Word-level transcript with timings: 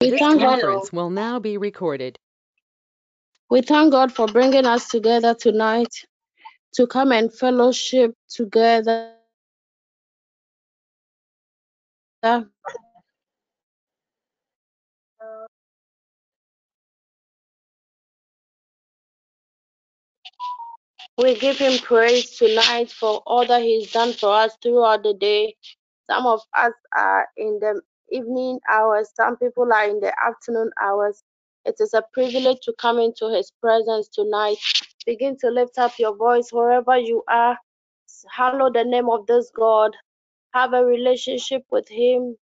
We 0.00 0.10
This 0.10 0.20
thank 0.20 0.40
God. 0.40 0.60
conference 0.60 0.92
will 0.92 1.10
now 1.10 1.40
be 1.40 1.56
recorded. 1.58 2.18
We 3.50 3.62
thank 3.62 3.92
God 3.92 4.12
for 4.12 4.26
bringing 4.26 4.66
us 4.66 4.88
together 4.88 5.34
tonight 5.34 5.92
to 6.74 6.86
come 6.86 7.12
and 7.12 7.32
fellowship 7.32 8.14
together. 8.28 9.14
We 21.18 21.34
give 21.38 21.58
him 21.58 21.78
praise 21.78 22.36
tonight 22.36 22.90
for 22.92 23.22
all 23.26 23.46
that 23.46 23.62
he's 23.62 23.90
done 23.92 24.12
for 24.12 24.32
us 24.32 24.56
throughout 24.62 25.02
the 25.02 25.14
day. 25.14 25.56
Some 26.08 26.26
of 26.26 26.40
us 26.56 26.72
are 26.96 27.28
in 27.36 27.58
the 27.60 27.80
evening 28.12 28.60
hours, 28.70 29.10
some 29.14 29.36
people 29.38 29.72
are 29.72 29.84
in 29.88 30.00
the 30.00 30.12
afternoon 30.24 30.70
hours. 30.82 31.22
It 31.64 31.76
is 31.80 31.94
a 31.94 32.02
privilege 32.14 32.58
to 32.62 32.74
come 32.80 32.98
into 32.98 33.28
his 33.30 33.52
presence 33.62 34.08
tonight. 34.08 34.58
Begin 35.06 35.36
to 35.40 35.50
lift 35.50 35.78
up 35.78 35.98
your 35.98 36.16
voice 36.16 36.50
wherever 36.52 36.98
you 36.98 37.24
are. 37.28 37.58
Hallow 38.30 38.72
the 38.72 38.84
name 38.84 39.08
of 39.10 39.26
this 39.26 39.50
God. 39.54 39.96
Have 40.54 40.74
a 40.74 40.84
relationship 40.84 41.64
with 41.70 41.88
him. 41.88 42.36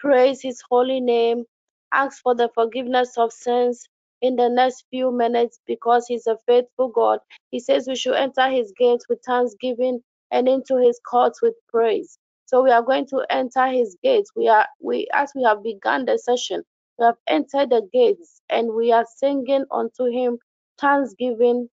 Praise 0.00 0.42
his 0.42 0.62
holy 0.68 1.00
name. 1.00 1.44
Ask 1.92 2.22
for 2.22 2.34
the 2.34 2.50
forgiveness 2.54 3.18
of 3.18 3.32
sins 3.32 3.88
in 4.22 4.36
the 4.36 4.48
next 4.50 4.84
few 4.90 5.12
minutes 5.12 5.60
because 5.66 6.06
he's 6.08 6.26
a 6.26 6.38
faithful 6.46 6.88
God. 6.88 7.20
He 7.50 7.60
says 7.60 7.88
we 7.88 7.96
should 7.96 8.14
enter 8.16 8.48
his 8.50 8.72
gates 8.78 9.08
with 9.08 9.22
thanksgiving 9.24 10.02
and 10.32 10.48
into 10.48 10.76
his 10.78 11.00
courts 11.08 11.42
with 11.42 11.54
praise. 11.68 12.18
So 12.48 12.62
we 12.64 12.72
are 12.72 12.82
going 12.82 13.06
to 13.08 13.26
enter 13.30 13.68
his 13.68 13.96
gates. 14.04 14.32
We 14.36 14.48
are 14.48 14.68
we 14.82 15.08
as 15.14 15.32
we 15.36 15.44
have 15.44 15.64
begun 15.64 16.06
the 16.06 16.18
session, 16.18 16.64
we 16.98 17.06
have 17.06 17.16
entered 17.28 17.70
the 17.70 17.88
gates 17.92 18.42
and 18.50 18.74
we 18.74 18.92
are 18.92 19.06
singing 19.18 19.66
unto 19.72 20.06
him 20.06 20.38
thanksgiving, 20.80 21.70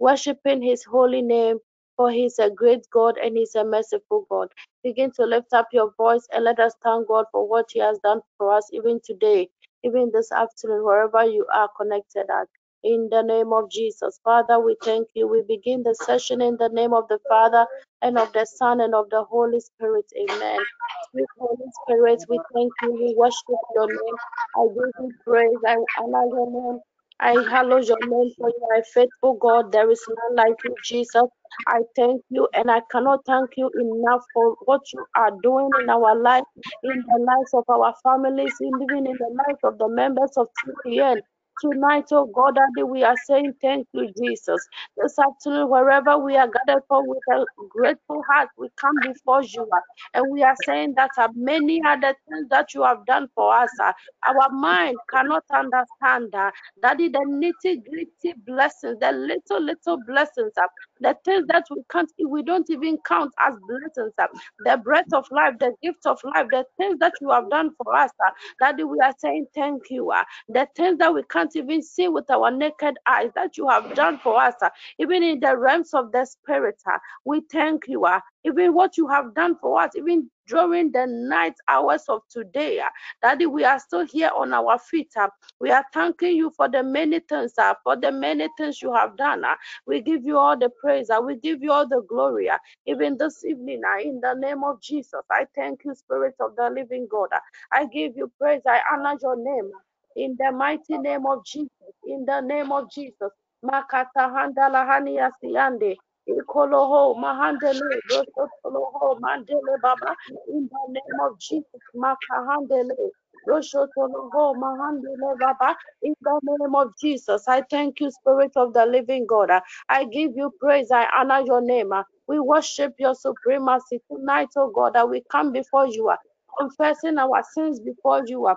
worshiping 0.00 0.62
his 0.62 0.84
holy 0.84 1.22
name, 1.22 1.58
for 1.96 2.10
he's 2.12 2.40
a 2.40 2.50
great 2.50 2.86
God 2.92 3.18
and 3.18 3.38
he's 3.38 3.56
a 3.56 3.64
merciful 3.64 4.26
God. 4.30 4.50
Begin 4.84 5.12
to 5.12 5.26
lift 5.26 5.54
up 5.54 5.68
your 5.72 5.92
voice 5.98 6.26
and 6.32 6.44
let 6.44 6.60
us 6.60 6.74
thank 6.82 7.08
God 7.08 7.26
for 7.32 7.48
what 7.48 7.66
He 7.72 7.80
has 7.80 7.98
done 8.00 8.22
for 8.38 8.52
us, 8.54 8.70
even 8.72 9.00
today, 9.04 9.50
even 9.84 10.10
this 10.12 10.32
afternoon, 10.32 10.84
wherever 10.84 11.24
you 11.26 11.46
are 11.54 11.70
connected 11.78 12.26
at. 12.30 12.48
In 12.84 13.08
the 13.10 13.22
name 13.22 13.52
of 13.52 13.70
Jesus. 13.70 14.20
Father, 14.24 14.58
we 14.60 14.76
thank 14.82 15.08
you. 15.14 15.28
We 15.28 15.42
begin 15.46 15.82
the 15.84 15.94
session 15.94 16.40
in 16.42 16.56
the 16.58 16.70
name 16.70 16.94
of 16.94 17.08
the 17.08 17.18
Father 17.28 17.66
and 18.02 18.18
of 18.18 18.32
the 18.32 18.46
Son 18.46 18.80
and 18.80 18.94
of 18.94 19.10
the 19.10 19.24
Holy 19.24 19.60
Spirit. 19.60 20.06
Amen. 20.18 20.66
Sweet 21.10 21.28
Holy 21.38 21.66
Spirit, 21.82 22.20
we 22.30 22.40
thank 22.54 22.72
you. 22.82 22.92
We 22.94 23.14
worship 23.16 23.60
your 23.74 23.88
name. 23.88 24.16
I 24.56 24.66
give 24.68 24.92
you 24.98 25.14
praise. 25.26 25.60
I 25.66 25.76
honor 26.02 26.24
your 26.32 26.50
name. 26.50 26.80
I 27.20 27.34
hallow 27.50 27.78
your 27.78 27.98
name 28.02 28.32
for 28.38 28.48
you 28.48 28.68
are 28.76 28.84
faithful 28.94 29.34
God. 29.34 29.72
There 29.72 29.90
is 29.90 30.02
none 30.08 30.36
like 30.36 30.56
you, 30.64 30.74
Jesus. 30.82 31.24
I 31.66 31.80
thank 31.96 32.22
you 32.30 32.48
and 32.54 32.70
I 32.70 32.80
cannot 32.90 33.20
thank 33.26 33.50
you 33.58 33.70
enough 33.78 34.22
for 34.32 34.56
what 34.64 34.82
you 34.94 35.04
are 35.16 35.32
doing 35.42 35.70
in 35.82 35.90
our 35.90 36.16
life, 36.18 36.44
in 36.82 37.04
the 37.06 37.18
lives 37.28 37.52
of 37.54 37.64
our 37.68 37.94
families, 38.02 38.56
even 38.62 39.06
in 39.06 39.16
the 39.18 39.30
lives 39.46 39.60
of 39.64 39.78
the 39.78 39.88
members 39.88 40.32
of 40.38 40.48
TPN. 40.64 41.18
Tonight, 41.60 42.06
oh 42.12 42.26
God, 42.26 42.56
Daddy, 42.56 42.84
we 42.84 43.04
are 43.04 43.16
saying 43.26 43.54
thank 43.62 43.88
you, 43.92 44.12
Jesus. 44.18 44.68
This 44.98 45.18
afternoon, 45.18 45.70
wherever 45.70 46.18
we 46.18 46.36
are 46.36 46.48
gathered 46.48 46.82
for 46.88 47.06
with 47.08 47.22
a 47.32 47.46
grateful 47.70 48.22
heart, 48.30 48.50
we 48.58 48.68
come 48.80 49.00
before 49.00 49.42
you 49.42 49.62
uh, 49.72 49.80
and 50.14 50.30
we 50.30 50.42
are 50.42 50.56
saying 50.66 50.94
that 50.96 51.10
uh, 51.18 51.28
many 51.34 51.80
other 51.88 52.14
things 52.28 52.48
that 52.50 52.74
you 52.74 52.84
have 52.84 53.06
done 53.06 53.28
for 53.34 53.54
us, 53.56 53.70
uh, 53.82 53.92
our 54.28 54.50
mind 54.50 54.98
cannot 55.10 55.44
understand. 55.54 56.34
Uh, 56.34 56.50
Daddy, 56.82 57.08
the 57.08 57.20
nitty 57.20 57.82
gritty 57.88 58.34
blessings, 58.46 58.98
the 59.00 59.12
little, 59.12 59.62
little 59.64 59.98
blessings, 60.06 60.52
uh, 60.58 60.66
the 61.00 61.16
things 61.24 61.46
that 61.48 61.64
we 61.70 61.82
can't, 61.90 62.10
we 62.28 62.42
don't 62.42 62.68
even 62.70 62.98
count 63.06 63.32
as 63.40 63.54
blessings, 63.68 64.12
uh, 64.18 64.26
the 64.64 64.78
breath 64.78 65.12
of 65.12 65.26
life, 65.30 65.54
the 65.60 65.72
gift 65.82 66.06
of 66.06 66.18
life, 66.34 66.46
the 66.50 66.64
things 66.78 66.98
that 67.00 67.14
you 67.20 67.30
have 67.30 67.50
done 67.50 67.70
for 67.82 67.94
us, 67.96 68.10
uh, 68.26 68.30
Daddy, 68.60 68.84
we 68.84 68.98
are 69.00 69.14
saying 69.18 69.46
thank 69.54 69.90
you. 69.90 70.10
Uh, 70.10 70.24
the 70.48 70.68
things 70.76 70.98
that 70.98 71.14
we 71.14 71.22
can't 71.30 71.54
even 71.56 71.82
see 71.82 72.08
with 72.08 72.30
our 72.30 72.50
naked 72.50 72.96
eyes 73.06 73.30
that 73.36 73.56
you 73.58 73.68
have 73.68 73.94
done 73.94 74.18
for 74.22 74.40
us, 74.40 74.54
uh, 74.62 74.70
even 74.98 75.22
in 75.22 75.40
the 75.40 75.56
realms 75.56 75.94
of 75.94 76.12
the 76.12 76.24
spirit, 76.24 76.80
uh, 76.92 76.98
we 77.24 77.42
thank 77.52 77.84
you. 77.88 78.04
Uh, 78.04 78.20
even 78.46 78.74
what 78.74 78.96
you 78.98 79.08
have 79.08 79.34
done 79.34 79.56
for 79.60 79.82
us, 79.82 79.92
even 79.96 80.30
during 80.48 80.92
the 80.92 81.06
night 81.08 81.54
hours 81.68 82.04
of 82.08 82.22
today, 82.30 82.80
uh, 82.80 82.90
Daddy, 83.22 83.46
we 83.46 83.64
are 83.64 83.80
still 83.80 84.06
here 84.06 84.30
on 84.36 84.54
our 84.54 84.78
feet. 84.78 85.12
Uh, 85.18 85.28
we 85.60 85.70
are 85.72 85.84
thanking 85.94 86.36
you 86.36 86.52
for 86.56 86.68
the 86.68 86.82
many 86.84 87.20
things, 87.20 87.54
uh, 87.58 87.74
for 87.84 87.96
the 87.96 88.12
many 88.12 88.48
things 88.58 88.82
you 88.82 88.94
have 88.94 89.16
done. 89.18 89.44
We 89.86 90.02
give 90.02 90.24
you 90.24 90.38
all 90.38 90.58
the 90.58 90.70
praise. 90.82 91.10
We 91.24 91.36
give 91.36 91.62
you 91.62 91.72
all 91.72 91.88
the 91.88 92.02
glory. 92.08 92.50
Even 92.86 93.18
this 93.18 93.44
evening, 93.44 93.82
in 94.04 94.20
the 94.22 94.34
name 94.34 94.64
of 94.64 94.82
Jesus, 94.82 95.22
I 95.30 95.46
thank 95.54 95.84
you, 95.84 95.94
Spirit 95.94 96.36
of 96.40 96.56
the 96.56 96.70
living 96.70 97.08
God. 97.10 97.30
I 97.72 97.86
give 97.86 98.14
you 98.16 98.32
praise. 98.40 98.62
I 98.68 98.80
honor 98.92 99.16
your 99.22 99.36
name. 99.36 99.70
In 100.16 100.36
the 100.38 100.52
mighty 100.52 100.98
name 100.98 101.26
of 101.26 101.44
Jesus. 101.46 101.70
In 102.06 102.24
the 102.26 102.40
name 102.42 102.72
of 102.72 102.90
Jesus. 102.92 103.30
Makata 103.64 104.30
handala 104.30 104.86
hani 104.86 105.18
asiande. 105.20 105.96
Ikoloho 106.28 107.14
mahandele 107.16 108.00
rosotoloho 108.10 109.18
mandele 109.20 109.74
baba. 109.82 110.16
In 110.48 110.68
the 110.72 110.82
name 110.92 111.20
of 111.26 111.38
Jesus. 111.40 111.82
Makahandele. 111.96 113.10
Roshotoloho 113.48 114.54
mahandele 114.56 115.38
baba. 115.40 115.76
In 116.02 116.14
the 116.22 116.40
name 116.44 116.74
of 116.76 116.92
Jesus. 117.00 117.48
I 117.48 117.62
thank 117.70 118.00
you, 118.00 118.10
Spirit 118.10 118.52
of 118.56 118.74
the 118.74 118.86
living 118.86 119.26
God. 119.26 119.50
I 119.90 120.04
give 120.06 120.32
you 120.36 120.52
praise. 120.60 120.90
I 120.92 121.06
honor 121.16 121.42
your 121.46 121.62
name. 121.62 121.92
We 122.28 122.40
worship 122.40 122.94
your 122.98 123.14
supremacy 123.14 124.00
tonight, 124.10 124.48
oh 124.56 124.70
God, 124.74 124.94
that 124.94 125.10
we 125.10 125.22
come 125.30 125.52
before 125.52 125.88
you, 125.88 126.12
confessing 126.58 127.18
our 127.18 127.42
sins 127.54 127.80
before 127.80 128.22
you. 128.26 128.48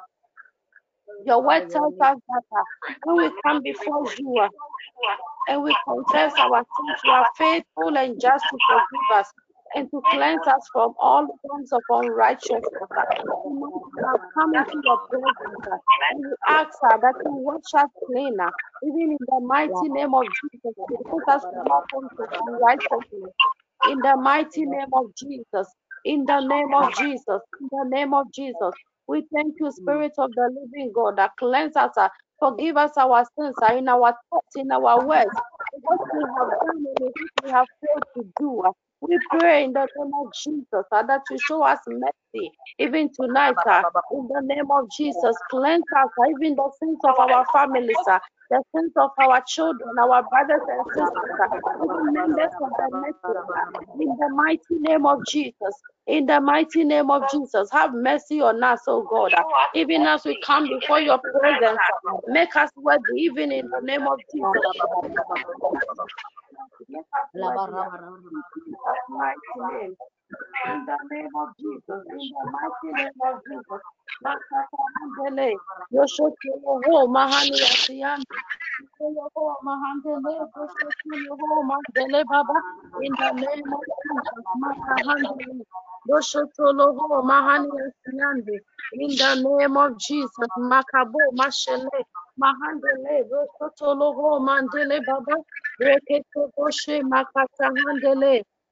Your 1.26 1.44
word 1.44 1.64
tells 1.72 1.96
us 2.02 2.18
that 2.30 2.44
uh, 2.58 2.64
when 3.04 3.20
we 3.20 3.32
come 3.46 3.62
before 3.64 4.08
you 4.18 4.40
uh, 4.44 4.50
and 5.48 5.64
we 5.64 5.76
confess 5.88 6.34
our 6.40 6.64
sins, 6.78 7.00
you 7.06 7.12
are 7.12 7.28
faithful 7.38 7.98
and 7.98 8.20
just 8.22 8.46
to 8.50 8.60
forgive 8.68 9.12
us 9.20 9.28
and 9.76 9.90
to 9.92 10.02
cleanse 10.12 10.48
us 10.48 10.70
from 10.74 10.94
all 11.00 11.28
forms 11.42 11.74
of 11.74 11.84
unrighteousness. 11.90 12.90
We 13.44 14.04
have 14.08 14.22
come 14.38 14.56
into 14.56 14.82
your 14.86 15.00
presence 15.10 15.62
uh, 15.72 15.78
and 16.12 16.26
we 16.26 16.36
ask 16.48 16.70
her 16.82 17.00
that 17.02 17.16
you 17.26 17.34
wash 17.34 17.74
us 17.76 17.90
cleaner, 18.06 18.52
even 18.84 19.14
in 19.14 19.20
the 19.28 19.42
mighty 19.42 19.90
name 19.90 20.16
of 20.16 20.28
Jesus, 20.42 20.76
to 20.90 20.98
put 21.10 21.24
us 21.30 21.44
from 21.54 21.66
all 21.72 21.84
forms 21.92 22.12
of 22.20 22.30
unrighteousness. 22.48 23.34
In 23.86 24.02
the 24.02 24.18
mighty 24.18 24.66
name 24.66 24.90
of 24.94 25.06
Jesus, 25.18 25.74
in 26.06 26.26
the 26.26 26.42
name 26.42 26.74
of 26.74 26.94
Jesus, 26.94 27.42
in 27.60 27.70
the 27.72 27.86
name 27.90 28.14
of 28.14 28.32
Jesus. 28.34 28.74
We 29.10 29.26
thank 29.36 29.56
you, 29.62 29.72
Spirit 29.72 30.14
of 30.20 30.36
the 30.36 30.52
living 30.54 30.94
God, 30.96 31.18
that 31.18 31.34
cleanse 31.40 31.78
us, 31.78 31.92
uh, 31.98 32.10
forgive 32.40 32.78
us 32.78 32.94
our 32.98 33.26
sins 33.40 33.58
uh, 33.64 33.76
in 33.76 33.90
our 33.90 34.16
thoughts, 34.32 34.56
in 34.58 34.72
our 34.72 35.02
words, 35.08 35.32
what 35.84 36.02
we 36.14 36.22
have 36.40 36.50
done 36.62 36.86
and 36.88 36.98
what 37.00 37.14
we 37.46 37.52
have 37.52 37.68
failed 37.82 38.06
to 38.18 38.26
do. 38.40 38.64
uh. 38.68 38.72
We 39.02 39.20
pray 39.32 39.66
in 39.66 39.74
the 39.74 39.88
name 39.98 40.14
of 40.26 40.34
Jesus 40.34 40.86
uh, 40.94 41.04
that 41.04 41.24
you 41.32 41.40
show 41.40 41.64
us 41.64 41.80
mercy 41.88 42.52
even 42.80 43.12
tonight. 43.14 43.58
uh, 43.68 43.84
in 44.12 44.30
the 44.30 44.42
name 44.44 44.72
of 44.72 44.90
Jesus, 44.92 45.38
cleanse 45.52 45.86
us, 45.98 46.10
uh, 46.20 46.30
even 46.40 46.56
the 46.58 46.72
sins 46.80 47.00
of 47.06 47.20
our 47.20 47.46
families, 47.54 47.98
uh, 48.10 48.20
the 48.50 48.64
sins 48.76 48.94
of 48.98 49.12
our 49.22 49.42
children, 49.48 49.90
our 50.00 50.24
brothers 50.30 50.62
and 50.68 50.86
sisters, 50.96 51.34
even 51.84 52.14
members 52.14 52.52
of 52.62 52.72
the 52.78 52.90
network. 52.94 53.38
in 54.00 54.18
the 54.20 54.30
mighty 54.36 54.80
name 54.82 55.06
of 55.06 55.26
Jesus. 55.26 55.76
In 56.08 56.26
the 56.28 56.42
mighty 56.42 56.84
name 56.86 57.12
of 57.12 57.24
Jesus, 57.32 57.70
have 57.72 57.94
mercy 57.94 58.42
on 58.42 58.64
us, 58.64 58.82
oh 58.88 59.04
God. 59.10 59.34
Even 59.76 60.06
as 60.08 60.26
we 60.26 60.38
come 60.46 60.68
before 60.70 61.02
your 61.02 61.20
presence, 61.42 61.80
make 62.28 62.56
us 62.56 62.72
worthy, 62.78 63.04
even 63.18 63.52
in 63.52 63.70
the 63.70 63.82
name 63.82 64.08
of 64.08 64.20
Jesus. 64.34 64.66
In 70.66 70.86
the 70.86 70.98
name 71.12 71.30
of 71.36 71.50
Jesus. 71.60 72.04
In 72.12 72.26
the 72.30 72.44
mighty 72.54 72.90
name 72.98 73.20
of 73.28 73.36
Jesus. 73.48 73.82
Makakahandele. 74.26 75.60
Yoshoteloho 75.94 77.08
mahani 77.16 77.58
yasiyani. 77.64 78.26
Yoshoteloho 78.80 79.56
mahandele. 79.68 80.34
Yoshoteloho 80.56 81.64
mandele 81.70 82.24
baba. 82.30 82.58
In 83.00 83.14
the 83.20 83.32
name 83.34 83.74
of 83.74 83.86
Jesus. 84.04 84.46
Makahandele. 84.64 85.66
Yoshoteloho 86.10 87.24
mahani 87.24 87.70
yasiyani. 87.82 88.58
In 88.94 89.12
the 89.18 89.32
name 89.60 89.78
of 89.78 89.98
Jesus. 90.00 90.50
Makabo 90.58 91.22
mashele. 91.40 92.00
Mahandele. 92.42 93.26
Yoshoteloho 93.32 94.40
mandele 94.48 95.02
baba. 95.08 95.36
Reketo 95.82 96.52
boshe 96.58 97.04
mahani 97.04 97.48
asiyande. 97.58 98.44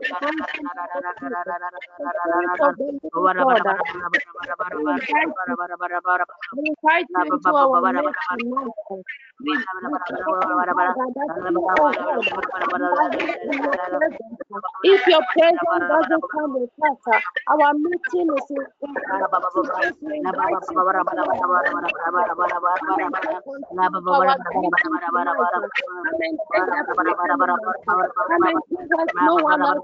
if 14.83 15.07
your 15.07 15.21
presence 15.33 15.59
doesn't 15.89 16.23
come 16.31 16.53
with 16.55 16.69
us, 16.83 17.21
our 17.47 17.73
meeting 17.73 18.29
is 18.37 18.45
in 18.51 18.65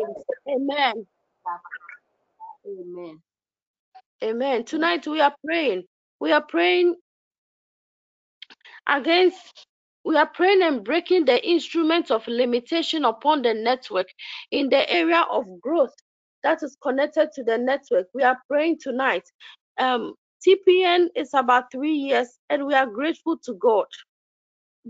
Amen. 0.49 1.07
Amen. 2.67 3.21
Amen. 4.23 4.63
Tonight 4.65 5.05
we 5.07 5.21
are 5.21 5.35
praying. 5.45 5.83
We 6.19 6.31
are 6.31 6.43
praying 6.43 6.95
against 8.87 9.67
we 10.05 10.17
are 10.17 10.27
praying 10.27 10.61
and 10.61 10.83
breaking 10.83 11.25
the 11.25 11.45
instruments 11.47 12.11
of 12.11 12.27
limitation 12.27 13.05
upon 13.05 13.41
the 13.41 13.53
network 13.53 14.07
in 14.51 14.69
the 14.69 14.89
area 14.91 15.25
of 15.31 15.45
growth 15.61 15.93
that 16.43 16.61
is 16.61 16.75
connected 16.83 17.29
to 17.33 17.43
the 17.43 17.57
network. 17.57 18.07
We 18.13 18.23
are 18.23 18.37
praying 18.49 18.79
tonight. 18.81 19.23
Um, 19.79 20.15
TPN 20.45 21.07
is 21.15 21.33
about 21.33 21.71
three 21.71 21.93
years, 21.93 22.37
and 22.49 22.65
we 22.65 22.73
are 22.73 22.85
grateful 22.85 23.37
to 23.45 23.53
God. 23.53 23.85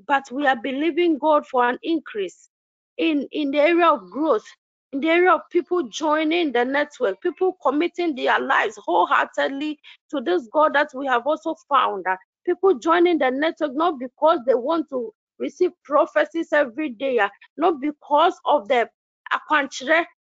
But 0.08 0.24
we 0.32 0.48
are 0.48 0.58
believing 0.62 1.18
God 1.20 1.48
for 1.48 1.70
an 1.70 1.80
increase 1.84 2.50
in 2.98 3.28
in 3.32 3.52
the 3.52 3.60
area 3.62 3.88
of 3.88 4.10
growth, 4.12 4.46
in 4.94 5.02
the 5.02 5.10
area 5.10 5.32
of 5.34 5.42
people 5.52 5.84
joining 5.90 6.52
the 6.54 6.66
network, 6.66 7.22
people 7.22 7.58
committing 7.66 8.16
their 8.16 8.40
lives 8.40 8.80
wholeheartedly 8.86 9.80
to 10.12 10.22
this 10.22 10.48
God 10.54 10.76
that 10.76 10.90
we 10.96 11.08
have 11.08 11.28
also 11.28 11.56
found. 11.70 12.06
uh, 12.08 12.18
people 12.46 12.76
joining 12.80 13.20
the 13.20 13.32
network 13.32 13.72
not 13.76 14.00
because 14.00 14.40
they 14.48 14.56
want 14.56 14.90
to 14.90 15.14
receive 15.40 15.72
prophecies 15.86 16.54
every 16.54 16.90
day, 16.90 17.20
uh, 17.20 17.30
not 17.58 17.82
because 17.82 18.36
of 18.46 18.68
the 18.70 18.90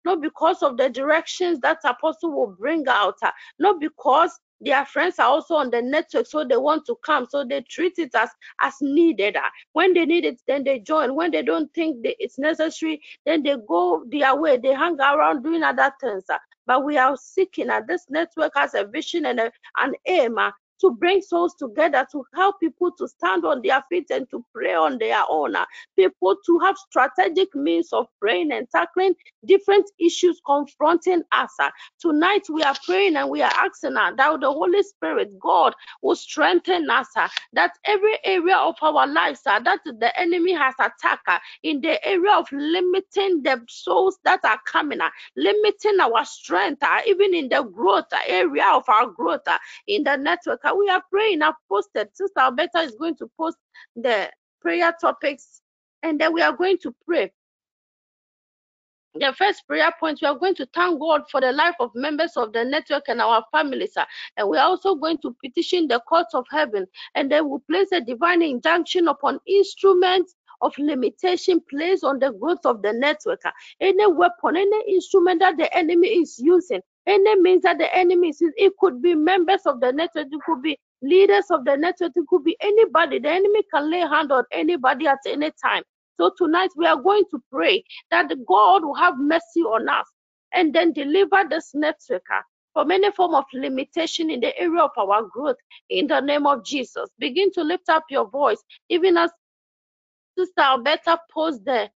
not 0.05 0.23
because 0.23 0.63
of 0.63 0.77
the 0.79 0.91
directions 0.91 1.61
that 1.61 1.79
apostle 1.85 2.33
will 2.33 2.57
bring 2.59 2.85
out, 2.89 3.17
uh, 3.23 3.31
not 3.59 3.81
because 3.81 4.33
their 4.61 4.85
friends 4.87 5.19
are 5.19 5.27
also 5.29 5.55
on 5.55 5.71
the 5.71 5.83
network, 5.83 6.27
so 6.27 6.45
they 6.45 6.57
want 6.57 6.87
to 6.87 6.97
come, 7.05 7.27
so 7.29 7.45
they 7.45 7.63
treat 7.63 7.99
it 7.99 8.15
as 8.15 8.31
as 8.61 8.75
needed. 8.81 9.37
uh, 9.37 9.41
when 9.73 9.95
they 9.95 10.07
need 10.07 10.25
it, 10.25 10.41
then 10.47 10.65
they 10.65 10.81
join. 10.81 11.15
When 11.15 11.31
they 11.31 11.43
don't 11.43 11.73
think 11.75 12.03
that 12.03 12.17
it's 12.19 12.39
necessary, 12.39 13.01
then 13.27 13.43
they 13.43 13.57
go 13.69 14.05
their 14.11 14.37
way. 14.37 14.59
They 14.59 14.75
hang 14.75 14.99
around 15.01 15.43
doing 15.43 15.63
other 15.63 15.93
things. 16.01 16.25
uh. 16.31 16.39
But 16.67 16.85
we 16.85 16.99
are 16.99 17.17
seeking, 17.17 17.71
and 17.71 17.87
this 17.87 18.07
network 18.11 18.53
has 18.57 18.75
a 18.75 18.85
vision 18.85 19.27
and 19.27 19.41
a, 19.41 19.51
an 19.79 19.95
aim 20.07 20.39
to 20.81 20.93
bring 20.93 21.23
souls 21.23 21.55
together 21.57 22.07
to 22.13 22.25
help 22.35 22.61
people 22.61 22.93
to 22.99 23.09
stand 23.09 23.45
on 23.45 23.63
their 23.63 23.83
feet 23.91 24.07
and 24.11 24.29
to 24.31 24.45
pray 24.55 24.75
on 24.75 24.99
their 24.99 25.23
own. 25.29 25.57
uh. 25.57 25.67
People 25.97 26.37
to 26.47 26.59
have 26.61 26.77
strategic 26.79 27.55
means 27.55 27.93
of 27.93 28.07
praying 28.21 28.53
and 28.53 28.69
tackling 28.71 29.15
different 29.47 29.91
issues 30.01 30.41
confronting 30.47 31.23
us. 31.33 31.53
uh. 31.61 31.71
Tonight 32.01 32.47
we 32.53 32.63
are 32.63 32.77
praying 32.87 33.17
and 33.17 33.31
we 33.31 33.43
are 33.43 33.53
asking 33.55 33.97
uh, 33.97 34.13
that 34.17 34.41
the 34.41 34.53
Holy 34.53 34.83
Spirit, 34.83 35.39
God, 35.41 35.75
will 36.03 36.17
strengthen 36.17 36.91
us. 36.91 37.09
that 37.55 37.73
every 37.87 38.19
area 38.25 38.57
of 38.57 38.77
our 38.83 39.07
lives 39.07 39.43
that 39.45 39.65
the 39.65 40.21
enemy 40.21 40.55
has 40.55 40.75
attacked 40.81 41.29
in 41.65 41.81
the 41.83 42.05
area 42.07 42.33
of 42.35 42.47
limiting 42.53 43.43
the 43.43 43.63
souls 43.69 44.19
that 44.25 44.41
are 44.45 44.61
coming, 44.67 45.01
limiting 45.37 46.01
our 46.01 46.25
strength, 46.25 46.83
even 47.07 47.35
in 47.35 47.49
the 47.49 47.63
growth 47.63 48.07
area 48.29 48.67
of 48.75 48.85
our 48.89 49.07
growth 49.09 49.43
in 49.89 50.05
the 50.05 50.17
network. 50.17 50.61
We 50.77 50.89
are 50.89 51.03
praying. 51.11 51.43
I've 51.43 51.55
posted. 51.71 52.09
Sister 52.15 52.41
Alberta 52.41 52.79
is 52.81 52.95
going 52.97 53.17
to 53.17 53.31
post 53.37 53.57
the 53.97 54.31
prayer 54.61 54.93
topics, 55.01 55.61
and 56.03 56.21
then 56.21 56.33
we 56.33 56.43
are 56.43 56.53
going 56.53 56.79
to 56.79 56.95
pray 57.07 57.33
the 59.15 59.33
first 59.33 59.67
prayer 59.67 59.93
point, 59.99 60.21
we 60.23 60.29
are 60.29 60.39
going 60.39 60.55
to 60.57 60.67
thank 60.75 61.01
God 61.01 61.23
for 61.31 61.41
the 61.41 61.53
life 61.53 61.75
of 61.81 61.91
members 61.95 62.37
of 62.37 62.53
the 62.53 62.65
network 62.65 63.05
and 63.09 63.21
our 63.21 63.45
families. 63.51 63.97
And 64.37 64.49
we 64.49 64.59
are 64.59 64.67
also 64.67 64.95
going 64.95 65.19
to 65.19 65.35
petition 65.45 65.89
the 65.89 66.01
courts 66.01 66.35
of 66.35 66.47
heaven. 66.51 66.87
And 67.15 67.31
then 67.31 67.49
we 67.49 67.59
place 67.71 67.89
a 67.93 68.01
divine 68.01 68.43
injunction 68.43 69.09
upon 69.09 69.41
instruments 69.47 70.35
of 70.61 70.77
limitation 70.79 71.61
placed 71.71 72.05
on 72.05 72.19
the 72.19 72.33
growth 72.33 72.65
of 72.65 72.83
the 72.83 72.93
network. 72.93 73.41
Any 73.81 74.07
weapon, 74.07 74.57
any 74.57 74.95
instrument 74.95 75.41
that 75.41 75.57
the 75.57 75.75
enemy 75.77 76.09
is 76.09 76.39
using, 76.39 76.81
any 77.07 77.41
means 77.41 77.63
that 77.63 77.79
the 77.79 77.95
enemy 77.97 78.33
it 78.57 78.73
could 78.79 79.03
be 79.03 79.15
members 79.15 79.63
of 79.67 79.81
the 79.81 79.93
network, 79.93 80.27
it 80.31 80.41
could 80.47 80.63
be 80.63 80.79
leaders 81.03 81.47
of 81.51 81.65
the 81.65 81.77
network, 81.77 82.13
it 82.17 82.27
could 82.29 82.45
be 82.45 82.57
anybody. 82.61 83.19
The 83.19 83.31
enemy 83.31 83.63
can 83.73 83.91
lay 83.91 84.01
hand 84.01 84.33
on 84.33 84.45
anybody 84.53 85.07
at 85.07 85.19
any 85.27 85.51
time. 85.63 85.83
So 86.19 86.33
tonight 86.37 86.71
we 86.77 86.87
are 86.87 87.01
going 87.01 87.25
to 87.31 87.41
pray 87.53 87.85
that 88.11 88.29
God 88.47 88.85
will 88.85 88.95
have 88.95 89.15
mercy 89.19 89.61
on 89.63 89.89
us 89.89 90.07
and 90.55 90.75
then 90.75 90.93
deliver 90.93 91.45
this 91.49 91.71
network 91.75 92.23
uh, 92.35 92.43
from 92.75 92.91
any 92.91 93.11
form 93.13 93.35
of 93.35 93.45
limitation 93.55 94.31
in 94.31 94.41
the 94.41 94.57
area 94.59 94.83
of 94.83 94.91
our 94.99 95.23
growth 95.25 95.57
in 95.91 96.07
the 96.07 96.21
name 96.21 96.47
of 96.47 96.65
Jesus. 96.65 97.09
Begin 97.19 97.53
to 97.53 97.63
lift 97.63 97.89
up 97.89 98.05
your 98.11 98.29
voice, 98.29 98.63
even 98.89 99.17
as 99.17 99.31
Sister 100.39 100.61
Alberta 100.63 101.19
posed 101.33 101.65
the 101.65 101.91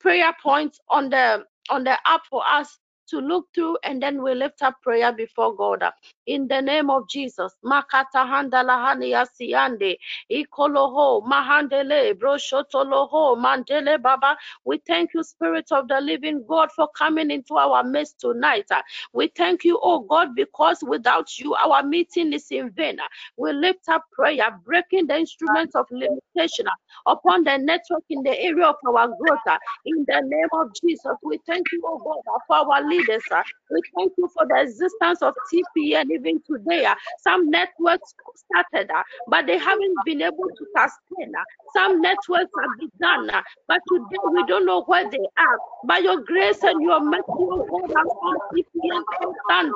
prayer 0.00 0.34
points 0.42 0.80
on 0.90 1.10
the 1.10 1.44
on 1.70 1.84
the 1.84 1.96
app 2.06 2.22
for 2.30 2.42
us 2.50 2.78
to 3.10 3.18
look 3.20 3.46
through 3.54 3.78
and 3.84 4.02
then 4.02 4.22
we 4.22 4.34
lift 4.34 4.62
up 4.62 4.76
prayer 4.82 5.12
before 5.12 5.54
God. 5.56 5.84
In 6.26 6.48
the 6.48 6.60
name 6.62 6.90
of 6.90 7.08
Jesus. 7.08 7.54
Makata 7.64 8.24
handala 8.26 8.78
hania 8.86 9.26
siande. 9.26 9.98
Ikoloho 10.30 11.22
mahandele 11.26 12.14
mandele 13.36 14.02
baba. 14.02 14.36
We 14.64 14.78
thank 14.86 15.10
you, 15.14 15.24
Spirit 15.24 15.66
of 15.72 15.88
the 15.88 16.00
Living 16.00 16.44
God, 16.48 16.70
for 16.72 16.88
coming 16.96 17.30
into 17.30 17.54
our 17.56 17.84
midst 17.84 18.20
tonight. 18.20 18.68
We 19.12 19.28
thank 19.36 19.64
you, 19.64 19.80
oh 19.82 20.00
God, 20.00 20.36
because 20.36 20.78
without 20.86 21.38
you, 21.38 21.54
our 21.54 21.82
meeting 21.82 22.32
is 22.32 22.46
in 22.50 22.70
vain. 22.70 22.98
We 23.36 23.52
lift 23.52 23.88
up 23.88 24.04
prayer, 24.12 24.58
breaking 24.64 25.08
the 25.08 25.16
instruments 25.18 25.74
of 25.74 25.86
limitation 25.90 26.66
upon 27.06 27.44
the 27.44 27.58
network 27.58 28.04
in 28.10 28.22
the 28.22 28.38
area 28.40 28.66
of 28.68 28.76
our 28.86 29.08
growth. 29.08 29.58
in 29.86 30.04
the 30.08 30.22
name 30.24 30.48
of 30.54 30.68
Jesus. 30.84 31.14
We 31.24 31.40
thank 31.46 31.66
you, 31.72 31.82
oh 31.86 31.98
God, 31.98 32.40
for 32.46 32.56
our 32.74 32.88
leaders. 32.92 33.24
Uh, 33.32 33.42
we 33.70 33.80
thank 33.96 34.12
you 34.18 34.28
for 34.36 34.46
the 34.48 34.62
existence 34.62 35.22
of 35.22 35.34
TPN 35.52 36.06
even 36.12 36.40
today. 36.46 36.86
Uh, 36.86 36.94
some 37.22 37.50
networks 37.50 38.14
started, 38.36 38.90
uh, 38.90 39.02
but 39.28 39.46
they 39.46 39.58
haven't 39.58 40.04
been 40.04 40.22
able 40.22 40.50
to 40.58 40.66
sustain. 40.76 41.32
Some 41.76 42.00
networks 42.02 42.52
have 42.60 42.72
begun, 42.78 43.30
but 43.68 43.80
today 43.88 44.20
we 44.32 44.44
don't 44.44 44.66
know 44.66 44.82
where 44.84 45.08
they 45.10 45.26
are. 45.38 45.58
By 45.86 45.98
your 45.98 46.20
grace 46.22 46.62
and 46.64 46.82
your 46.82 47.00
mercy, 47.02 47.22
oh 47.28 47.64
God, 47.70 47.90
has 47.96 48.08
found 48.22 48.40
TPN 48.54 49.02
standing. 49.46 49.74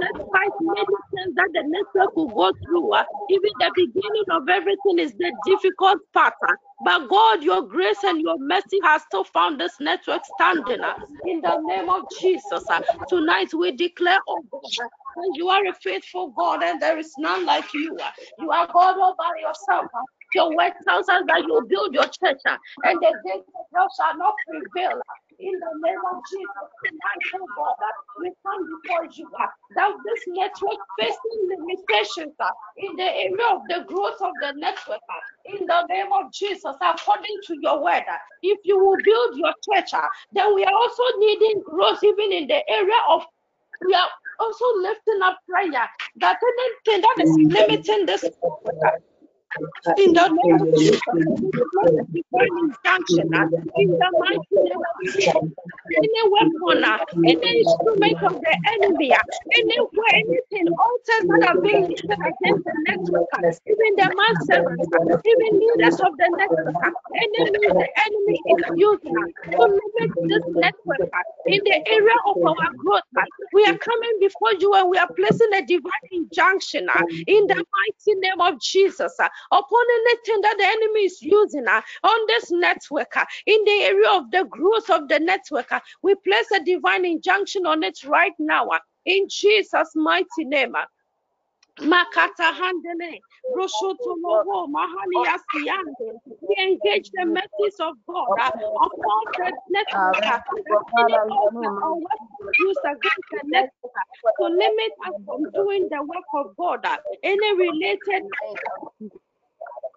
Despite 0.00 0.56
many 0.60 0.96
things 1.14 1.34
that 1.36 1.50
the 1.54 1.62
network 1.66 2.16
will 2.16 2.28
go 2.30 2.52
through, 2.66 2.92
even 3.30 3.50
the 3.60 3.72
beginning 3.76 4.24
of 4.32 4.48
everything 4.48 4.98
is 4.98 5.12
the 5.14 5.32
difficult 5.46 5.98
part. 6.14 6.34
But 6.84 7.08
God, 7.08 7.42
your 7.44 7.62
grace 7.62 8.02
and 8.04 8.20
your 8.20 8.36
mercy 8.38 8.78
has 8.84 9.02
still 9.02 9.24
found 9.24 9.60
this 9.60 9.74
network 9.80 10.22
standing. 10.36 10.80
In 11.26 11.40
the 11.42 11.58
name 11.66 11.88
of 11.90 11.99
Jesus, 12.20 12.64
uh, 12.70 12.80
tonight 13.08 13.52
we 13.54 13.72
declare, 13.72 14.18
oh 14.28 14.42
God, 14.50 14.62
uh, 14.62 15.22
you 15.34 15.48
are 15.48 15.66
a 15.66 15.74
faithful 15.74 16.28
God 16.30 16.62
and 16.62 16.80
there 16.80 16.98
is 16.98 17.14
none 17.18 17.46
like 17.46 17.72
you. 17.74 17.96
Uh, 18.02 18.10
you 18.38 18.50
are 18.50 18.66
God 18.72 18.98
all 18.98 19.14
by 19.18 19.30
yourself. 19.40 19.86
Your 20.34 20.56
word 20.56 20.72
tells 20.86 21.08
us 21.08 21.22
that 21.26 21.42
you 21.42 21.66
build 21.68 21.94
your 21.94 22.04
church 22.04 22.40
and 22.46 22.98
the 23.00 23.14
gates 23.26 23.48
of 23.48 23.66
hell 23.74 23.88
shall 23.98 24.16
not 24.18 24.34
prevail. 24.48 25.00
In 25.40 25.52
the 25.58 25.88
name 25.88 26.04
of 26.12 26.20
Jesus, 26.30 26.68
tonight, 26.84 27.40
oh 27.40 27.46
God, 27.56 27.74
we 28.20 28.30
come 28.44 28.60
before 28.60 29.06
you 29.10 29.26
that 29.74 29.92
this 30.04 30.24
network 30.28 30.78
facing 30.98 31.40
limitations 31.48 32.36
in 32.76 32.96
the 32.96 33.08
area 33.08 33.46
of 33.50 33.62
the 33.68 33.84
growth 33.88 34.20
of 34.20 34.32
the 34.42 34.52
network. 34.56 35.00
in 35.46 35.66
the 35.66 35.86
name 35.86 36.12
of 36.12 36.30
Jesus, 36.30 36.76
according 36.82 37.36
to 37.46 37.56
your 37.62 37.82
word, 37.82 38.04
if 38.42 38.58
you 38.64 38.78
will 38.78 38.98
build 39.02 39.38
your 39.38 39.54
church, 39.64 39.92
then 40.32 40.54
we 40.54 40.62
are 40.64 40.74
also 40.74 41.02
needing 41.16 41.62
growth 41.64 42.04
even 42.04 42.32
in 42.32 42.46
the 42.46 42.60
area 42.68 43.00
of 43.08 43.24
we 43.86 43.94
are 43.94 44.10
also 44.40 44.64
lifting 44.76 45.22
up 45.22 45.38
prayer 45.48 45.88
that 46.16 46.38
anything 46.52 47.00
that 47.00 47.24
is 47.24 47.30
mm. 47.30 47.52
limiting 47.52 48.04
this 48.04 48.24
in 49.96 50.12
the 50.14 50.28
name 50.28 50.52
of 50.60 50.68
Jesus, 50.76 51.00
we 51.26 51.50
declare 51.52 51.92
a 52.00 52.04
divine 52.12 52.54
injunction 52.58 53.28
uh, 53.34 53.46
in 53.76 53.88
the 53.98 54.10
mighty 54.18 54.56
name 54.64 54.80
of 54.80 54.96
Jesus. 55.12 55.44
Any 55.96 56.22
weapon, 56.30 56.84
uh, 56.84 56.98
any 57.26 57.50
instrument 57.60 58.18
of 58.26 58.34
the 58.42 58.54
enemy, 58.74 59.12
uh, 59.12 59.18
anywhere, 59.58 60.14
anything, 60.14 60.66
altars 60.78 61.26
that 61.28 61.42
are 61.48 61.60
being 61.62 61.82
lifted 61.88 62.20
against 62.24 62.62
the 62.64 62.74
network, 62.88 63.28
uh, 63.34 63.42
even 63.68 63.90
the 63.96 64.08
man 64.14 64.36
servants, 64.40 64.88
uh, 64.92 65.00
even 65.26 65.50
leaders 65.60 65.98
of 66.00 66.16
the 66.18 66.28
network, 66.38 66.76
uh, 66.86 66.90
means 67.52 67.74
the 67.78 67.88
enemy 68.06 68.38
is 68.56 68.64
using 68.74 69.14
to 69.52 69.62
limit 69.62 70.10
this 70.28 70.44
network 70.54 71.02
in 71.46 71.60
the 71.64 71.76
area 71.88 72.18
of 72.26 72.36
our 72.46 72.68
growth. 72.78 73.02
We 73.52 73.64
are 73.66 73.76
coming 73.78 74.18
before 74.20 74.54
you 74.60 74.74
and 74.74 74.90
we 74.90 74.98
are 74.98 75.10
placing 75.16 75.52
a 75.54 75.66
divine 75.66 76.08
injunction 76.12 76.88
in 77.26 77.46
the 77.48 77.56
mighty 77.56 78.20
name 78.20 78.40
of 78.40 78.60
Jesus 78.60 79.16
upon 79.52 79.84
anything 80.00 80.40
that 80.42 80.56
the 80.58 80.66
enemy 80.66 81.00
is 81.06 81.22
using 81.22 81.66
uh, 81.68 81.82
on 82.04 82.20
this 82.28 82.50
network 82.50 83.16
uh, 83.16 83.24
in 83.46 83.58
the 83.66 83.82
area 83.84 84.10
of 84.10 84.30
the 84.32 84.44
growth 84.50 84.90
of 84.90 85.08
the 85.08 85.20
network. 85.20 85.72
uh, 85.72 85.80
We 86.02 86.14
place 86.16 86.50
a 86.54 86.64
divine 86.64 87.04
injunction 87.04 87.66
on 87.66 87.82
it 87.84 87.98
right 88.04 88.34
now 88.38 88.68
in 89.06 89.28
Jesus' 89.28 89.92
mighty 89.96 90.44
name. 90.44 90.74
Makata 91.80 92.52
handele, 92.54 93.22
Roshoto 93.54 94.16
logo, 94.22 94.66
Mahali 94.68 95.24
Asiande. 95.26 96.14
We 96.48 96.56
engage 96.58 97.10
the 97.14 97.26
mercies 97.26 97.76
of 97.80 97.96
God 98.08 98.32
uh, 98.38 98.50
upon 98.80 99.24
the 99.36 99.52
network. 99.70 100.24
Any 100.98 101.18
altar 101.30 101.72
or 101.82 101.96
weapon 101.96 102.54
used 102.58 102.84
against 102.84 103.28
the 103.30 103.42
network 103.44 103.94
to 104.40 104.44
limit 104.46 104.92
us 105.08 105.14
from 105.26 105.52
doing 105.52 105.88
the 105.90 106.02
work 106.02 106.26
of 106.34 106.56
God. 106.56 106.86
Any 107.22 107.54
related 107.58 108.24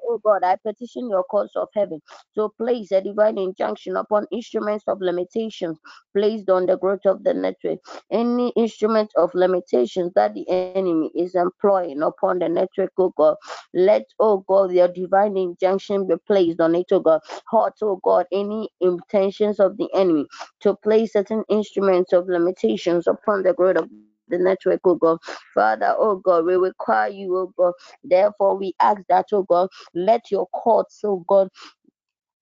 Oh 0.07 0.19
God, 0.23 0.43
I 0.43 0.57
petition 0.57 1.09
your 1.09 1.23
courts 1.23 1.55
of 1.55 1.69
heaven 1.75 2.01
to 2.35 2.49
place 2.57 2.91
a 2.91 3.01
divine 3.01 3.37
injunction 3.37 3.95
upon 3.97 4.27
instruments 4.31 4.85
of 4.87 4.99
limitations 5.01 5.79
placed 6.15 6.49
on 6.49 6.65
the 6.67 6.77
growth 6.77 7.05
of 7.05 7.23
the 7.23 7.33
network. 7.33 7.79
Any 8.11 8.51
instrument 8.55 9.11
of 9.17 9.33
limitations 9.35 10.13
that 10.15 10.33
the 10.33 10.49
enemy 10.49 11.11
is 11.15 11.35
employing 11.35 12.01
upon 12.01 12.39
the 12.39 12.49
network, 12.49 12.91
oh 12.97 13.13
God, 13.17 13.37
let, 13.73 14.03
oh 14.19 14.43
God, 14.47 14.71
your 14.71 14.87
divine 14.89 15.37
injunction 15.37 16.07
be 16.07 16.15
placed 16.27 16.59
on 16.61 16.75
it, 16.75 16.87
oh 16.91 16.99
God. 16.99 17.21
Hot, 17.47 17.73
oh 17.81 17.99
God, 18.03 18.25
any 18.31 18.69
intentions 18.81 19.59
of 19.59 19.77
the 19.77 19.89
enemy 19.95 20.27
to 20.61 20.75
place 20.77 21.13
certain 21.13 21.43
instruments 21.49 22.13
of 22.13 22.27
limitations 22.27 23.07
upon 23.07 23.43
the 23.43 23.53
growth 23.53 23.77
of 23.77 23.89
the 24.33 24.39
network, 24.43 24.81
oh 24.85 24.95
God. 24.95 25.19
Father, 25.55 25.95
oh 25.99 26.17
God, 26.17 26.45
we 26.45 26.55
require 26.55 27.09
you, 27.09 27.37
oh 27.37 27.53
God. 27.57 27.73
Therefore, 28.03 28.57
we 28.57 28.75
ask 28.81 29.01
that, 29.09 29.27
oh 29.33 29.43
God, 29.43 29.69
let 29.95 30.31
your 30.31 30.47
courts, 30.47 31.01
oh 31.05 31.25
God, 31.27 31.49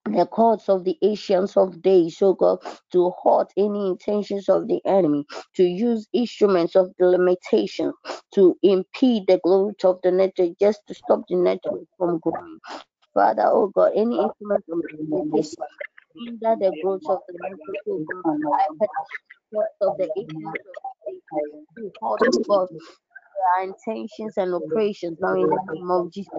the 0.06 0.26
courts 0.28 0.70
of 0.70 0.86
the 0.86 0.98
ancients 1.04 1.58
of 1.58 1.82
days, 1.82 2.18
oh 2.22 2.34
God, 2.36 2.60
to 2.94 3.12
halt 3.12 3.52
any 3.58 3.88
intentions 3.90 4.50
of 4.50 4.68
the 4.68 4.82
enemy, 4.86 5.26
to 5.56 5.64
use 5.64 6.08
instruments 6.14 6.76
of 6.76 6.92
the 7.00 7.08
limitation 7.08 7.94
to 8.36 8.58
impede 8.64 9.26
the 9.28 9.40
growth 9.44 9.84
of 9.86 10.00
the 10.04 10.12
network, 10.12 10.52
just 10.60 10.82
to 10.88 10.96
stop 10.96 11.22
the 11.30 11.38
network 11.38 11.84
from 11.98 12.20
growing. 12.20 12.60
Father, 13.14 13.46
oh 13.48 13.68
God, 13.76 13.94
any 13.96 14.22
instrument 14.22 14.64
of 14.72 14.80
limitation 15.00 15.64
under 16.20 16.56
the 16.58 16.72
growth 16.82 17.04
of 17.10 17.20
the. 17.28 17.40
I 17.44 18.88
of 19.82 19.98
the 19.98 20.08
of 22.12 22.70
the 22.70 23.11
our 23.58 23.64
intentions 23.66 24.38
and 24.38 24.54
operations 24.56 25.18
now 25.22 25.36
in 25.36 25.50
the 25.50 25.60
name 25.74 25.92
of 25.92 26.12
Jesus. 26.12 26.34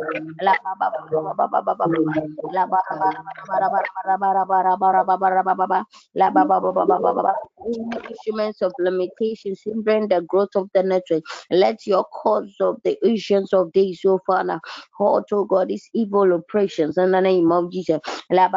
Instruments 8.09 8.63
of 8.63 8.73
limitations 8.79 9.63
hindering 9.65 10.09
the 10.09 10.23
growth 10.29 10.51
of 10.57 10.69
the 10.75 10.83
network. 10.83 11.23
Let 11.51 11.87
your 11.87 12.05
cause 12.05 12.55
of 12.61 12.77
the 12.85 12.99
issues 13.07 13.53
of 13.53 13.73
days, 13.73 14.01
so 14.03 14.21
far 14.27 14.45
now 14.45 14.61
halt, 14.99 15.33
O 15.33 15.45
God, 15.45 15.69
these 15.69 15.89
evil 15.95 16.33
operations 16.35 16.99
in 16.99 17.13
the 17.13 17.21
name 17.21 17.53
of 17.53 17.73
Jesus. 17.73 18.01
La 18.31 18.49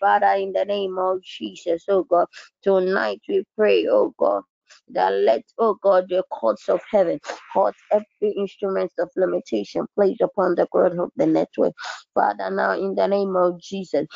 Father, 0.00 0.26
in 0.38 0.52
the 0.52 0.64
name 0.66 0.98
of 0.98 1.22
Jesus, 1.22 1.84
oh 1.88 2.04
God, 2.04 2.26
tonight 2.62 3.20
we 3.28 3.44
pray, 3.56 3.86
oh 3.90 4.14
God 4.18 4.42
that 4.90 5.12
let, 5.12 5.42
oh 5.58 5.76
God, 5.82 6.06
the 6.08 6.24
courts 6.30 6.68
of 6.68 6.80
heaven 6.90 7.20
halt 7.52 7.74
every 7.92 8.32
instrument 8.36 8.92
of 8.98 9.10
limitation 9.16 9.86
placed 9.96 10.20
upon 10.20 10.54
the 10.56 10.66
growth 10.72 10.98
of 10.98 11.10
the 11.16 11.26
network. 11.26 11.74
Father, 12.14 12.50
now 12.50 12.72
in 12.72 12.94
the 12.94 13.06
name 13.06 13.36
of 13.36 13.60
Jesus, 13.60 14.06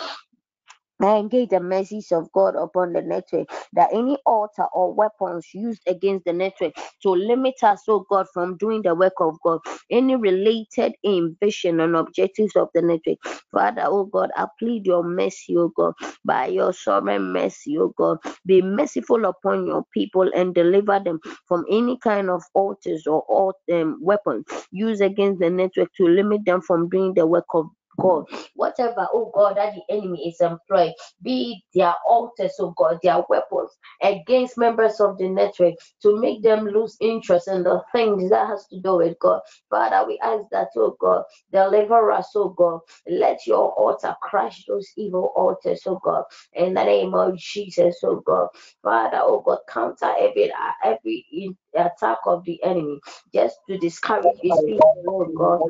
I 1.03 1.19
engage 1.19 1.51
the 1.51 1.61
mercies 1.61 2.13
of 2.13 2.33
God 2.33 2.57
upon 2.57 2.95
the 2.95 3.03
network 3.03 3.49
that 3.75 3.91
any 3.93 4.19
altar 4.27 4.67
or 4.75 4.95
weapons 4.95 5.47
used 5.55 5.83
against 5.89 6.25
the 6.27 6.35
network 6.35 6.75
to 7.03 7.11
limit 7.11 7.55
us, 7.63 7.83
oh 7.89 8.05
God, 8.11 8.27
from 8.35 8.57
doing 8.59 8.83
the 8.83 8.95
work 8.97 9.15
of 9.21 9.37
God, 9.45 9.61
any 9.91 10.17
related 10.17 10.95
aim, 11.05 11.37
vision, 11.43 11.81
and 11.81 11.97
objectives 11.97 12.57
of 12.57 12.69
the 12.75 12.83
network. 12.83 13.19
Father, 13.53 13.85
oh 13.87 14.07
God, 14.07 14.31
I 14.37 14.47
plead 14.59 14.87
your 14.87 15.05
mercy, 15.05 15.57
oh 15.57 15.71
God, 15.77 15.95
by 16.25 16.49
your 16.49 16.73
sovereign 16.73 17.33
mercy, 17.33 17.79
oh 17.79 17.95
God. 17.97 18.19
Be 18.47 18.63
merciful 18.63 19.25
upon 19.27 19.67
your 19.67 19.85
people 19.95 20.31
and 20.35 20.55
deliver 20.55 21.01
them 21.01 21.21
from 21.47 21.65
any 21.71 21.99
kind 21.99 22.31
of 22.31 22.43
altars 22.55 23.07
or 23.07 23.25
alt, 23.31 23.57
um, 23.73 23.99
weapons 24.03 24.45
used 24.73 25.03
against 25.03 25.41
the 25.41 25.51
network 25.51 25.91
to 25.97 26.07
limit 26.07 26.45
them 26.47 26.63
from 26.63 26.89
doing 26.91 27.15
the 27.15 27.27
work 27.27 27.47
of 27.55 27.67
God. 28.01 28.27
Whatever, 28.55 29.09
oh 29.15 29.31
God, 29.35 29.57
that 29.59 29.75
the 29.75 29.95
enemy 29.95 30.29
is 30.29 30.41
employed, 30.41 30.95
be 31.23 31.63
their 31.75 31.95
altars, 32.09 32.55
oh 32.61 32.75
God, 32.77 32.99
their 33.03 33.23
weapons 33.29 33.71
against 34.03 34.59
members 34.59 35.01
of 35.01 35.19
the 35.19 35.29
network 35.29 35.75
to 36.03 36.21
make 36.21 36.43
them 36.43 36.67
lose 36.67 36.97
interest 37.01 37.49
in 37.49 37.63
the 37.65 37.83
things 37.93 38.31
that 38.31 38.49
has 38.49 38.67
to 38.69 38.81
do 38.81 38.99
with 38.99 39.19
God. 39.21 39.41
Father, 39.71 40.07
we 40.07 40.19
ask 40.23 40.45
that, 40.53 40.69
oh 40.77 40.97
God, 41.01 41.25
deliver 41.53 42.13
us, 42.13 42.31
oh 42.37 42.51
God. 42.51 42.81
Let 43.09 43.47
your 43.47 43.73
altar 43.73 44.15
crush 44.23 44.65
those 44.67 44.89
evil 44.97 45.33
altars, 45.37 45.83
oh 45.87 46.01
God. 46.05 46.25
In 46.55 46.75
the 46.75 46.85
name 46.85 47.15
of 47.15 47.37
Jesus, 47.39 47.99
oh 48.05 48.23
God. 48.27 48.49
Father, 48.83 49.21
oh 49.23 49.43
God, 49.45 49.59
counter 49.69 50.13
every 50.19 50.53
every 50.85 51.57
attack 51.75 52.19
of 52.27 52.45
the 52.45 52.63
enemy 52.65 53.01
just 53.35 53.57
to 53.69 53.79
discourage 53.79 54.37
his 54.43 54.61
people, 54.67 54.85
oh 55.09 55.33
God. 55.37 55.63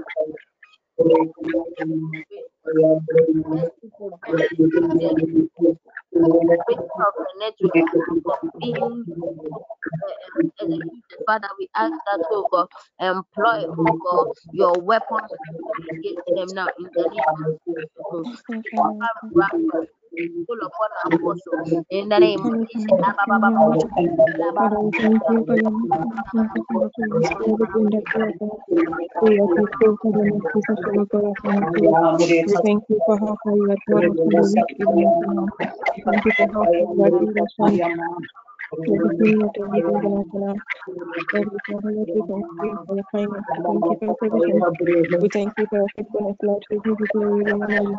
Father, 11.26 11.48
we 11.58 11.68
ask 11.76 11.94
that, 12.06 12.20
oh 12.30 12.46
God, 12.50 12.68
employ, 13.00 13.64
oh 13.78 13.96
God, 14.02 14.28
your 14.50 14.80
weapons 14.80 15.32
against 15.90 16.22
them 16.34 16.54
now 16.54 16.70
in 16.78 16.90
the 16.94 17.06
name 17.10 17.24
of 17.34 17.46
Jesus 17.46 17.76
full 20.46 20.58
apostle 20.64 21.84
in 21.90 22.08
the 22.08 22.18
name 22.18 22.40
of 22.40 22.54
thank 22.58 22.72
you 25.28 25.42
for 25.46 25.56
your 25.56 25.72
you 31.76 31.94
are 31.94 32.12
of 32.12 32.30
of 32.48 32.62
thank 32.64 32.82
you 32.88 33.00
for 33.06 33.18
how 33.18 33.36
you 33.54 33.76
how 44.00 44.14
provision. 44.18 45.20
We 45.20 45.28
thank 45.32 45.52
you 45.58 45.66
for 45.70 45.78
your 45.78 45.88
faithfulness, 45.96 46.36
Lord. 46.42 46.64
We 46.70 46.76
give 46.84 46.96
you 47.00 47.06
glory 47.12 47.44
and 47.52 47.62
honor. 47.62 47.98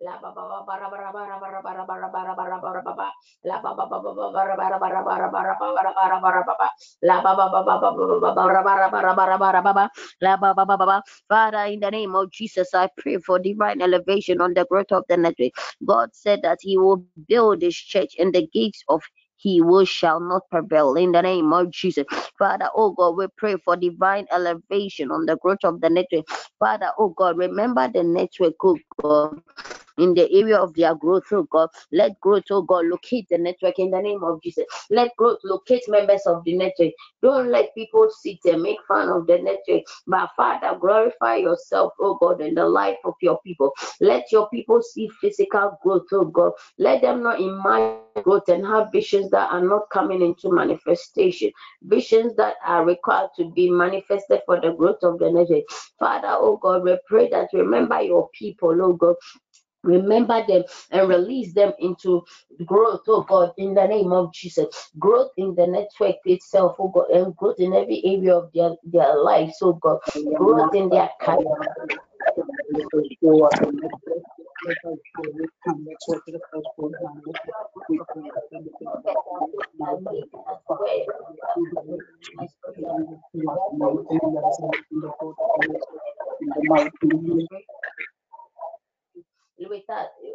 La 0.00 0.16
ba 0.22 0.30
ba 0.32 0.46
ba 0.48 0.64
bara 0.64 0.88
bara 0.90 1.12
bara 1.12 1.40
bara 1.40 1.60
bara 1.60 1.60
bara 1.62 2.08
bara 2.08 2.34
bara 2.36 2.58
bara 2.60 2.82
bara 2.84 3.12
la 3.44 3.60
ba 3.60 3.74
ba 3.74 3.86
ba 3.90 3.98
ba 4.00 4.30
bara 4.32 4.56
bara 4.56 4.78
bara 4.78 5.02
bara 5.02 5.28
bara 5.32 5.54
bara 5.60 5.92
bara 5.92 6.20
bara 6.22 6.42
bara 6.46 6.70
la 7.02 7.22
ba 7.22 7.34
ba 7.36 7.48
ba 7.50 7.62
ba 7.64 7.80
bara 7.80 8.62
bara 8.62 8.90
bara 8.90 9.14
bara 9.14 9.38
bara 9.38 9.62
bara 9.62 9.90
la 10.22 10.36
ba 10.38 10.54
ba 10.54 10.64
ba 10.64 10.76
ba 10.78 11.02
Father 11.28 11.66
in 11.66 11.80
the 11.80 11.90
name 11.90 12.14
of 12.16 12.30
Jesus 12.30 12.74
I 12.74 12.88
pray 12.96 13.18
for 13.18 13.38
divine 13.40 13.82
elevation 13.82 14.40
on 14.40 14.54
the 14.54 14.64
growth 14.70 14.92
of 14.92 15.04
the 15.08 15.18
network 15.18 15.52
God 15.84 16.14
said 16.14 16.42
that 16.44 16.58
he 16.62 16.78
will 16.78 17.04
build 17.28 17.62
his 17.62 17.76
church 17.76 18.16
and 18.18 18.34
the 18.34 18.46
gates 18.54 18.84
of 18.88 19.02
he 19.36 19.62
will 19.62 19.86
shall 19.86 20.20
not 20.20 20.42
prevail 20.50 20.94
in 20.96 21.12
the 21.12 21.22
name 21.22 21.52
of 21.54 21.70
Jesus. 21.70 22.04
Father, 22.38 22.68
oh 22.76 22.90
God, 22.92 23.16
we 23.16 23.26
pray 23.38 23.56
for 23.64 23.74
divine 23.74 24.26
elevation 24.30 25.10
on 25.10 25.24
the 25.24 25.36
growth 25.38 25.64
of 25.64 25.80
the 25.80 25.88
network. 25.88 26.26
Father, 26.58 26.92
oh 26.98 27.08
God, 27.08 27.38
remember 27.38 27.88
the 27.88 28.02
network, 28.02 28.54
oh 28.62 28.78
God 29.02 29.40
in 29.98 30.14
the 30.14 30.30
area 30.32 30.56
of 30.58 30.74
their 30.74 30.94
growth, 30.94 31.24
oh 31.32 31.44
God. 31.44 31.68
Let 31.92 32.18
growth, 32.20 32.44
oh 32.50 32.62
God, 32.62 32.86
locate 32.86 33.28
the 33.30 33.38
network 33.38 33.78
in 33.78 33.90
the 33.90 34.00
name 34.00 34.22
of 34.22 34.42
Jesus. 34.42 34.64
Let 34.90 35.14
growth 35.16 35.38
locate 35.44 35.84
members 35.88 36.22
of 36.26 36.44
the 36.44 36.56
network. 36.56 36.92
Don't 37.22 37.48
let 37.50 37.74
people 37.74 38.08
sit 38.20 38.38
and 38.44 38.62
make 38.62 38.78
fun 38.88 39.08
of 39.08 39.26
the 39.26 39.38
network. 39.38 39.84
But 40.06 40.30
Father, 40.36 40.78
glorify 40.78 41.36
yourself, 41.36 41.92
oh 42.00 42.16
God, 42.20 42.40
in 42.40 42.54
the 42.54 42.66
life 42.66 42.98
of 43.04 43.14
your 43.20 43.40
people. 43.42 43.72
Let 44.00 44.30
your 44.32 44.48
people 44.48 44.82
see 44.82 45.08
physical 45.20 45.78
growth, 45.82 46.06
oh 46.12 46.24
God. 46.24 46.52
Let 46.78 47.02
them 47.02 47.22
not 47.22 47.40
imagine 47.40 48.00
growth 48.22 48.48
and 48.48 48.66
have 48.66 48.88
visions 48.92 49.30
that 49.30 49.52
are 49.52 49.64
not 49.64 49.82
coming 49.92 50.22
into 50.22 50.52
manifestation. 50.52 51.50
Visions 51.82 52.34
that 52.36 52.56
are 52.66 52.84
required 52.84 53.30
to 53.36 53.50
be 53.50 53.70
manifested 53.70 54.40
for 54.46 54.60
the 54.60 54.72
growth 54.72 55.02
of 55.02 55.18
the 55.18 55.30
network. 55.30 55.64
Father, 55.98 56.28
oh 56.30 56.58
God, 56.60 56.82
we 56.82 56.98
pray 57.06 57.28
that 57.30 57.48
remember 57.52 58.00
your 58.02 58.28
people, 58.34 58.76
oh 58.82 58.92
God 58.94 59.16
remember 59.82 60.44
them 60.46 60.62
and 60.90 61.08
release 61.08 61.54
them 61.54 61.72
into 61.78 62.22
growth 62.66 63.00
oh 63.08 63.22
god 63.22 63.52
in 63.58 63.74
the 63.74 63.86
name 63.86 64.12
of 64.12 64.32
jesus. 64.32 64.90
Growth 64.98 65.30
in 65.36 65.54
the 65.54 65.66
network 65.66 66.16
itself 66.24 66.76
oh 66.78 66.88
god 66.88 67.10
and 67.10 67.34
growth 67.36 67.58
in 67.58 67.72
every 67.72 68.02
area 68.04 68.36
of 68.36 68.50
their 68.52 68.72
their 68.84 69.16
lives 69.16 69.58
oh 69.62 69.74
god. 69.74 69.98
Growth 70.36 70.74
in 70.74 70.88
their 70.88 71.10
career 71.20 71.56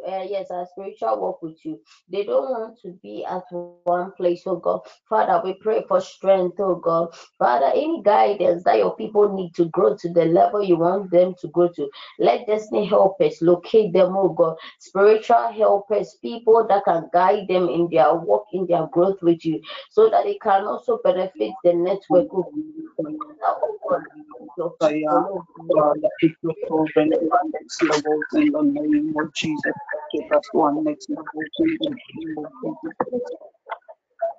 uh, 0.06 0.22
yes, 0.28 0.50
our 0.50 0.66
spiritual 0.66 1.20
walk 1.20 1.42
with 1.42 1.64
you. 1.64 1.80
They 2.08 2.24
don't 2.24 2.50
want 2.50 2.78
to 2.82 2.92
be 3.02 3.24
at 3.24 3.44
one 3.50 4.12
place, 4.12 4.42
oh 4.46 4.56
God. 4.56 4.80
Father, 5.08 5.40
we 5.44 5.54
pray 5.54 5.84
for 5.88 6.00
strength, 6.00 6.60
oh 6.60 6.76
God. 6.76 7.14
Father, 7.38 7.72
any 7.74 8.02
guidance 8.02 8.64
that 8.64 8.78
your 8.78 8.94
people 8.96 9.34
need 9.34 9.54
to 9.56 9.66
grow 9.66 9.96
to 9.96 10.12
the 10.12 10.26
level 10.26 10.62
you 10.62 10.76
want 10.76 11.10
them 11.10 11.34
to 11.40 11.48
go 11.48 11.68
to, 11.68 11.90
let 12.18 12.46
destiny 12.46 12.86
help 12.86 13.20
us 13.20 13.42
locate 13.42 13.92
them, 13.92 14.16
oh 14.16 14.30
God. 14.30 14.56
Spiritual 14.78 15.52
helpers, 15.52 16.16
people 16.22 16.66
that 16.68 16.84
can 16.84 17.08
guide 17.12 17.48
them 17.48 17.68
in 17.68 17.88
their 17.90 18.14
work, 18.14 18.44
in 18.52 18.66
their 18.66 18.86
growth 18.86 19.20
with 19.22 19.44
you, 19.44 19.60
so 19.90 20.08
that 20.10 20.24
they 20.24 20.38
can 20.42 20.64
also 20.64 21.00
benefit 21.02 21.52
the 21.64 21.72
network. 21.72 22.28
Oh 22.32 22.44
God 23.88 24.02
of 29.18 29.32
Jesus 29.34 29.74
keep 30.12 30.32
us 30.34 30.44
warm, 30.54 30.84
next 30.84 31.08
me 31.10 31.16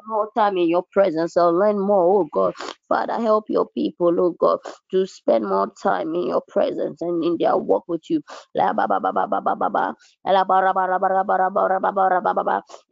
more 0.08 0.30
time 0.38 0.58
in 0.58 0.70
your 0.70 0.86
presence. 0.92 1.38
I'll 1.38 1.54
learn 1.58 1.80
more, 1.80 2.22
oh 2.22 2.30
God. 2.34 2.56
Father, 2.90 3.16
help 3.22 3.46
your 3.50 3.70
people, 3.76 4.16
oh 4.20 4.36
God, 4.40 4.60
to 4.92 5.08
spend 5.08 5.46
more 5.46 5.72
time 5.84 6.16
in 6.16 6.28
your 6.30 6.44
presence 6.50 7.02
and 7.02 7.24
in 7.24 7.38
their 7.40 7.58
walk 7.58 7.86
with 7.88 8.04
you. 8.10 8.22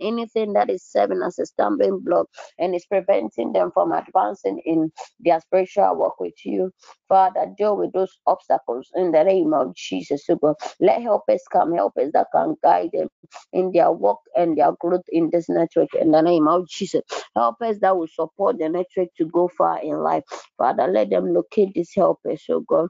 Anything 0.01 0.53
that 0.53 0.69
is 0.69 0.83
serving 0.83 1.21
as 1.23 1.39
a 1.39 1.45
stumbling 1.47 2.01
block 2.03 2.27
and 2.59 2.75
is 2.75 2.85
preventing 2.87 3.53
them 3.53 3.71
from 3.73 3.93
advancing 3.93 4.61
in 4.65 4.91
their 5.21 5.41
spiritual 5.41 5.95
walk 5.97 6.19
with 6.19 6.35
you. 6.45 6.71
Father, 7.09 7.47
deal 7.57 7.77
with 7.77 7.93
those 7.93 8.11
obstacles 8.27 8.89
in 8.95 9.11
the 9.11 9.23
name 9.23 9.53
of 9.53 9.75
Jesus, 9.75 10.25
oh 10.29 10.37
God. 10.37 10.55
Let 10.81 11.01
helpers 11.03 11.43
come, 11.51 11.73
helpers 11.75 12.11
that 12.13 12.27
can 12.33 12.55
guide 12.63 12.91
them 12.93 13.09
in 13.53 13.71
their 13.73 13.91
work 13.91 14.19
and 14.35 14.57
their 14.57 14.73
growth 14.79 15.05
in 15.09 15.29
this 15.31 15.49
network 15.49 15.89
in 15.95 16.11
the 16.11 16.21
name 16.21 16.47
of 16.47 16.67
Jesus. 16.69 17.03
Helpers 17.35 17.79
that 17.79 17.97
will 17.97 18.07
support 18.07 18.59
the 18.59 18.69
network 18.69 19.09
to 19.17 19.25
go 19.25 19.49
far 19.57 19.81
in 19.83 19.97
life. 19.99 20.23
Father, 20.57 20.87
let 20.87 21.09
them 21.11 21.33
locate 21.33 21.73
these 21.75 21.91
helpers, 21.95 22.43
oh 22.49 22.61
God. 22.61 22.89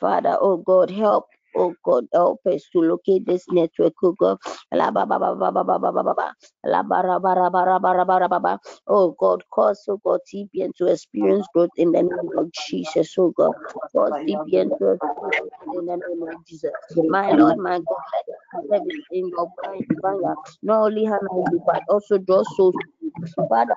Father, 0.00 0.38
oh 0.40 0.58
God, 0.58 0.90
help 0.90 1.26
Oh 1.56 1.74
God, 1.84 2.06
help 2.14 2.40
us 2.46 2.64
to 2.72 2.80
locate 2.80 3.26
this 3.26 3.44
network, 3.50 3.94
oh 4.04 4.12
God. 4.18 4.38
Oh 8.88 9.16
God, 9.20 9.44
cause, 9.52 9.84
oh 9.88 10.00
God, 10.04 10.20
TPN 10.32 10.72
to 10.78 10.86
experience 10.88 11.48
growth 11.54 11.70
in 11.76 11.92
the 11.92 12.02
name 12.04 12.30
of 12.38 12.52
Jesus, 12.52 13.14
oh 13.18 13.32
God. 13.36 13.54
Cause 13.96 14.14
TPN 14.28 14.72
to 14.78 14.92
experience 14.92 15.54
in 15.72 15.86
the 15.86 15.96
name 15.96 16.22
of 16.28 16.46
Jesus. 16.46 16.72
My 17.08 17.32
Lord, 17.32 17.58
my 17.58 17.78
God, 17.78 18.04
let 18.70 18.82
in 19.12 19.28
your 19.30 19.52
vineyard, 19.64 20.36
not 20.62 20.82
only 20.86 21.04
Hannah, 21.06 21.30
but 21.66 21.82
also 21.88 22.18
draw 22.18 22.44
souls. 22.44 22.76
Father, 23.48 23.76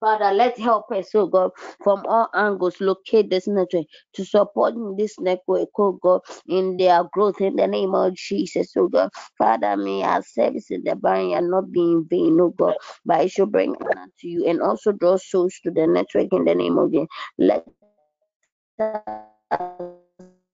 Father, 0.00 0.32
let 0.32 0.58
help 0.58 0.90
us, 0.92 1.10
oh 1.14 1.26
God, 1.26 1.50
from 1.82 2.04
all 2.06 2.28
angles 2.34 2.80
locate 2.80 3.30
this 3.30 3.48
network 3.48 3.86
to 4.14 4.24
support 4.24 4.74
this 4.96 5.18
network, 5.18 5.70
oh 5.78 5.92
God, 5.92 6.20
in 6.46 6.76
their 6.76 7.02
growth 7.12 7.40
in 7.40 7.56
the 7.56 7.66
name 7.66 7.94
of 7.94 8.14
Jesus, 8.14 8.72
oh 8.76 8.88
God. 8.88 9.10
Father, 9.36 9.76
may 9.76 10.02
our 10.04 10.22
service 10.22 10.70
in 10.70 10.84
the 10.84 10.94
barrier 10.94 11.40
not 11.40 11.72
be 11.72 11.80
in 11.80 12.06
vain, 12.08 12.38
oh 12.40 12.50
God, 12.50 12.76
but 13.04 13.24
it 13.24 13.30
should 13.32 13.50
bring 13.50 13.74
honor 13.80 14.06
to 14.20 14.28
you 14.28 14.46
and 14.46 14.62
also 14.62 14.92
draw 14.92 15.16
souls 15.16 15.58
to 15.64 15.70
the 15.72 15.86
network 15.86 16.28
in 16.32 16.44
the 16.44 16.54
name 16.54 16.78
of 16.78 16.92
Jesus. 16.92 17.08
Let 17.38 17.66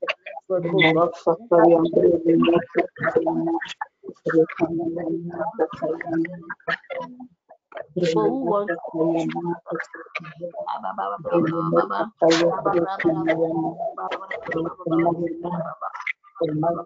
el 16.41 16.55
mal 16.60 16.79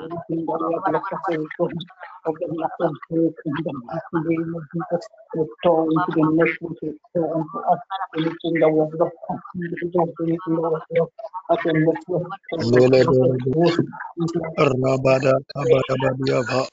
anything 0.00 0.46
that 0.46 0.60
we 0.62 0.74
have 0.74 0.86
left 0.92 1.12
us 1.12 1.24
open 1.30 1.88
of 2.26 2.34
the 2.40 2.48
matter 2.54 2.90
faith 3.10 3.36
in 3.46 3.56
the 3.64 3.74
mighty 3.86 4.18
name 4.28 4.54
of 4.56 4.64
Jesus, 4.74 5.02
restore 5.34 5.86
into 5.92 6.10
the 6.16 6.24
nations, 6.24 6.78
restore 6.82 7.30
unto 7.38 7.58
us 7.72 7.80
anything 8.16 8.54
that 8.60 8.70
was 8.70 8.90
lost, 9.00 9.16
anything 9.56 9.90
that 9.94 10.02
was 10.70 10.82
lost, 10.92 11.12
at 11.52 11.58
the 11.64 11.72
network, 11.74 12.28
Rabada 14.58 15.34
Kabada 15.50 15.94
Badiava 16.02 16.68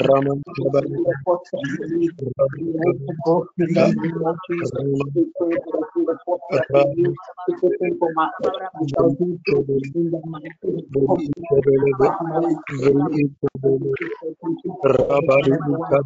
for 0.57 0.71
the 0.73 0.89
efforts 1.13 1.51
that 1.53 1.65
you 1.79 1.99
need 1.99 2.15
in 2.59 2.69
order 2.79 2.95
to 3.09 3.15
go 3.25 3.47
in 3.59 3.75
the 3.75 3.87
name 3.89 4.23
of 4.27 4.37
Jesus. 4.51 4.73
We 5.17 5.25
pray 5.39 5.57
for 5.65 5.73
the 5.79 5.87
good 5.95 6.09
efforts 6.17 6.45
that 6.55 6.67
you 6.75 6.87
need. 6.97 7.17
We 7.49 7.55
pray 7.79 7.91
for 7.99 8.13
my 8.15 8.31
touch 8.45 8.65
and 8.75 8.91
shall 8.91 9.11
do 9.21 9.41
good 9.49 9.67
in 9.95 10.11
the 10.13 10.23
mighty 10.27 10.51
name 10.65 11.05
of 11.09 11.19
Jesus. 11.21 11.65
Father, 12.01 12.41
we 12.43 14.11
thank 14.43 14.61
you 14.65 14.77
for 14.81 14.93
the 15.09 15.17
eternal 15.21 15.81
life. 15.81 15.99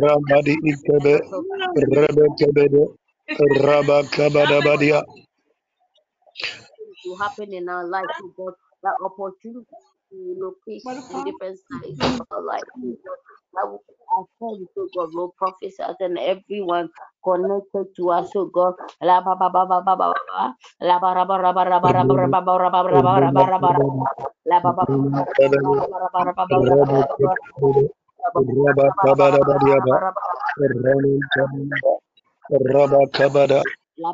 Rabadi 0.00 0.54
ikebe, 0.70 1.14
rebe 1.92 2.24
kebede, 2.38 2.82
rabakabadabadia. 3.66 5.00
To 7.04 7.16
happen 7.16 7.54
in 7.54 7.68
our 7.68 7.86
life, 7.88 8.10
oh 8.22 8.32
God, 8.36 8.54
that 8.82 8.94
opportunity 9.04 9.66
location 10.12 11.04
different 11.24 11.58
sides 11.58 12.04
of 12.04 12.12
our 12.32 12.42
life. 12.42 12.64
I 13.58 13.64
will 13.66 13.82
you, 14.58 14.68
so 14.74 14.88
God, 14.94 15.10
Lord, 15.14 15.32
and 16.00 16.18
everyone 16.18 16.88
connected 17.24 17.86
to 17.96 18.10
us, 18.10 18.32
so 18.32 18.46
God. 18.46 18.74
Rabba 19.02 19.36
kabada, 33.12 33.62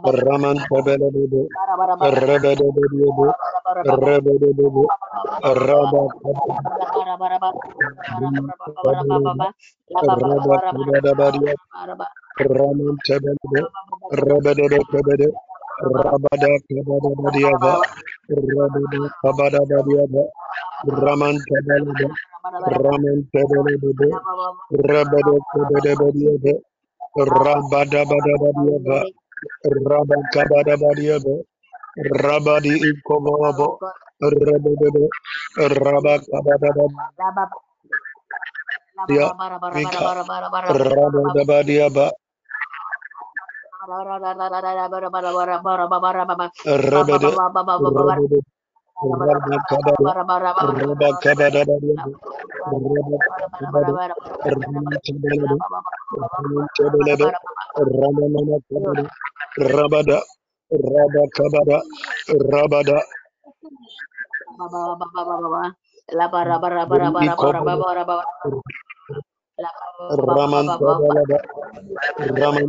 Raman 0.05 0.59
Rebelebo, 0.68 1.42
Rebelebo, 2.01 3.29
Rebelebo, 3.85 4.85
Rabba, 5.44 6.05
Raman 12.38 12.99
Tebelebo, 13.07 13.61
Rebelebo 14.12 14.79
Tebede, 14.92 15.29
Rabada 15.81 16.51
Kabada 16.68 17.11
Badiaba, 17.20 17.75
Rabada 18.31 19.11
Kabada 19.25 19.61
Badiaba, 19.70 20.25
Raman 20.88 21.37
Tebelebo, 21.49 22.09
Raman 22.66 23.18
Tebelebo, 23.33 24.09
Rebelebo 24.73 25.35
Tebede 25.55 25.92
Badiaba, 26.01 26.55
Rabada 27.18 28.03
Bada 28.07 28.35
Badiaba, 28.42 28.99
Rabba 29.64 30.16
kabada 30.33 30.74
badiaba. 30.78 31.37
Rabadi 31.96 32.76
Rabada, 59.59 60.19
Rabada, 60.73 61.23
Kabada, 61.37 61.79
Rabada. 62.31 62.99
Raman 72.19 72.69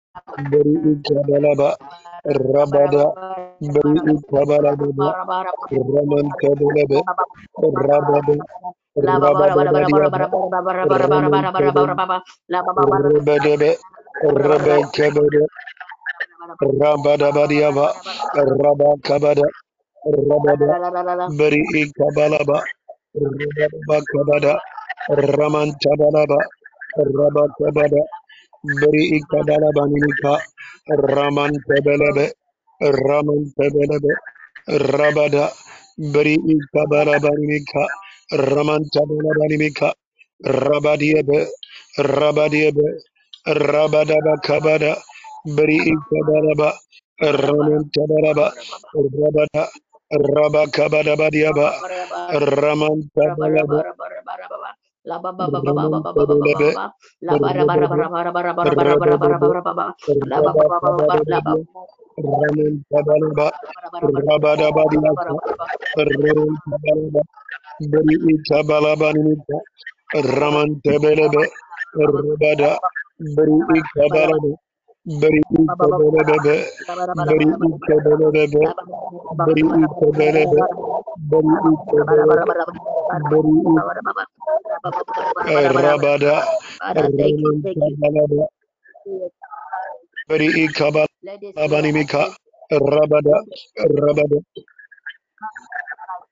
beri 0.51 0.75
ikabalaba 0.93 1.77
rabada. 2.27 3.05
Beri 3.61 3.99
ikabalaba 4.15 5.13
raman 5.71 6.27
kabalaba 6.41 7.01
rabada. 7.61 8.35
Rabadabadiaba 8.97 9.93
Rabakabada 18.35 19.47
Rabada. 20.05 20.71
Beri 21.37 21.61
Ikabalaba 21.83 22.63
Rabakabada 23.15 24.59
Raman 25.09 25.73
Tabalaba 25.81 26.39
Rabakabada 26.97 28.01
Beri 28.63 29.17
ikadala 29.17 29.73
baninika 29.73 30.37
raman 30.87 31.49
tebelebe 31.65 32.29
raman 32.79 33.41
tebelebe 33.57 34.13
rabada. 34.93 35.49
Beri 35.97 36.37
ikabara 36.37 37.17
baninika 37.17 37.83
raman 38.53 38.85
tebela 38.93 39.31
baninika 39.41 39.89
rabadiebe 40.45 41.49
rabadiebe 41.97 42.87
rabada 43.49 44.17
bakabada 44.29 44.93
beri 45.57 45.77
ikabara 45.97 46.53
ba 46.57 46.69
raman 47.19 47.83
tebela 47.89 48.53
rabada. 48.93 49.63
Rabakabada 50.13 51.17
badiaba 51.17 51.67
raman 52.61 53.09
tebela 53.17 53.63
ba 53.69 53.81
La 55.05 55.19
ba 55.19 55.31
ba 55.33 55.49
ba 55.49 55.61
ba 55.63 55.73
ba 55.75 55.87
ba 55.89 55.99
ba 56.01 56.11
ba 56.13 56.35
ba 56.37 56.49
ba 56.51 56.71
ba. 56.71 56.85
La 57.21 57.37
ba 57.37 57.53
ra 57.53 57.65
ba 57.65 57.75
ra 57.77 57.87
ba 57.87 57.97
ra 57.97 58.09
ba 58.09 58.23
ra 58.23 58.31
ba 58.31 58.41
ra 58.43 58.53
ba 58.53 58.63
ra 58.65 58.73
ba 58.75 58.85
ra 58.85 58.95
ba 58.97 59.07
ra 59.07 59.17
ba 59.17 59.27
ra 59.29 59.37
ba 59.39 59.47
ra 59.49 59.61
ba 59.61 59.73
ba. 59.73 59.87
La 60.25 60.41
ba 60.41 60.53
ba 60.55 60.65
ba 60.69 60.79
ba 60.81 60.91
ba. 61.07 61.17
La 61.27 61.41
ba 61.41 61.53
Raman 62.17 62.83
Tabalaba, 62.91 63.51
Rabadabadiaka, 64.03 65.33
Raman 65.97 66.57
Tabalaba, 66.67 67.21
Bari 67.91 68.15
Ikabalabanita, 68.33 69.57
Raman 70.15 70.69
Tabelebe, 70.85 71.43
Rabada, 71.95 72.79
Ikabalaba, 73.77 74.51
Bari 75.05 75.39
uka 75.59 75.87
belebe, 75.97 76.55
bari 77.25 77.45
uka 77.67 77.95
belebe, 78.05 78.63
bari 79.45 79.63
uka 79.77 80.07
belebe, 80.17 80.61
bari 81.29 81.53
uka 81.71 81.97
belebe, 82.09 82.45
bari 83.29 83.51
uka 83.63 83.81
rabada, 85.47 85.75
rabada, 85.85 86.35
bari 90.29 90.49
uka 90.65 90.87
belebe, 91.05 92.21
rabada, 92.71 93.35
rabada 93.85 94.39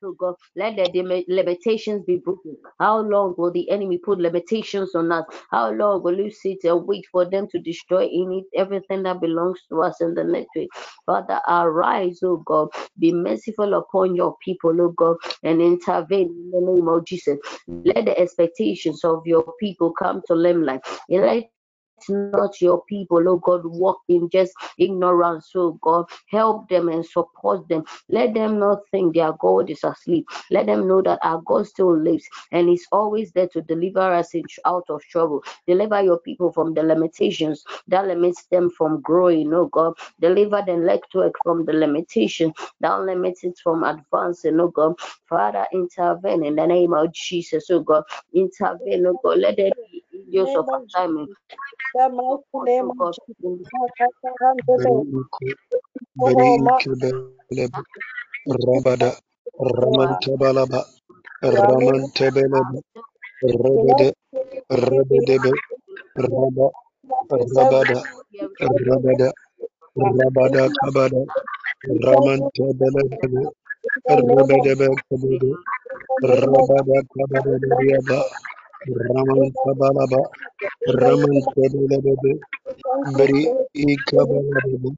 to 0.02 0.16
God. 0.20 0.36
Let 0.56 0.78
the 0.78 1.26
limitations 1.28 2.04
be 2.06 2.18
broken. 2.18 2.58
How 2.80 3.00
long 3.00 3.36
will 3.38 3.52
the 3.52 3.70
enemy 3.72 4.00
put 4.00 4.20
limitations 4.20 4.96
on 4.96 5.12
us? 5.12 5.26
How 5.52 5.72
long 5.72 6.04
will 6.04 6.18
you 6.20 6.32
sit 6.32 6.60
and 6.66 6.88
wait 6.88 7.06
for 7.12 7.30
them 7.30 7.48
to 7.52 7.60
destroy 7.60 8.04
any 8.06 8.46
everything 8.56 9.04
that 9.04 9.22
belongs 9.22 9.60
to 9.70 9.82
us 9.84 10.02
in 10.02 10.16
the 10.16 10.24
network? 10.24 10.70
Father, 11.06 11.42
arise, 11.50 12.20
oh 12.24 12.38
God. 12.46 12.70
Be 13.00 13.14
merciful 13.14 13.74
upon 13.76 14.16
your 14.16 14.36
people, 14.44 14.76
oh 14.82 14.90
God, 14.98 15.18
and 15.44 15.62
intervene 15.62 16.30
in 16.30 16.52
the 16.52 16.74
name 16.74 16.88
of 16.88 17.06
Jesus. 17.06 17.40
Let 17.86 18.06
the 18.06 18.20
expectations 18.20 19.04
of 19.06 19.24
your 19.26 19.54
people 19.60 19.94
come 19.98 20.22
to 20.28 20.36
limelight. 20.36 20.82
Let 21.10 21.50
not 22.08 22.62
your 22.62 22.84
people, 22.86 23.28
oh 23.28 23.38
God, 23.38 23.66
walk 23.66 24.00
in 24.08 24.30
just 24.30 24.54
ignorance, 24.78 25.52
oh 25.56 25.74
God. 25.82 26.06
Help 26.28 26.70
them 26.70 26.90
and 26.90 27.06
support 27.06 27.68
them. 27.68 27.84
Let 28.10 28.34
them 28.34 28.60
not 28.60 28.80
think 28.92 29.16
their 29.16 29.34
God 29.34 29.70
is 29.70 29.84
asleep. 29.84 30.28
Let 30.52 30.68
them 30.68 30.88
know 30.88 31.02
that 31.02 31.20
our 31.24 31.42
God 31.42 31.68
still 31.68 31.98
lives 31.98 32.28
and 32.52 32.70
is 32.70 32.86
always 32.92 33.32
there 33.32 33.48
to 33.50 33.62
deliver 33.62 34.00
us 34.00 34.34
out 34.66 34.86
of 34.90 35.02
trouble. 35.04 35.44
Deliver 35.68 36.02
your 36.02 36.20
people 36.20 36.52
from 36.52 36.74
the 36.74 36.84
limitations 36.84 37.64
that 37.88 38.08
limits 38.08 38.46
them 38.52 38.70
from 38.70 39.02
growing, 39.02 39.54
oh 39.54 39.68
God. 39.68 39.94
Deliver 40.20 40.64
the 40.66 40.78
network 40.78 41.34
from 41.44 41.66
the 41.66 41.74
limitation 41.74 42.54
that 42.82 43.02
limits 43.02 43.44
it 43.44 43.58
from 43.64 43.84
advancing, 43.84 44.60
oh 44.60 44.70
God. 44.70 44.96
Father, 45.28 45.66
intervene 45.74 46.46
in 46.46 46.56
the 46.56 46.66
name 46.68 46.94
of 46.94 47.12
Jesus, 47.14 47.70
oh 47.70 47.82
God. 47.82 48.04
Intervene, 48.34 49.06
oh 49.08 49.20
God. 49.24 49.40
Let 49.40 49.58
Joseph 50.34 50.68
of 50.68 50.84
assignment. 50.86 51.30
Rabada 58.48 59.12
Raman 59.60 60.16
Tabalaba 60.24 60.82
Raman 61.44 62.08
Tabelaba 62.16 62.80
Rabede 63.44 64.16
Kabada 70.80 71.22
Raman 72.00 72.40
Tabelebe 72.56 73.52
Raman 78.88 79.52
Tabalaba, 79.64 80.22
Raman 80.88 81.38
Tebelebe, 81.56 82.34
Bari 83.18 83.44
Ikabalebe, 83.76 84.96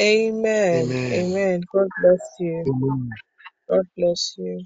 Amen. 0.00 0.74
Amen. 0.74 1.12
Amen. 1.12 1.60
God 1.72 1.88
bless 2.02 2.20
you. 2.40 2.66
Amen. 2.66 3.18
God 3.70 3.86
bless 3.96 4.34
you. 4.38 4.62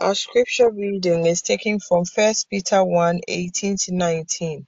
Our 0.00 0.14
scripture 0.14 0.70
reading 0.70 1.26
is 1.26 1.42
taken 1.42 1.78
from 1.80 2.04
1 2.14 2.34
Peter 2.50 2.84
1 2.84 3.20
18 3.28 3.76
to 3.78 3.94
19. 3.94 4.66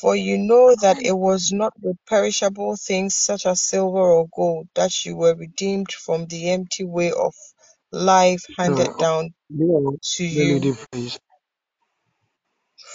For 0.00 0.16
you 0.16 0.38
know 0.38 0.76
that 0.82 0.98
it 1.00 1.16
was 1.16 1.52
not 1.52 1.74
with 1.82 1.96
perishable 2.08 2.76
things 2.76 3.14
such 3.16 3.46
as 3.46 3.62
silver 3.62 4.00
or 4.00 4.28
gold 4.34 4.68
that 4.76 5.06
you 5.06 5.16
were 5.16 5.36
redeemed 5.36 5.92
from 5.92 6.26
the 6.26 6.50
empty 6.50 6.84
way 6.84 7.12
of 7.12 7.34
life 7.92 8.44
handed 8.58 8.98
down 8.98 9.30
yeah, 9.50 9.90
to 10.16 10.24
you 10.24 10.66
please. 10.92 11.18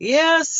Oh, 0.00 0.56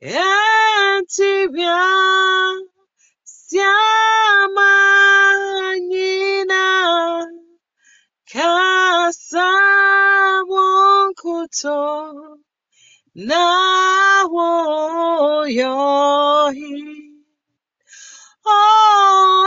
entibia, 0.00 1.84
siama 3.24 4.74
nina, 5.88 7.28
kasa 8.26 9.48
wonkuto, 10.48 12.40
na 13.14 14.26
woyohi. 14.26 15.62
Oh, 18.44 19.46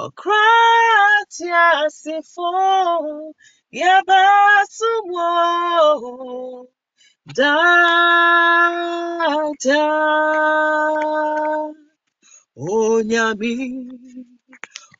okrati 0.04 1.46
asifo 1.50 2.50
yabasumo 3.80 5.28
da 7.26 7.54
da. 9.64 9.84
Onyami 12.56 13.54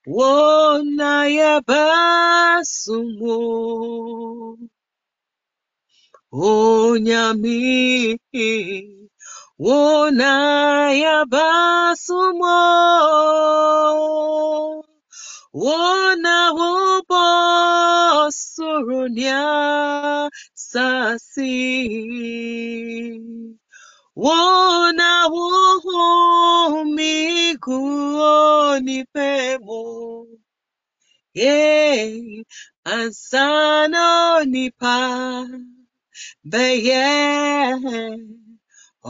wona 0.07 1.13
yabasumo 1.39 1.79
Onyami 6.33 8.19
wona 9.59 10.33
yabasumo 11.05 12.59
wobo 16.59 17.25
sasi. 20.55 21.55
Wona 24.17 25.11
woho 25.35 26.85
mikuoni 26.97 28.99
pemo 29.15 29.83
yeah 31.35 32.45
ansano 32.85 34.09
nipa 34.53 34.97
bɛyɛ 36.51 37.07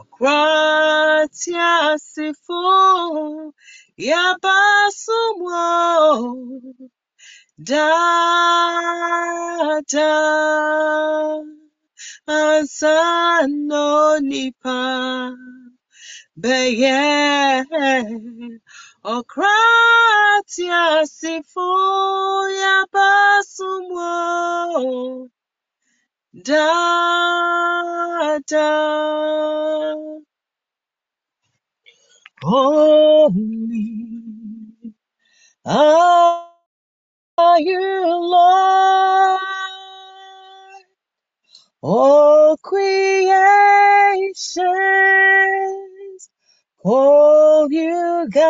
ɔkratia 0.00 1.68
asefo 1.92 2.62
yabasumo 4.08 5.64
da 7.68 7.86
beye 19.04 19.16
okrati 19.16 20.68
asifo 20.70 22.50
ya 22.50 22.86
basumo 22.92 24.10
da 26.32 26.66
da 28.48 29.94
holy 32.42 34.00
are 35.64 37.60
you 37.60 38.06
Lord? 38.06 39.40
All 41.82 42.56
creations 42.58 43.40
call 46.82 47.72
you 47.72 48.28
God. 48.32 48.46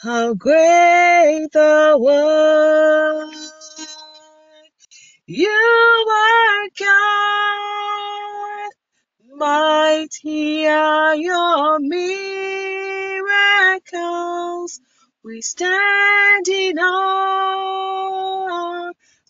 how 0.00 0.34
great 0.34 1.48
thou 1.52 2.06
art. 2.06 3.34
You 5.26 5.48
are 6.10 6.68
God, 6.78 8.72
mighty 9.38 10.66
are 10.68 11.16
your 11.16 11.80
miracles. 11.80 12.02
We 15.24 15.42
stand 15.42 16.48
in 16.48 16.78
awe 16.78 17.72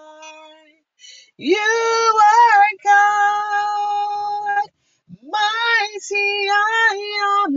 You 1.36 1.58
are 1.58 2.68
God, 2.84 4.68
mighty 5.22 6.48
are 6.50 6.96
your 6.96 7.50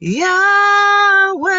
Yahweh, 0.00 1.52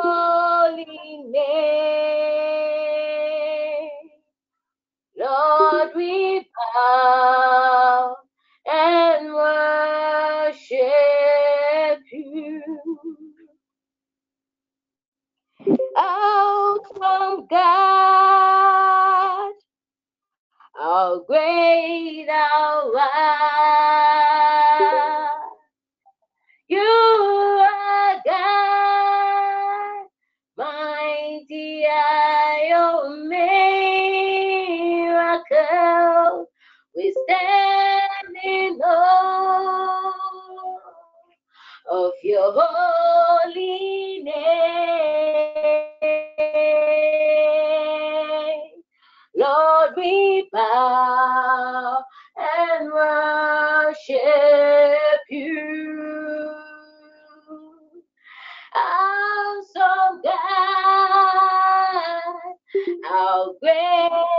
holy 0.03 1.23
name. 1.29 1.39
Lord, 5.17 5.91
we 5.95 6.45
bow 6.75 8.15
and 8.67 9.33
worship 9.33 10.81
you. 12.11 12.61
Oh, 15.97 15.97
Out 15.97 16.97
from 16.97 17.47
God, 17.49 19.53
how 20.75 21.21
great 21.27 22.27
our 22.29 22.93
holy 42.51 44.23
name. 44.23 44.33
Lord, 49.35 49.91
we 49.97 50.49
bow 50.51 52.03
and 52.37 52.91
worship 52.91 54.19
you. 55.29 56.53
Awesome 58.75 60.21
God, 60.23 60.33
how 63.05 63.55
great. 63.61 64.32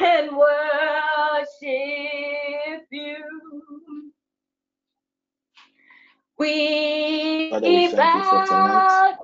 and 0.00 0.36
worship 0.36 1.56
you. 2.90 3.16
We, 6.38 7.50
Father, 7.50 7.68
we 7.68 7.94
bow 7.94 9.16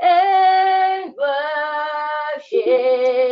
and 0.00 1.14
worship 1.18 3.27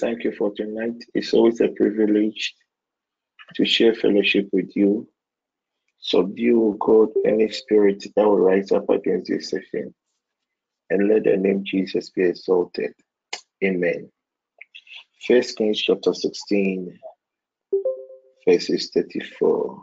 thank 0.00 0.24
you 0.24 0.32
for 0.32 0.52
tonight. 0.54 1.04
It's 1.14 1.32
always 1.32 1.60
a 1.60 1.68
privilege 1.68 2.54
to 3.54 3.64
share 3.64 3.94
fellowship 3.94 4.48
with 4.52 4.74
you. 4.76 5.08
Subdue, 5.98 6.76
God, 6.78 7.08
any 7.24 7.50
spirit 7.50 8.04
that 8.14 8.24
will 8.24 8.38
rise 8.38 8.72
up 8.72 8.88
against 8.90 9.28
this 9.28 9.50
session. 9.50 9.94
And 10.90 11.08
let 11.08 11.24
the 11.24 11.36
name 11.36 11.64
Jesus 11.64 12.10
be 12.10 12.22
exalted. 12.22 12.92
Amen. 13.64 14.10
First 15.26 15.56
Kings 15.56 15.80
chapter 15.80 16.14
16, 16.14 16.98
verses 18.46 18.90
34. 18.94 19.82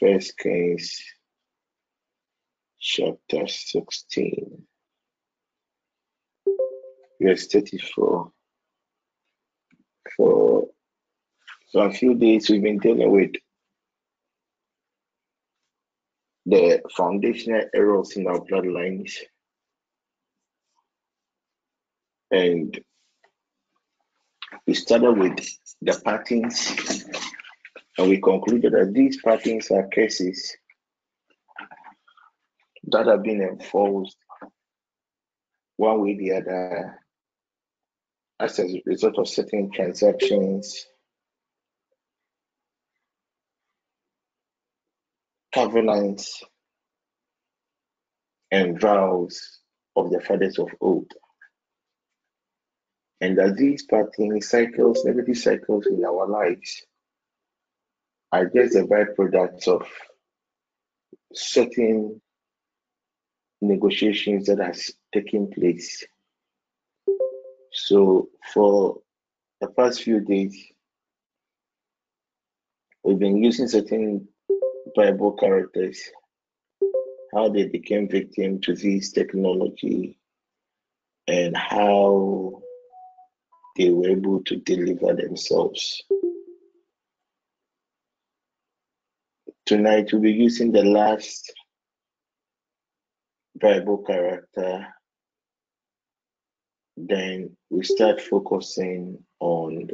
First 0.00 0.38
Kings 0.38 1.00
chapter 2.80 3.46
16 3.46 4.66
verse 7.20 7.46
34. 7.46 8.32
For 10.16 10.66
for 11.72 11.86
a 11.86 11.92
few 11.92 12.14
days, 12.14 12.50
we've 12.50 12.62
been 12.62 12.78
dealing 12.78 13.10
with 13.12 13.32
the 16.46 16.82
foundational 16.96 17.62
errors 17.72 18.16
in 18.16 18.26
our 18.26 18.40
bloodlines. 18.40 19.12
And 22.32 22.80
we 24.66 24.74
started 24.74 25.16
with 25.16 25.38
the 25.80 26.00
patterns, 26.04 27.04
and 27.98 28.08
we 28.08 28.20
concluded 28.20 28.72
that 28.72 28.92
these 28.92 29.20
patterns 29.22 29.70
are 29.70 29.86
cases 29.88 30.56
that 32.84 33.06
have 33.06 33.22
been 33.22 33.42
enforced 33.42 34.16
one 35.76 36.02
way 36.02 36.14
or 36.14 36.18
the 36.18 36.32
other 36.32 36.98
as 38.40 38.58
a 38.58 38.82
result 38.86 39.18
of 39.18 39.28
certain 39.28 39.70
transactions, 39.70 40.86
covenants, 45.52 46.42
and 48.50 48.80
vows 48.80 49.60
of 49.94 50.10
the 50.10 50.20
fathers 50.20 50.58
of 50.58 50.68
old. 50.80 51.12
And 53.20 53.36
that 53.36 53.56
these 53.58 53.84
patterns, 53.84 54.48
cycles, 54.48 55.04
negative 55.04 55.36
cycles 55.36 55.86
in 55.86 56.02
our 56.04 56.26
lives 56.26 56.86
are 58.32 58.46
just 58.46 58.72
the 58.72 58.80
byproducts 58.80 59.68
of 59.68 59.86
certain 61.34 62.22
negotiations 63.60 64.46
that 64.46 64.58
has 64.58 64.92
taken 65.12 65.50
place. 65.50 66.06
So 67.86 68.28
for 68.52 69.00
the 69.60 69.68
past 69.68 70.02
few 70.02 70.20
days, 70.20 70.56
we've 73.02 73.18
been 73.18 73.42
using 73.42 73.68
certain 73.68 74.28
Bible 74.94 75.32
characters, 75.32 76.00
how 77.34 77.48
they 77.48 77.66
became 77.66 78.08
victim 78.08 78.60
to 78.62 78.74
this 78.74 79.12
technology, 79.12 80.18
and 81.26 81.56
how 81.56 82.62
they 83.76 83.90
were 83.90 84.10
able 84.10 84.42
to 84.44 84.56
deliver 84.56 85.14
themselves. 85.14 86.02
Tonight 89.64 90.10
we'll 90.12 90.22
be 90.22 90.32
using 90.32 90.72
the 90.72 90.84
last 90.84 91.52
Bible 93.60 93.98
character. 93.98 94.86
Then 97.08 97.56
we 97.70 97.84
start 97.84 98.20
focusing 98.20 99.24
on 99.38 99.90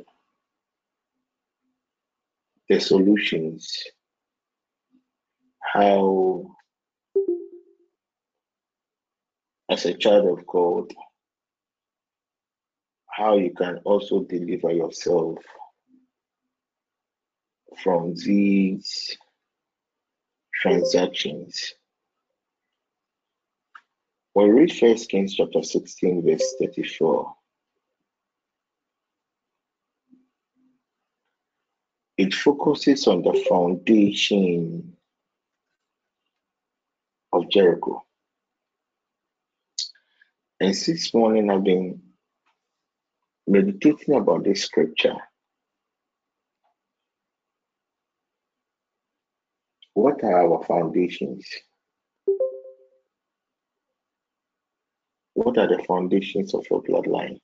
the 2.68 2.80
solutions, 2.80 3.84
how, 5.60 6.56
as 9.70 9.84
a 9.84 9.94
child 9.94 10.38
of 10.38 10.46
God, 10.46 10.92
how 13.08 13.38
you 13.38 13.52
can 13.54 13.78
also 13.84 14.24
deliver 14.24 14.72
yourself 14.72 15.38
from 17.82 18.14
these 18.14 19.16
transactions. 20.54 21.74
When 24.36 24.52
we 24.52 24.60
read 24.60 24.72
First 24.76 25.08
Kings 25.08 25.34
chapter 25.34 25.62
16, 25.62 26.22
verse 26.22 26.56
34, 26.60 27.34
it 32.18 32.34
focuses 32.34 33.06
on 33.06 33.22
the 33.22 33.32
foundation 33.48 34.94
of 37.32 37.48
Jericho. 37.48 38.04
And 40.60 40.76
since 40.76 41.14
morning 41.14 41.48
I've 41.48 41.64
been 41.64 42.02
meditating 43.46 44.16
about 44.16 44.44
this 44.44 44.64
scripture. 44.64 45.16
What 49.94 50.22
are 50.22 50.42
our 50.52 50.62
foundations? 50.62 51.48
What 55.36 55.58
are 55.58 55.68
the 55.68 55.84
foundations 55.84 56.54
of 56.54 56.64
your 56.70 56.82
bloodline? 56.82 57.40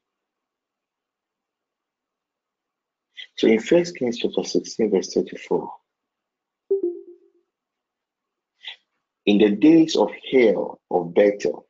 So 3.37 3.49
in 3.49 3.61
First 3.61 3.99
Kings 3.99 4.17
chapter 4.17 4.45
16, 4.45 4.91
verse 4.91 5.13
34, 5.13 5.71
in 9.27 9.37
the 9.37 9.51
days 9.51 9.95
of 9.95 10.09
Hiel 10.31 10.81
of 10.91 11.13
Bethel, 11.13 11.69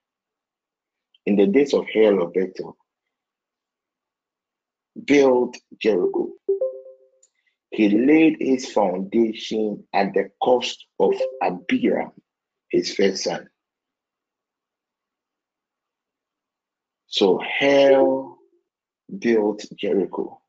in 1.26 1.34
the 1.34 1.48
days 1.48 1.74
of 1.74 1.86
Hiel 1.92 2.22
of 2.22 2.32
Bethel, 2.32 2.76
built 5.04 5.58
Jericho. 5.80 6.30
He 7.72 7.88
laid 7.88 8.36
his 8.38 8.70
foundation 8.70 9.88
at 9.92 10.14
the 10.14 10.30
cost 10.40 10.86
of 11.00 11.14
Abiram, 11.42 12.12
his 12.70 12.94
first 12.94 13.24
son. 13.24 13.48
So 17.12 17.38
Hiel 17.60 18.36
built 19.18 19.66
Jericho, 19.76 20.40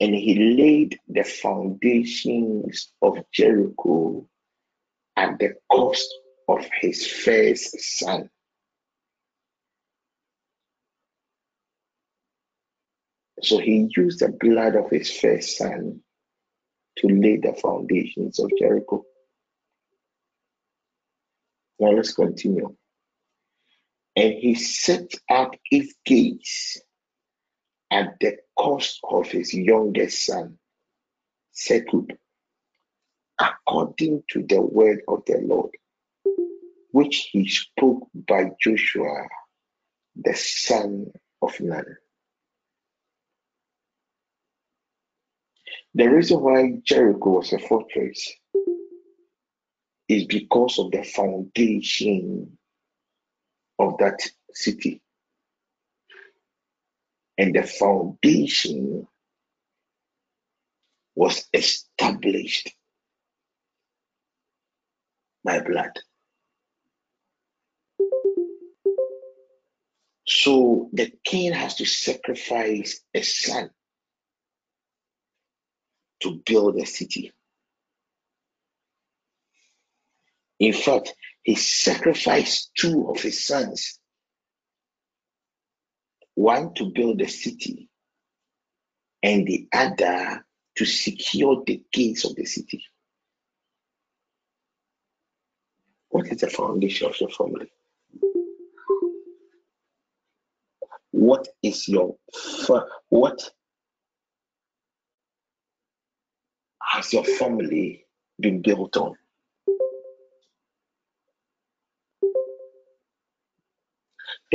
and 0.00 0.12
he 0.12 0.56
laid 0.56 0.98
the 1.06 1.22
foundations 1.22 2.92
of 3.00 3.18
Jericho 3.32 4.28
at 5.14 5.38
the 5.38 5.54
cost 5.70 6.12
of 6.48 6.66
his 6.80 7.06
first 7.06 7.78
son. 7.78 8.28
So 13.40 13.58
he 13.58 13.88
used 13.96 14.18
the 14.18 14.30
blood 14.40 14.74
of 14.74 14.90
his 14.90 15.16
first 15.16 15.58
son 15.58 16.00
to 16.98 17.06
lay 17.06 17.36
the 17.36 17.52
foundations 17.52 18.40
of 18.40 18.50
Jericho. 18.58 19.04
Now 21.78 21.90
let's 21.90 22.14
continue. 22.14 22.74
And 24.16 24.32
he 24.32 24.54
set 24.54 25.12
up 25.28 25.54
his 25.64 25.94
gates 26.06 26.80
at 27.90 28.18
the 28.18 28.38
cost 28.58 29.00
of 29.04 29.28
his 29.28 29.52
youngest 29.52 30.24
son, 30.24 30.58
Segub, 31.54 32.16
according 33.38 34.22
to 34.30 34.42
the 34.42 34.60
word 34.60 35.02
of 35.06 35.24
the 35.26 35.38
Lord, 35.42 35.70
which 36.92 37.28
he 37.30 37.46
spoke 37.46 38.08
by 38.14 38.50
Joshua, 38.58 39.28
the 40.16 40.34
son 40.34 41.12
of 41.42 41.60
Nun. 41.60 41.96
The 45.94 46.08
reason 46.08 46.40
why 46.40 46.72
Jericho 46.82 47.30
was 47.30 47.52
a 47.52 47.58
fortress 47.58 48.32
is 50.08 50.24
because 50.24 50.78
of 50.78 50.90
the 50.90 51.02
foundation 51.02 52.58
of 53.78 53.98
that 53.98 54.20
city. 54.52 55.02
And 57.38 57.54
the 57.54 57.62
foundation 57.64 59.06
was 61.14 61.46
established 61.52 62.70
by 65.44 65.60
blood. 65.60 65.92
So 70.26 70.90
the 70.92 71.12
king 71.24 71.52
has 71.52 71.76
to 71.76 71.86
sacrifice 71.86 73.00
a 73.14 73.22
son 73.22 73.70
to 76.22 76.40
build 76.44 76.76
a 76.76 76.86
city. 76.86 77.32
In 80.58 80.72
fact, 80.72 81.14
he 81.42 81.54
sacrificed 81.54 82.70
two 82.76 83.08
of 83.10 83.20
his 83.20 83.44
sons 83.44 83.98
one 86.34 86.74
to 86.74 86.90
build 86.94 87.20
a 87.22 87.28
city, 87.28 87.88
and 89.22 89.46
the 89.46 89.66
other 89.72 90.44
to 90.76 90.84
secure 90.84 91.62
the 91.66 91.82
gates 91.92 92.24
of 92.24 92.36
the 92.36 92.44
city. 92.44 92.84
What 96.10 96.26
is 96.28 96.40
the 96.40 96.50
foundation 96.50 97.08
of 97.08 97.18
your 97.20 97.30
family? 97.30 97.70
What 101.10 101.48
is 101.62 101.88
your 101.88 102.16
what 103.08 103.50
has 106.82 107.12
your 107.12 107.24
family 107.24 108.04
been 108.38 108.60
built 108.60 108.96
on? 108.98 109.16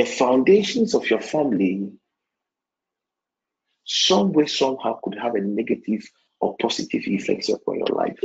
The 0.02 0.08
foundations 0.08 0.96
of 0.96 1.08
your 1.08 1.20
family, 1.20 1.92
some 3.84 4.32
way, 4.32 4.46
somehow, 4.46 4.98
could 5.00 5.16
have 5.16 5.36
a 5.36 5.40
negative 5.40 6.02
or 6.40 6.56
positive 6.60 7.02
effects 7.06 7.48
upon 7.48 7.78
your 7.78 7.86
life. 7.86 8.18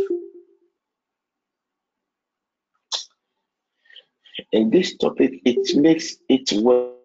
In 4.52 4.72
this 4.72 4.98
topic, 4.98 5.40
it 5.46 5.78
makes 5.78 6.16
it 6.28 6.52
work. 6.64 6.97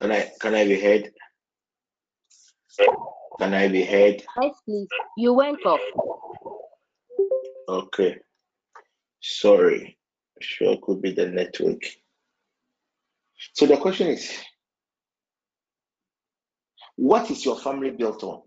Can 0.00 0.12
I 0.12 0.30
can 0.40 0.54
I 0.54 0.64
be 0.64 0.80
heard? 0.80 1.10
Can 3.38 3.54
I 3.54 3.68
be 3.68 3.84
heard? 3.84 4.22
Yes, 4.40 4.54
please. 4.64 4.88
You 5.16 5.32
went 5.32 5.64
off. 5.66 5.80
Okay. 7.68 8.18
Sorry. 9.20 9.98
Sure 10.40 10.76
could 10.82 11.02
be 11.02 11.12
the 11.12 11.26
network. 11.26 11.82
So 13.54 13.66
the 13.66 13.76
question 13.76 14.08
is 14.08 14.32
what 16.96 17.30
is 17.30 17.44
your 17.44 17.58
family 17.58 17.90
built 17.90 18.22
on? 18.22 18.42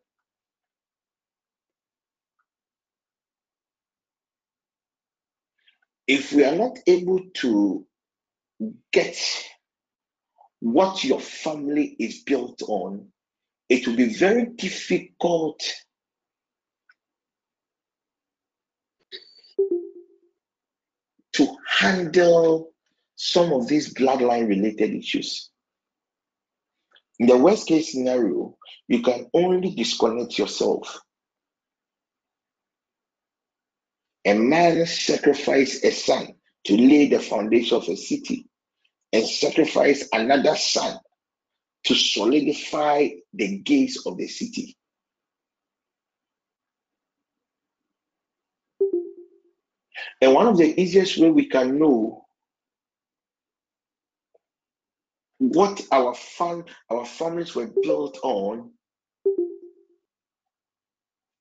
If 6.08 6.34
we 6.34 6.44
are 6.44 6.56
not 6.56 6.78
able 6.88 7.22
to 7.36 7.86
get 8.92 9.18
what 10.62 11.04
your 11.04 11.20
family 11.20 11.96
is 12.00 12.20
built 12.24 12.62
on, 12.68 13.08
it 13.68 13.86
will 13.88 13.96
be 13.96 14.14
very 14.14 14.46
difficult 14.46 15.62
to 21.34 21.48
handle 21.68 22.72
some 23.16 23.52
of 23.54 23.68
these 23.68 23.94
bloodline 23.94 24.48
related 24.48 24.94
issues. 24.94 25.50
In 27.18 27.26
the 27.28 27.38
worst 27.38 27.68
case 27.68 27.92
scenario, 27.92 28.56
you 28.88 29.02
can 29.02 29.28
only 29.34 29.74
disconnect 29.74 30.38
yourself. 30.38 31.02
A 34.26 34.36
man 34.36 34.86
sacrificed 34.86 35.84
a 35.84 35.92
son 35.92 36.36
to 36.66 36.78
lay 36.78 37.08
the 37.08 37.20
foundation 37.20 37.78
of 37.78 37.90
a 37.90 37.96
city 37.96 38.48
and 39.14 39.26
sacrifice 39.28 40.08
another 40.14 40.56
son 40.56 40.98
to 41.84 41.96
solidify 41.96 43.10
the 43.34 43.58
gates 43.60 44.06
of 44.06 44.18
the 44.18 44.28
city. 44.28 44.78
And 50.22 50.34
one 50.34 50.48
of 50.48 50.58
the 50.58 50.80
easiest 50.80 51.18
way 51.18 51.30
we 51.32 51.48
can 51.48 51.80
know 51.80 52.26
what 55.40 55.82
our 55.92 56.14
fam- 56.14 56.66
our 56.90 57.06
families 57.06 57.56
were 57.56 57.72
built 57.82 58.20
on 58.22 58.72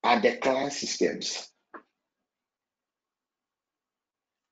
are 0.03 0.21
the 0.21 0.37
clan 0.39 0.71
systems. 0.71 1.47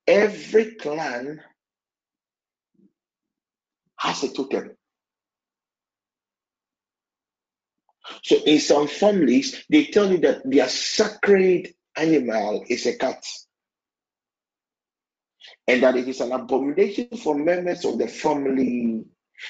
Every 0.05 0.75
clan 0.75 1.41
has 3.99 4.23
a 4.23 4.33
totem. 4.33 4.71
So 8.23 8.37
in 8.37 8.59
some 8.59 8.87
families, 8.87 9.63
they 9.69 9.85
tell 9.85 10.11
you 10.11 10.17
that 10.19 10.41
their 10.49 10.67
sacred 10.67 11.73
animal 11.95 12.65
is 12.67 12.85
a 12.85 12.97
cat. 12.97 13.23
And 15.67 15.83
that 15.83 15.95
it 15.95 16.07
is 16.07 16.21
an 16.21 16.31
abomination 16.31 17.09
for 17.21 17.35
members 17.35 17.85
of 17.85 17.99
the 17.99 18.07
family 18.07 19.05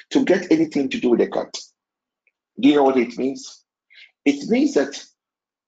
to 0.10 0.26
get 0.26 0.52
anything 0.52 0.90
to 0.90 1.00
do 1.00 1.12
with 1.12 1.20
the 1.20 1.28
cat. 1.28 1.54
Do 2.60 2.70
you 2.70 2.76
know 2.76 2.84
what 2.84 2.98
it 2.98 3.18
means? 3.18 3.64
It 4.26 4.50
means 4.50 4.74
that 4.74 5.02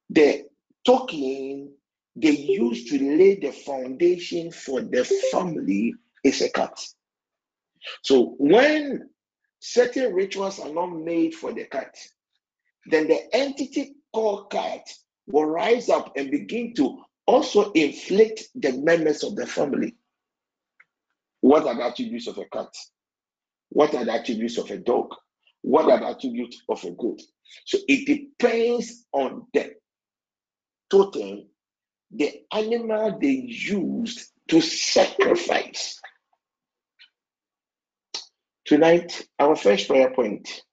the 0.09 0.45
token 0.85 1.73
they 2.15 2.31
use 2.31 2.89
to 2.89 2.99
lay 2.99 3.39
the 3.39 3.51
foundation 3.51 4.51
for 4.51 4.81
the 4.81 5.05
family 5.31 5.93
is 6.23 6.41
a 6.41 6.49
cat. 6.49 6.77
So 8.03 8.35
when 8.37 9.09
certain 9.59 10.13
rituals 10.13 10.59
are 10.59 10.71
not 10.71 10.87
made 10.87 11.35
for 11.35 11.53
the 11.53 11.65
cat, 11.65 11.95
then 12.85 13.07
the 13.07 13.35
entity 13.35 13.95
called 14.13 14.51
cat 14.51 14.87
will 15.27 15.45
rise 15.45 15.89
up 15.89 16.13
and 16.15 16.31
begin 16.31 16.73
to 16.75 17.03
also 17.25 17.71
inflict 17.71 18.43
the 18.55 18.73
members 18.73 19.23
of 19.23 19.35
the 19.35 19.45
family. 19.45 19.95
What 21.41 21.65
are 21.65 21.75
the 21.75 21.85
attributes 21.85 22.27
of 22.27 22.37
a 22.37 22.45
cat? 22.45 22.73
What 23.69 23.95
are 23.95 24.03
the 24.03 24.13
attributes 24.13 24.57
of 24.57 24.69
a 24.69 24.77
dog? 24.77 25.13
What 25.61 25.89
are 25.89 25.99
the 25.99 26.07
attributes 26.07 26.61
of 26.69 26.83
a 26.83 26.91
goat? 26.91 27.21
So 27.65 27.77
it 27.87 28.05
depends 28.05 29.05
on 29.11 29.47
the 29.53 29.75
totem, 30.89 31.47
the 32.11 32.43
animal 32.51 33.17
they 33.19 33.27
used 33.29 34.29
to 34.49 34.59
sacrifice. 34.61 35.99
Tonight, 38.71 39.27
our 39.37 39.57
first 39.57 39.89
prayer 39.89 40.11
point 40.11 40.63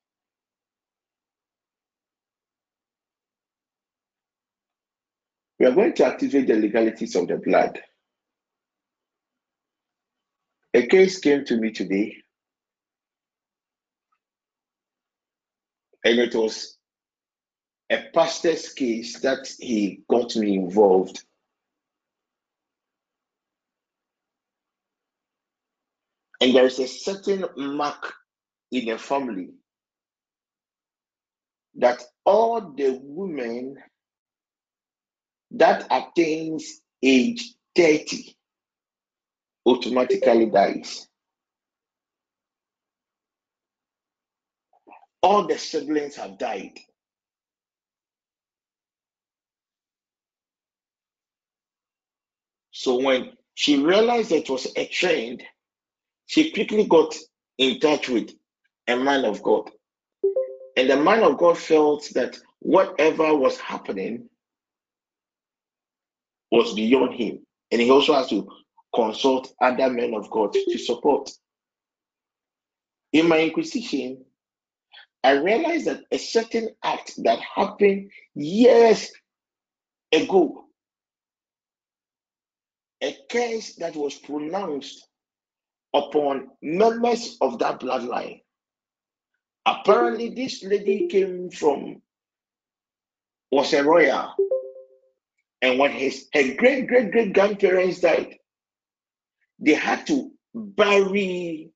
we 5.59 5.67
are 5.67 5.73
going 5.73 5.93
to 5.95 6.07
activate 6.07 6.47
the 6.47 6.55
legalities 6.55 7.17
of 7.17 7.27
the 7.27 7.39
blood. 7.39 7.77
A 10.75 10.87
case 10.87 11.19
came 11.19 11.45
to 11.47 11.57
me 11.57 11.73
today, 11.73 12.19
and 16.05 16.21
it 16.21 16.37
was 16.37 16.79
a 17.91 18.05
pastor's 18.15 18.73
case 18.75 19.19
that 19.23 19.53
he 19.59 20.05
got 20.09 20.37
me 20.37 20.55
involved. 20.55 21.25
And 26.41 26.55
there 26.55 26.67
is 26.67 26.79
a 26.79 26.87
certain 26.87 27.45
mark 27.57 28.15
in 28.71 28.87
the 28.87 28.99
family 28.99 29.51
that 31.77 32.03
all 32.25 32.61
the 32.61 32.99
women 33.03 33.77
that 35.53 35.87
attains 35.91 36.81
age 37.03 37.55
30 37.77 38.37
automatically 39.67 40.47
dies. 40.47 41.09
All 45.23 45.47
the 45.47 45.59
siblings 45.59 46.17
have 46.17 46.39
died. 46.39 46.79
So 52.71 53.03
when 53.03 53.33
she 53.55 53.83
realized 53.83 54.31
it 54.31 54.49
was 54.49 54.69
a 54.77 54.87
trend, 54.87 55.43
she 56.29 56.51
quickly 56.51 56.85
got 56.85 57.17
in 57.57 57.81
touch 57.81 58.09
with 58.11 58.31
a 58.87 58.97
man 58.97 59.25
of 59.25 59.43
God. 59.43 59.71
And 60.77 60.89
the 60.89 60.97
man 60.97 61.23
of 61.25 61.39
God 61.39 61.57
felt 61.57 62.07
that 62.15 62.37
whatever 62.61 63.35
was 63.35 63.59
happening 63.59 64.29
was 66.53 66.75
beyond 66.75 67.15
him. 67.15 67.47
And 67.73 67.81
he 67.81 67.91
also 67.91 68.13
has 68.13 68.29
to 68.29 68.47
consult 68.95 69.55
other 69.61 69.89
men 69.89 70.13
of 70.15 70.31
God 70.31 70.53
to 70.53 70.79
support. 70.79 71.31
In 73.15 73.27
my 73.27 73.41
inquisition, 73.41 74.23
I 75.25 75.33
realized 75.33 75.87
that 75.87 76.03
a 76.13 76.19
certain 76.19 76.69
act 76.85 77.23
that 77.25 77.41
happened 77.41 78.11
years 78.35 79.11
ago, 80.13 80.67
a 83.03 83.17
curse 83.31 83.77
that 83.77 83.97
was 83.97 84.15
pronounced 84.17 85.08
upon 85.95 86.49
members 86.63 87.37
of 87.41 87.59
that 87.59 87.81
bloodline. 87.81 88.43
Apparently, 89.67 90.31
this 90.31 90.63
lady 90.63 91.09
came 91.09 91.51
from, 91.51 92.01
was 93.51 93.73
a 93.73 93.83
royal. 93.85 94.35
And 95.61 95.79
when 95.79 95.91
his 95.91 96.29
her 96.33 96.55
great 96.55 96.87
great 96.87 97.11
great 97.11 97.33
grandparents 97.33 98.01
died, 98.01 98.37
they 99.59 99.75
had 99.75 100.07
to 100.07 100.31
bury 100.55 101.71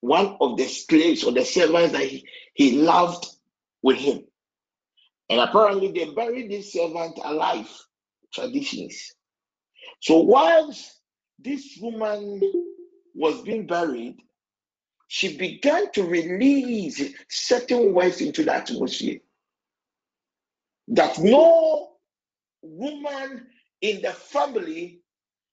one 0.00 0.36
of 0.40 0.56
the 0.56 0.64
slaves 0.64 1.24
or 1.24 1.32
the 1.32 1.44
servants 1.44 1.92
that 1.92 2.02
he, 2.02 2.26
he 2.54 2.78
loved 2.78 3.26
with 3.82 3.96
him. 3.96 4.24
And 5.30 5.40
apparently 5.40 5.90
they 5.92 6.12
buried 6.12 6.50
this 6.50 6.72
servant 6.72 7.18
alive. 7.22 7.68
Traditions. 8.32 9.12
So 10.00 10.20
whilst 10.20 11.00
this 11.38 11.78
woman 11.80 12.40
was 13.14 13.42
being 13.42 13.66
buried, 13.66 14.16
she 15.08 15.36
began 15.36 15.90
to 15.92 16.04
release 16.04 17.02
certain 17.28 17.92
words 17.92 18.20
into 18.20 18.44
the 18.44 18.54
atmosphere 18.54 19.18
that 20.88 21.18
no 21.18 21.92
woman 22.62 23.46
in 23.80 24.02
the 24.02 24.12
family 24.12 25.00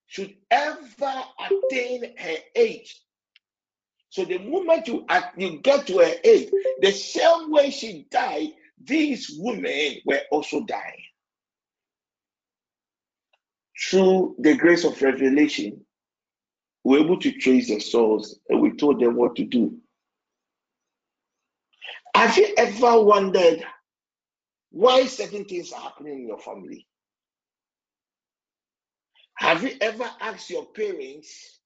should 0.07 0.35
ever 0.49 1.23
attain 1.39 2.15
her 2.17 2.35
age. 2.55 3.01
So 4.09 4.25
the 4.25 4.39
moment 4.39 4.87
you, 4.87 5.05
you 5.37 5.59
get 5.59 5.87
to 5.87 5.99
her 5.99 6.13
age, 6.23 6.49
the 6.81 6.91
same 6.91 7.49
way 7.51 7.69
she 7.69 8.07
died, 8.11 8.49
these 8.83 9.31
women 9.37 9.97
were 10.05 10.21
also 10.31 10.65
dying. 10.65 11.03
Through 13.81 14.35
the 14.39 14.55
grace 14.55 14.83
of 14.83 15.01
revelation, 15.01 15.83
we 16.83 16.99
were 16.99 17.05
able 17.05 17.19
to 17.19 17.31
trace 17.31 17.67
the 17.67 17.79
source 17.79 18.37
and 18.49 18.61
we 18.61 18.75
told 18.75 18.99
them 18.99 19.15
what 19.15 19.35
to 19.37 19.45
do. 19.45 19.77
Have 22.15 22.37
you 22.37 22.53
ever 22.57 23.01
wondered 23.01 23.63
why 24.71 25.05
certain 25.05 25.45
things 25.45 25.71
are 25.71 25.81
happening 25.81 26.19
in 26.19 26.27
your 26.27 26.39
family? 26.39 26.87
Have 29.35 29.63
you 29.63 29.71
ever 29.81 30.09
asked 30.19 30.49
your 30.49 30.65
parents 30.67 31.59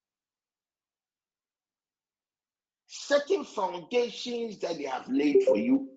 certain 2.88 3.44
foundations 3.44 4.60
that 4.60 4.78
they 4.78 4.86
have 4.86 5.08
laid 5.10 5.44
for 5.46 5.58
you? 5.58 5.90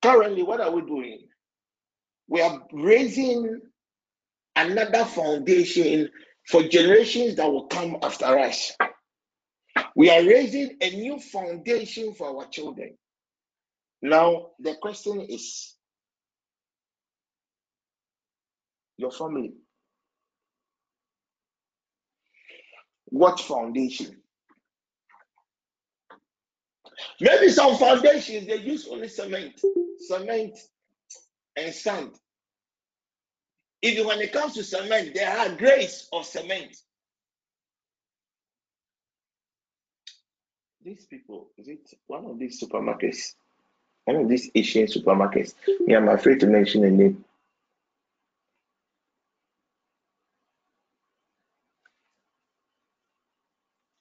Currently, 0.00 0.42
what 0.42 0.60
are 0.60 0.70
we 0.70 0.80
doing? 0.82 1.28
We 2.28 2.40
are 2.40 2.62
raising 2.72 3.60
another 4.58 5.04
foundation 5.04 6.10
for 6.46 6.62
generations 6.64 7.36
that 7.36 7.50
will 7.50 7.66
come 7.66 7.98
after 8.02 8.38
us. 8.38 8.72
We 9.94 10.10
are 10.10 10.22
raising 10.24 10.76
a 10.80 10.90
new 10.90 11.18
foundation 11.20 12.14
for 12.14 12.28
our 12.28 12.46
children. 12.48 12.96
Now, 14.02 14.48
the 14.60 14.74
question 14.80 15.20
is 15.20 15.74
your 18.96 19.10
family. 19.12 19.54
What 23.06 23.40
foundation? 23.40 24.16
Maybe 27.20 27.48
some 27.50 27.76
foundations 27.76 28.46
they 28.46 28.56
use 28.56 28.88
only 28.88 29.08
cement, 29.08 29.60
cement 29.98 30.58
and 31.56 31.72
sand. 31.74 32.12
Even 33.82 34.06
when 34.06 34.20
it 34.20 34.32
comes 34.32 34.54
to 34.54 34.64
cement, 34.64 35.14
there 35.14 35.38
are 35.38 35.54
grades 35.54 36.08
of 36.12 36.26
cement. 36.26 36.76
These 40.84 41.06
people, 41.06 41.50
is 41.56 41.68
it 41.68 41.80
one 42.06 42.24
of 42.26 42.38
these 42.38 42.60
supermarkets? 42.60 43.34
One 44.04 44.16
of 44.16 44.28
these 44.28 44.50
Asian 44.54 44.86
supermarkets. 44.86 45.54
Me, 45.86 45.94
I'm 45.94 46.08
afraid 46.08 46.40
to 46.40 46.46
mention 46.46 46.84
a 46.84 46.90
name. 46.90 47.24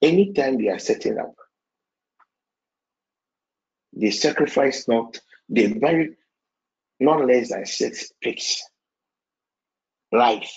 Anytime 0.02 0.58
they 0.58 0.70
are 0.70 0.80
setting 0.80 1.18
up, 1.18 1.36
they 3.94 4.12
sacrifice 4.12 4.88
not, 4.88 5.20
they 5.50 5.74
bury 5.74 6.16
not 7.00 7.26
less 7.26 7.50
than 7.50 7.66
six 7.66 8.12
pigs. 8.22 8.64
Life. 10.12 10.54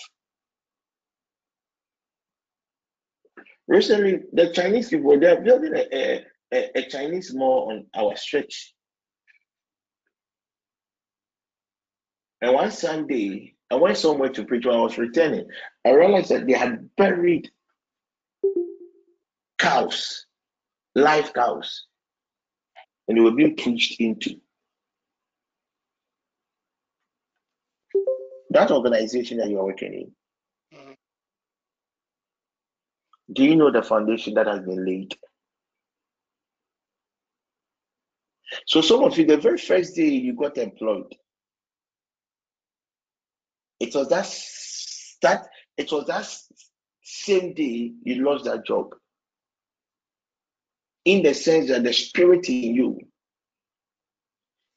Recently, 3.67 4.19
the 4.33 4.51
Chinese 4.51 4.89
people 4.89 5.19
they 5.19 5.27
are 5.27 5.41
building 5.41 5.73
a, 5.75 6.25
a, 6.53 6.77
a 6.77 6.89
Chinese 6.89 7.33
mall 7.33 7.71
on 7.71 7.85
our 7.95 8.15
stretch. 8.15 8.73
And 12.41 12.53
one 12.53 12.71
Sunday, 12.71 13.55
I 13.71 13.75
went 13.75 13.97
somewhere 13.97 14.29
to 14.29 14.43
preach 14.43 14.65
when 14.65 14.75
I 14.75 14.81
was 14.81 14.97
returning. 14.97 15.47
I 15.85 15.91
realized 15.91 16.29
that 16.29 16.47
they 16.47 16.53
had 16.53 16.89
buried 16.97 17.49
cows, 19.57 20.25
live 20.95 21.33
cows, 21.33 21.85
and 23.07 23.17
they 23.17 23.21
were 23.21 23.31
being 23.31 23.55
pushed 23.55 24.01
into. 24.01 24.41
That 28.51 28.69
organization 28.69 29.37
that 29.37 29.49
you 29.49 29.59
are 29.59 29.65
working 29.65 29.93
in, 29.93 30.77
mm-hmm. 30.77 30.91
do 33.31 33.43
you 33.43 33.55
know 33.55 33.71
the 33.71 33.81
foundation 33.81 34.33
that 34.33 34.47
has 34.47 34.59
been 34.59 34.85
laid? 34.85 35.15
So, 38.67 38.81
some 38.81 39.03
of 39.03 39.17
you, 39.17 39.25
the 39.25 39.37
very 39.37 39.57
first 39.57 39.95
day 39.95 40.09
you 40.09 40.35
got 40.35 40.57
employed, 40.57 41.15
it 43.79 43.95
was 43.95 44.09
that 44.09 44.27
that 45.21 45.47
it 45.77 45.91
was 45.91 46.05
that 46.07 46.27
same 47.03 47.53
day 47.53 47.93
you 48.03 48.25
lost 48.25 48.43
that 48.45 48.65
job. 48.65 48.93
In 51.05 51.23
the 51.23 51.33
sense 51.33 51.69
that 51.69 51.83
the 51.83 51.93
spirit 51.93 52.49
in 52.49 52.75
you 52.75 52.99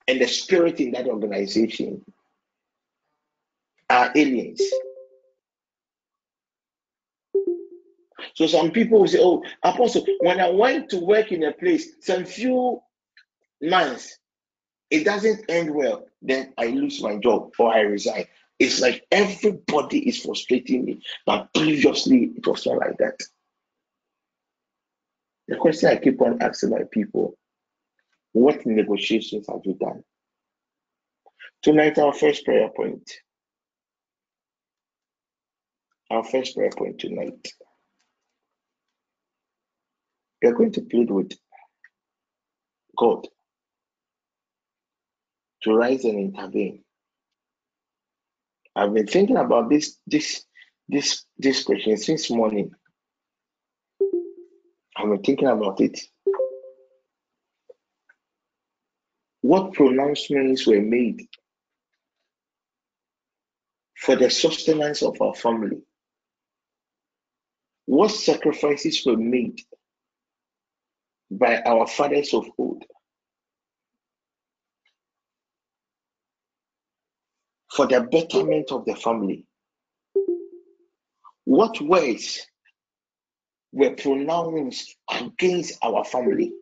and 0.06 0.20
the 0.20 0.28
spirit 0.28 0.80
in 0.80 0.92
that 0.92 1.06
organization 1.06 2.04
are 3.94 4.12
aliens. 4.16 4.60
So 8.34 8.46
some 8.46 8.72
people 8.72 9.00
will 9.00 9.08
say, 9.08 9.20
Oh, 9.20 9.42
Apostle, 9.62 10.06
when 10.20 10.40
I 10.40 10.50
went 10.50 10.90
to 10.90 10.98
work 10.98 11.32
in 11.32 11.44
a 11.44 11.52
place, 11.52 11.88
some 12.00 12.24
few 12.24 12.82
months, 13.62 14.18
it 14.90 15.04
doesn't 15.04 15.44
end 15.48 15.74
well, 15.74 16.06
then 16.22 16.52
I 16.58 16.66
lose 16.66 17.02
my 17.02 17.16
job 17.18 17.52
or 17.58 17.72
I 17.74 17.80
resign. 17.80 18.26
It's 18.58 18.80
like 18.80 19.04
everybody 19.10 20.08
is 20.08 20.22
frustrating 20.22 20.84
me, 20.84 21.02
but 21.26 21.52
previously 21.54 22.32
it 22.36 22.46
was 22.46 22.66
not 22.66 22.78
like 22.78 22.96
that. 22.98 23.20
The 25.48 25.56
question 25.56 25.90
I 25.90 25.96
keep 25.96 26.20
on 26.20 26.42
asking 26.42 26.70
my 26.70 26.82
people 26.90 27.36
what 28.32 28.66
negotiations 28.66 29.46
have 29.48 29.60
you 29.64 29.74
done? 29.74 30.02
Tonight, 31.62 31.98
our 31.98 32.12
first 32.12 32.44
prayer 32.44 32.68
point. 32.76 33.10
Our 36.14 36.22
first 36.22 36.54
prayer 36.54 36.70
point 36.70 37.00
tonight. 37.00 37.48
We 40.40 40.48
are 40.48 40.54
going 40.54 40.70
to 40.74 40.82
plead 40.82 41.10
with 41.10 41.32
God 42.96 43.26
to 45.62 45.74
rise 45.74 46.04
and 46.04 46.20
intervene. 46.20 46.84
I've 48.76 48.94
been 48.94 49.08
thinking 49.08 49.38
about 49.38 49.70
this 49.70 49.98
this 50.06 50.44
this 50.88 51.24
this 51.36 51.64
question 51.64 51.96
since 51.96 52.30
morning. 52.30 52.70
I've 54.96 55.08
been 55.08 55.22
thinking 55.22 55.48
about 55.48 55.80
it. 55.80 56.00
What 59.40 59.72
pronouncements 59.72 60.64
were 60.64 60.80
made 60.80 61.26
for 63.96 64.14
the 64.14 64.30
sustenance 64.30 65.02
of 65.02 65.20
our 65.20 65.34
family? 65.34 65.82
What 67.94 68.10
sacrifices 68.10 69.06
were 69.06 69.16
made 69.16 69.60
by 71.30 71.62
our 71.62 71.86
fathers 71.86 72.34
of 72.34 72.44
old 72.58 72.82
for 77.70 77.86
the 77.86 78.00
betterment 78.00 78.72
of 78.72 78.84
the 78.84 78.96
family? 78.96 79.46
What 81.44 81.80
words 81.80 82.44
were 83.70 83.94
pronounced 83.94 84.96
against 85.08 85.78
our 85.80 86.04
family? 86.04 86.52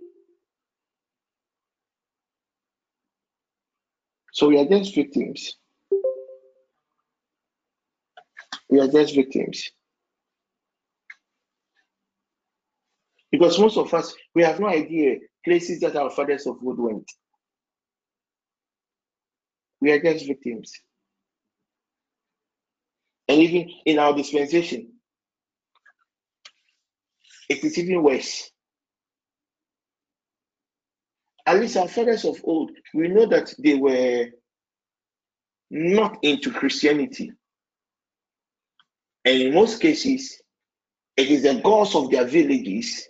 So 4.35 4.49
we 4.49 4.59
are 4.59 4.67
just 4.67 4.95
victims. 4.95 5.57
We 8.69 8.81
are 8.81 8.89
just 8.89 9.15
victims. 9.15 9.71
Because 13.33 13.59
most 13.59 13.79
of 13.79 13.93
us, 13.95 14.15
we 14.35 14.43
have 14.43 14.61
no 14.61 14.69
idea 14.69 15.17
places 15.43 15.81
that 15.81 15.97
our 15.97 16.11
fathers 16.11 16.47
of 16.47 16.59
old 16.65 16.79
went. 16.79 17.11
We 19.81 19.91
are 19.91 20.01
just 20.01 20.27
victims. 20.27 20.73
And 23.27 23.41
even 23.41 23.71
in 23.87 23.99
our 23.99 24.15
dispensation, 24.15 24.93
it 27.49 27.65
is 27.65 27.79
even 27.79 28.03
worse. 28.03 28.51
At 31.47 31.59
least 31.59 31.77
our 31.79 31.89
fathers 31.89 32.25
of 32.25 32.37
old, 32.45 32.71
we 32.95 33.09
know 33.09 33.27
that 33.27 33.53
they 33.59 33.75
were 33.75 34.27
not 35.71 36.19
into 36.23 36.53
Christianity. 36.53 37.33
And 39.25 39.41
in 39.41 39.55
most 39.55 39.81
cases, 39.81 40.41
it 41.17 41.29
is 41.29 41.43
the 41.43 41.61
gods 41.63 41.95
of 41.95 42.11
their 42.11 42.27
villages 42.27 43.09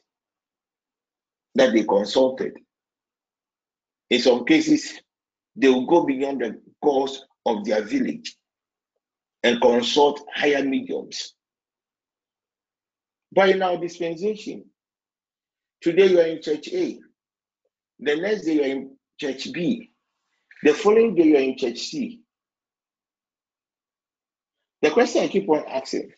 that 1.54 1.72
they 1.72 1.84
consulted. 1.84 2.54
In 4.10 4.20
some 4.20 4.44
cases, 4.44 5.00
they 5.56 5.68
will 5.68 5.86
go 5.86 6.04
beyond 6.04 6.40
the 6.40 6.60
goals 6.82 7.24
of 7.46 7.64
their 7.64 7.82
village 7.82 8.36
and 9.42 9.60
consult 9.60 10.20
higher 10.34 10.64
mediums. 10.64 11.34
In 13.36 13.62
our 13.62 13.78
dispensation, 13.78 14.64
today 15.80 16.06
you 16.06 16.20
are 16.20 16.26
in 16.26 16.42
church 16.42 16.68
A, 16.72 17.00
the 17.98 18.16
next 18.16 18.44
day 18.44 18.54
you 18.54 18.62
are 18.62 18.66
in 18.66 18.96
church 19.18 19.52
B, 19.52 19.90
the 20.62 20.74
following 20.74 21.14
day 21.14 21.24
you 21.24 21.36
are 21.36 21.40
in 21.40 21.56
church 21.56 21.78
C. 21.78 22.20
The 24.82 24.90
question 24.90 25.22
I 25.22 25.28
keep 25.28 25.48
on 25.48 25.64
asking 25.66 26.12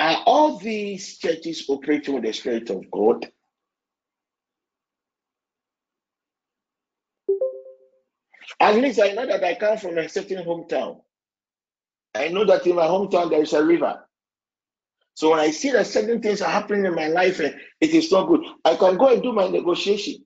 are 0.00 0.22
all 0.26 0.58
these 0.58 1.18
churches 1.18 1.64
operating 1.68 2.14
with 2.14 2.24
the 2.24 2.32
Spirit 2.32 2.70
of 2.70 2.90
God? 2.90 3.30
At 8.58 8.76
least 8.76 9.00
I 9.00 9.12
know 9.12 9.26
that 9.26 9.42
I 9.42 9.54
come 9.54 9.78
from 9.78 9.98
a 9.98 10.08
certain 10.08 10.44
hometown. 10.44 11.00
I 12.14 12.28
know 12.28 12.44
that 12.44 12.66
in 12.66 12.76
my 12.76 12.86
hometown 12.86 13.30
there 13.30 13.42
is 13.42 13.52
a 13.52 13.64
river. 13.64 14.04
So 15.14 15.30
when 15.30 15.40
I 15.40 15.50
see 15.50 15.70
that 15.70 15.86
certain 15.86 16.20
things 16.20 16.42
are 16.42 16.50
happening 16.50 16.86
in 16.86 16.94
my 16.94 17.08
life 17.08 17.40
and 17.40 17.54
it 17.80 17.90
is 17.90 18.10
not 18.10 18.28
good, 18.28 18.44
I 18.64 18.76
can 18.76 18.96
go 18.96 19.12
and 19.12 19.22
do 19.22 19.32
my 19.32 19.48
negotiation. 19.48 20.24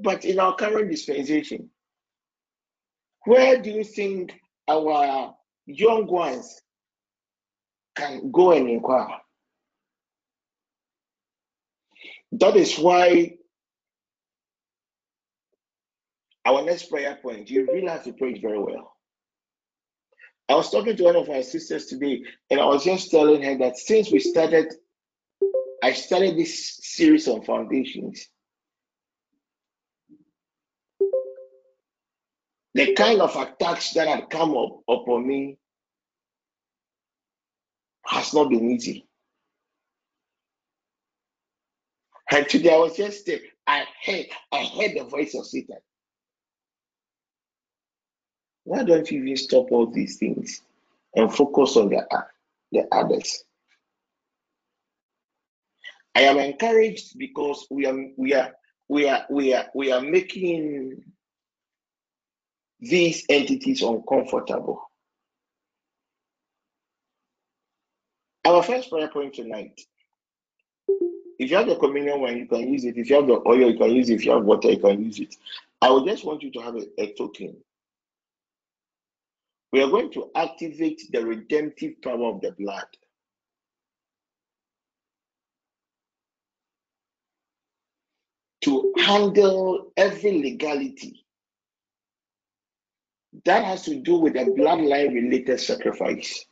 But 0.00 0.24
in 0.24 0.38
our 0.38 0.54
current 0.54 0.90
dispensation, 0.90 1.70
where 3.24 3.60
do 3.60 3.70
you 3.70 3.84
think 3.84 4.38
our 4.68 5.34
young 5.66 6.06
ones 6.06 6.60
can 7.98 8.30
go 8.30 8.52
and 8.52 8.68
inquire. 8.70 9.18
That 12.32 12.56
is 12.56 12.78
why 12.78 13.36
our 16.44 16.62
next 16.64 16.88
prayer 16.90 17.18
point, 17.20 17.50
you 17.50 17.66
really 17.66 17.88
have 17.88 18.04
to 18.04 18.12
pray 18.12 18.38
very 18.40 18.58
well. 18.58 18.94
I 20.48 20.54
was 20.54 20.70
talking 20.70 20.96
to 20.96 21.04
one 21.04 21.16
of 21.16 21.28
my 21.28 21.42
sisters 21.42 21.86
today, 21.86 22.22
and 22.48 22.60
I 22.60 22.64
was 22.64 22.84
just 22.84 23.10
telling 23.10 23.42
her 23.42 23.58
that 23.58 23.76
since 23.76 24.10
we 24.10 24.18
started, 24.18 24.72
I 25.82 25.92
started 25.92 26.38
this 26.38 26.78
series 26.82 27.28
on 27.28 27.42
foundations. 27.42 28.26
The 32.74 32.94
kind 32.94 33.20
of 33.20 33.34
attacks 33.36 33.92
that 33.92 34.08
had 34.08 34.30
come 34.30 34.56
up 34.56 34.80
upon 34.88 35.26
me 35.26 35.58
has 38.08 38.32
not 38.32 38.48
been 38.48 38.70
easy. 38.70 39.06
And 42.30 42.48
today 42.48 42.74
I 42.74 42.78
was 42.78 42.96
just 42.96 43.28
I 43.66 43.84
heard 44.04 44.26
I 44.52 44.64
heard 44.64 44.92
the 44.96 45.04
voice 45.04 45.34
of 45.34 45.46
Satan. 45.46 45.78
Why 48.64 48.82
don't 48.82 49.10
you 49.10 49.22
even 49.22 49.36
stop 49.36 49.70
all 49.72 49.86
these 49.86 50.16
things 50.16 50.62
and 51.14 51.32
focus 51.32 51.76
on 51.76 51.90
the 51.90 52.06
the 52.72 52.86
others? 52.92 53.44
I 56.14 56.22
am 56.22 56.38
encouraged 56.38 57.18
because 57.18 57.66
we 57.70 57.86
are 57.86 57.96
we 58.16 58.34
are 58.34 58.52
we 58.88 59.08
are 59.08 59.26
we 59.30 59.54
are 59.54 59.66
we 59.74 59.92
are 59.92 60.00
making 60.00 61.04
these 62.80 63.24
entities 63.28 63.82
uncomfortable. 63.82 64.87
Our 68.48 68.62
first 68.62 68.88
prayer 68.88 69.08
point 69.08 69.34
tonight. 69.34 69.78
If 71.38 71.50
you 71.50 71.56
have 71.58 71.66
the 71.66 71.76
communion 71.76 72.22
wine, 72.22 72.38
you 72.38 72.46
can 72.46 72.72
use 72.72 72.86
it. 72.86 72.96
If 72.96 73.10
you 73.10 73.16
have 73.16 73.26
the 73.26 73.42
oil, 73.46 73.72
you 73.72 73.76
can 73.76 73.90
use 73.90 74.08
it. 74.08 74.14
If 74.14 74.24
you 74.24 74.32
have 74.32 74.44
water, 74.44 74.70
you 74.70 74.78
can 74.78 75.04
use 75.04 75.20
it. 75.20 75.36
I 75.82 75.90
would 75.90 76.06
just 76.06 76.24
want 76.24 76.42
you 76.42 76.50
to 76.52 76.60
have 76.60 76.74
a, 76.74 76.86
a 76.96 77.12
token. 77.12 77.58
We 79.70 79.82
are 79.82 79.90
going 79.90 80.10
to 80.12 80.30
activate 80.34 81.02
the 81.12 81.26
redemptive 81.26 82.00
power 82.00 82.24
of 82.24 82.40
the 82.40 82.52
blood. 82.52 82.86
To 88.62 88.94
handle 88.96 89.92
every 89.98 90.42
legality 90.42 91.22
that 93.44 93.62
has 93.62 93.82
to 93.82 93.96
do 93.96 94.16
with 94.16 94.36
a 94.36 94.46
bloodline 94.46 95.12
related 95.12 95.60
sacrifice. 95.60 96.46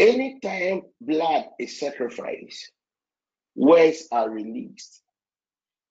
Anytime 0.00 0.80
blood 0.98 1.44
is 1.58 1.78
sacrificed, 1.78 2.72
words 3.54 4.08
are 4.10 4.30
released. 4.30 5.02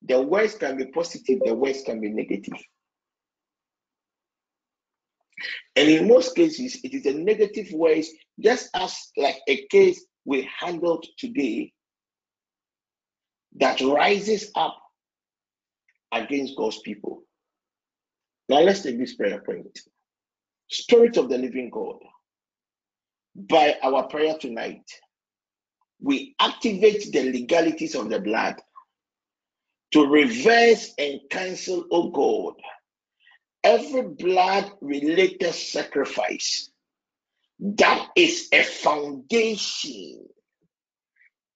The 0.02 0.20
words 0.20 0.56
can 0.56 0.76
be 0.76 0.86
positive, 0.86 1.38
the 1.44 1.54
words 1.54 1.82
can 1.82 2.00
be 2.00 2.08
negative. 2.08 2.58
And 5.76 5.88
in 5.88 6.08
most 6.08 6.34
cases, 6.34 6.80
it 6.82 6.92
is 6.92 7.06
a 7.06 7.12
negative 7.12 7.68
words, 7.72 8.10
just 8.40 8.70
as 8.74 8.98
like 9.16 9.38
a 9.46 9.64
case 9.68 10.04
we 10.24 10.48
handled 10.58 11.06
today, 11.16 11.72
that 13.60 13.80
rises 13.80 14.50
up 14.56 14.76
against 16.10 16.56
God's 16.56 16.80
people. 16.80 17.22
Now 18.48 18.58
let's 18.58 18.82
take 18.82 18.98
this 18.98 19.14
prayer 19.14 19.40
point. 19.40 19.78
Spirit 20.68 21.16
of 21.16 21.28
the 21.28 21.38
living 21.38 21.70
God, 21.70 21.98
by 23.34 23.76
our 23.82 24.04
prayer 24.08 24.36
tonight, 24.38 24.84
we 26.00 26.34
activate 26.40 27.12
the 27.12 27.30
legalities 27.30 27.94
of 27.94 28.08
the 28.08 28.20
blood 28.20 28.56
to 29.92 30.06
reverse 30.06 30.94
and 30.98 31.20
cancel, 31.30 31.84
oh 31.90 32.10
God, 32.10 32.54
every 33.64 34.02
blood 34.02 34.70
related 34.80 35.52
sacrifice 35.52 36.70
that 37.60 38.08
is 38.16 38.48
a 38.52 38.62
foundation 38.62 40.26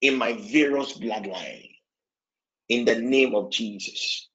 in 0.03 0.17
my 0.17 0.35
various 0.35 0.99
bloodline 0.99 1.71
in 2.69 2.85
the 2.85 2.97
name 2.97 3.35
of 3.35 3.51
Jesus. 3.51 4.29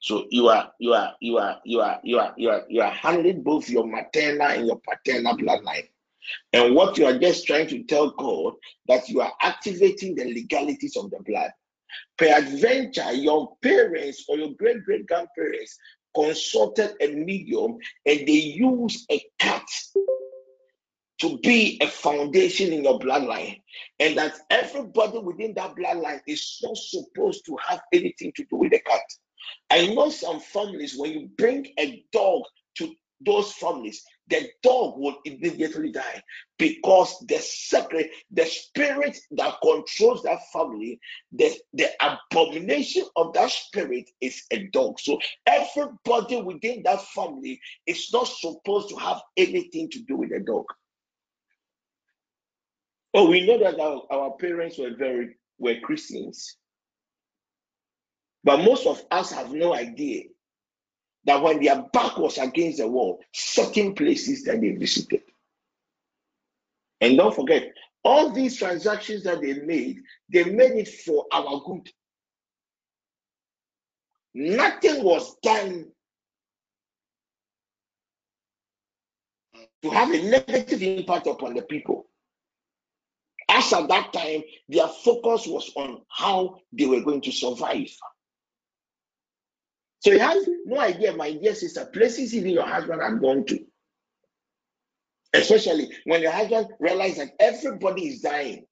So 0.00 0.26
you 0.30 0.48
are 0.48 0.72
you 0.80 0.92
are 0.92 1.14
you 1.20 1.38
are 1.38 1.60
you 1.64 1.80
are 1.80 2.00
you 2.02 2.18
are 2.18 2.34
you 2.36 2.50
are 2.50 2.64
you 2.68 2.82
are 2.82 2.90
handling 2.90 3.42
both 3.42 3.68
your 3.68 3.86
maternal 3.86 4.48
and 4.48 4.66
your 4.66 4.80
paternal 4.80 5.36
bloodline. 5.36 5.88
And 6.52 6.74
what 6.74 6.98
you 6.98 7.06
are 7.06 7.18
just 7.18 7.46
trying 7.46 7.68
to 7.68 7.82
tell 7.84 8.10
God 8.10 8.54
that 8.88 9.08
you 9.08 9.20
are 9.20 9.32
activating 9.42 10.14
the 10.14 10.24
legalities 10.24 10.96
of 10.96 11.10
the 11.10 11.18
blood. 11.24 11.50
Peradventure, 12.18 13.12
your 13.12 13.56
parents 13.62 14.24
or 14.28 14.36
your 14.36 14.52
great 14.58 14.82
great 14.84 15.06
grandparents 15.06 15.78
consulted 16.14 16.94
a 17.00 17.08
medium 17.12 17.76
and 18.06 18.20
they 18.20 18.32
used 18.32 19.04
a 19.10 19.22
cat 19.38 19.64
to 21.20 21.38
be 21.38 21.78
a 21.80 21.86
foundation 21.86 22.72
in 22.72 22.84
your 22.84 22.98
bloodline, 22.98 23.60
and 24.00 24.18
that 24.18 24.34
everybody 24.50 25.18
within 25.18 25.54
that 25.54 25.74
bloodline 25.76 26.20
is 26.26 26.58
not 26.62 26.76
supposed 26.76 27.46
to 27.46 27.56
have 27.66 27.80
anything 27.92 28.32
to 28.34 28.44
do 28.50 28.56
with 28.56 28.72
the 28.72 28.80
cat. 28.80 29.00
I 29.70 29.86
know 29.94 30.10
some 30.10 30.40
families, 30.40 30.96
when 30.96 31.12
you 31.12 31.30
bring 31.38 31.66
a 31.78 32.04
dog 32.12 32.42
to 32.78 32.92
those 33.24 33.52
families, 33.52 34.04
the 34.28 34.48
dog 34.62 34.98
will 34.98 35.16
immediately 35.24 35.90
die 35.90 36.22
because 36.58 37.18
the 37.28 37.38
secret, 37.38 38.10
the 38.30 38.46
spirit 38.46 39.18
that 39.32 39.56
controls 39.62 40.22
that 40.22 40.40
family, 40.52 40.98
the, 41.32 41.54
the 41.74 41.88
abomination 42.00 43.04
of 43.16 43.34
that 43.34 43.50
spirit 43.50 44.10
is 44.20 44.44
a 44.50 44.64
dog. 44.68 44.98
So 44.98 45.18
everybody 45.46 46.40
within 46.40 46.82
that 46.84 47.02
family 47.08 47.60
is 47.86 48.10
not 48.12 48.28
supposed 48.28 48.88
to 48.90 48.96
have 48.96 49.20
anything 49.36 49.90
to 49.90 50.00
do 50.00 50.16
with 50.16 50.32
a 50.32 50.40
dog. 50.40 50.64
Oh, 53.12 53.28
we 53.28 53.46
know 53.46 53.58
that 53.58 53.78
our, 53.78 54.02
our 54.10 54.30
parents 54.38 54.78
were 54.78 54.94
very 54.96 55.36
were 55.58 55.78
Christians. 55.80 56.56
But 58.42 58.58
most 58.58 58.86
of 58.86 59.02
us 59.10 59.30
have 59.32 59.52
no 59.52 59.74
idea 59.74 60.24
that 61.24 61.42
when 61.42 61.62
their 61.62 61.82
back 61.92 62.18
was 62.18 62.38
against 62.38 62.78
the 62.78 62.88
wall, 62.88 63.20
certain 63.32 63.94
places 63.94 64.44
that 64.44 64.60
they 64.60 64.72
visited. 64.72 65.22
And 67.00 67.16
don't 67.16 67.34
forget, 67.34 67.72
all 68.04 68.30
these 68.30 68.56
transactions 68.56 69.24
that 69.24 69.40
they 69.40 69.54
made, 69.60 70.00
they 70.30 70.44
made 70.44 70.72
it 70.72 70.88
for 70.88 71.26
our 71.32 71.62
good. 71.66 71.88
Nothing 74.34 75.02
was 75.04 75.36
done 75.42 75.86
to 79.82 79.90
have 79.90 80.10
a 80.10 80.22
negative 80.22 80.82
impact 80.82 81.26
upon 81.26 81.54
the 81.54 81.62
people. 81.62 82.06
As 83.48 83.72
at 83.72 83.88
that 83.88 84.12
time, 84.12 84.42
their 84.68 84.88
focus 84.88 85.46
was 85.46 85.70
on 85.76 86.00
how 86.08 86.58
they 86.72 86.86
were 86.86 87.02
going 87.02 87.20
to 87.20 87.32
survive. 87.32 87.88
So 90.04 90.10
you 90.10 90.18
have 90.18 90.36
no 90.66 90.80
idea, 90.80 91.16
my 91.16 91.32
dear 91.32 91.54
sister, 91.54 91.86
places 91.86 92.34
even 92.34 92.50
your 92.50 92.66
husband 92.66 93.00
had 93.00 93.22
gone 93.22 93.46
to. 93.46 93.58
Especially 95.32 95.88
when 96.04 96.20
your 96.20 96.30
husband 96.30 96.68
realized 96.78 97.20
that 97.20 97.30
everybody 97.40 98.08
is 98.08 98.20
dying. 98.20 98.66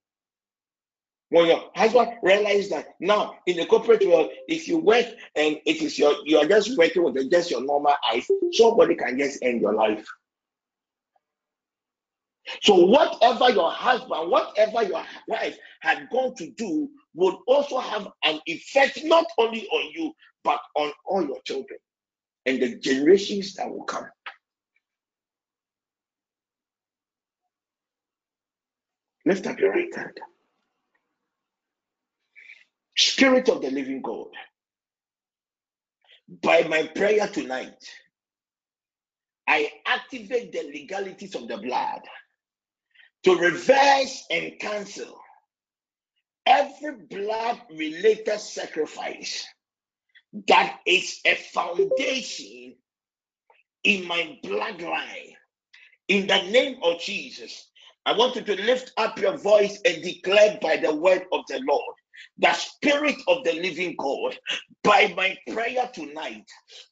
When 1.31 1.47
your 1.47 1.71
husband 1.75 2.19
realized 2.23 2.71
that 2.73 2.89
now 3.01 3.37
in 3.47 3.57
the 3.57 3.65
corporate 3.65 4.07
world, 4.07 4.31
if 4.47 4.69
you 4.69 4.77
work 4.77 5.07
and 5.35 5.59
it 5.65 5.81
is 5.81 5.99
your 5.99 6.15
you 6.27 6.37
are 6.37 6.45
just 6.45 6.77
working 6.77 7.03
with 7.03 7.31
just 7.31 7.51
your 7.51 7.65
normal 7.65 7.95
eyes, 8.13 8.31
somebody 8.53 8.95
can 8.95 9.19
just 9.19 9.43
end 9.43 9.63
your 9.63 9.73
life. 9.73 10.07
So 12.61 12.75
whatever 12.75 13.51
your 13.51 13.71
husband, 13.71 14.31
whatever 14.31 14.83
your 14.83 15.03
wife 15.27 15.57
had 15.81 16.11
gone 16.11 16.35
to 16.35 16.51
do 16.51 16.91
would 17.15 17.37
also 17.47 17.79
have 17.79 18.09
an 18.25 18.39
effect 18.45 19.03
not 19.05 19.25
only 19.39 19.67
on 19.69 19.91
you, 19.95 20.13
but 20.44 20.60
on 20.77 20.93
all 21.06 21.24
your 21.24 21.40
children 21.44 21.78
and 22.47 22.60
the 22.60 22.77
generations 22.78 23.55
that 23.55 23.70
will 23.70 23.85
come. 23.85 24.06
Lift 29.24 29.47
up 29.47 29.59
your 29.60 29.73
right 29.73 29.94
hand. 29.94 30.19
Spirit 32.97 33.48
of 33.48 33.62
the 33.62 33.70
living 33.70 34.02
God, 34.02 34.28
by 36.43 36.62
my 36.64 36.89
prayer 36.94 37.27
tonight, 37.28 37.74
I 39.48 39.70
activate 39.86 40.52
the 40.52 40.62
legalities 40.64 41.35
of 41.35 41.48
the 41.48 41.59
blood 41.59 42.01
to 43.24 43.36
reverse 43.36 44.24
and 44.31 44.59
cancel 44.60 45.20
every 46.47 46.97
blood 47.10 47.60
related 47.70 48.39
sacrifice 48.40 49.47
that 50.49 50.81
is 50.87 51.21
a 51.27 51.35
foundation 51.35 52.75
in 53.85 54.07
my 54.07 54.39
bloodline. 54.45 55.35
In 56.09 56.27
the 56.27 56.43
name 56.51 56.79
of 56.83 57.01
Jesus, 57.01 57.69
I 58.07 58.17
want 58.17 58.37
you 58.37 58.43
to 58.43 58.63
lift 58.63 58.93
up 58.97 59.19
your 59.19 59.39
voice 59.39 59.81
and 59.85 60.03
declare 60.03 60.59
by 60.63 60.77
the 60.79 60.95
word 60.95 61.25
of 61.33 61.43
the 61.49 61.61
Lord 61.69 61.97
the 62.39 62.52
spirit 62.55 63.16
of 63.28 63.44
the 63.44 63.55
living 63.55 63.94
God, 63.98 64.39
by 64.82 65.12
my 65.16 65.36
prayer 65.52 65.90
tonight, 65.94 66.44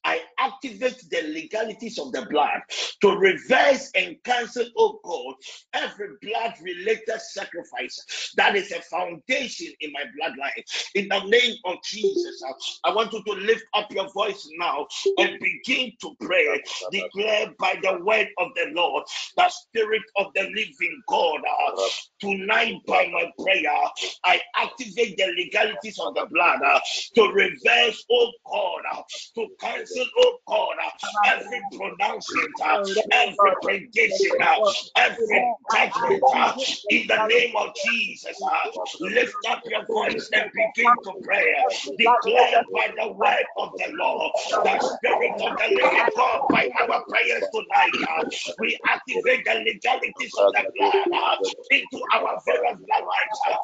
I 0.05 0.21
activate 0.39 1.03
the 1.09 1.23
legalities 1.23 1.99
of 1.99 2.11
the 2.11 2.25
blood 2.29 2.61
to 3.01 3.09
reverse 3.09 3.91
and 3.95 4.15
cancel, 4.23 4.65
oh 4.77 4.99
God, 5.03 5.35
every 5.73 6.09
blood 6.21 6.53
related 6.61 7.19
sacrifice 7.19 8.31
that 8.37 8.55
is 8.55 8.71
a 8.71 8.81
foundation 8.83 9.73
in 9.81 9.91
my 9.91 10.03
bloodline. 10.17 10.63
In 10.95 11.07
the 11.09 11.23
name 11.25 11.55
of 11.65 11.77
Jesus, 11.83 12.43
I 12.83 12.93
want 12.93 13.13
you 13.13 13.23
to 13.23 13.33
lift 13.33 13.63
up 13.73 13.91
your 13.91 14.11
voice 14.13 14.47
now 14.57 14.87
and 15.17 15.39
begin 15.39 15.91
to 16.01 16.15
pray. 16.21 16.61
Declare 16.91 17.53
by 17.59 17.75
the 17.81 17.99
word 18.03 18.27
of 18.39 18.49
the 18.55 18.71
Lord, 18.73 19.03
the 19.37 19.49
spirit 19.49 20.03
of 20.17 20.27
the 20.35 20.43
living 20.43 21.01
God. 21.07 21.41
Tonight, 22.19 22.75
by 22.87 23.07
my 23.11 23.31
prayer, 23.43 23.71
I 24.25 24.39
activate 24.57 25.10
the 25.17 25.27
legalities 25.37 25.99
of 25.99 26.13
the 26.15 26.25
blood 26.31 26.61
uh, 26.63 26.79
to 27.15 27.23
reverse, 27.33 28.05
oh 28.11 28.31
God, 28.45 28.81
uh, 28.93 29.01
to 29.35 29.47
cancel, 29.59 30.05
oh 30.19 30.37
God, 30.47 30.75
uh, 30.85 30.91
every 31.25 31.61
pronouncement, 31.71 32.51
every 33.11 33.51
prediction, 33.61 34.31
every 34.95 35.55
judgment 35.71 36.23
in 36.89 37.07
the 37.07 37.19
name 37.27 37.55
of 37.55 37.69
Jesus. 37.75 38.37
Lift 38.99 39.45
up 39.49 39.61
your 39.67 39.85
voice 39.91 40.29
and 40.33 40.51
begin 40.53 40.97
to 41.03 41.13
pray. 41.23 41.53
Declare 41.97 42.63
by 42.73 42.89
the 42.97 43.11
word 43.13 43.45
of 43.57 43.69
the 43.77 43.87
Lord, 43.93 44.31
the 44.63 44.79
Spirit 44.79 45.33
of 45.41 45.57
the 45.57 45.67
living 45.75 46.09
God, 46.15 46.41
by 46.51 46.69
our 46.81 47.03
prayers 47.09 47.47
tonight, 47.53 47.93
we 48.59 48.77
activate 48.87 49.45
the 49.45 49.55
legalities 49.65 50.35
of 50.37 50.51
the 50.53 50.63
blood 50.77 51.39
into 51.71 52.01
our 52.13 52.39
very. 52.45 52.75
Uh, 53.49 53.55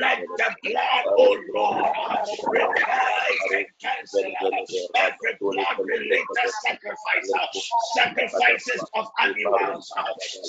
let 0.00 0.18
the 0.36 0.44
blood, 0.62 0.89
oh 1.18 1.38
Lord, 1.54 1.84
revive 2.48 3.52
and 3.54 3.66
cancel 3.80 4.22
sacrifices 7.94 8.84
of 8.94 9.06
animals, 9.20 9.92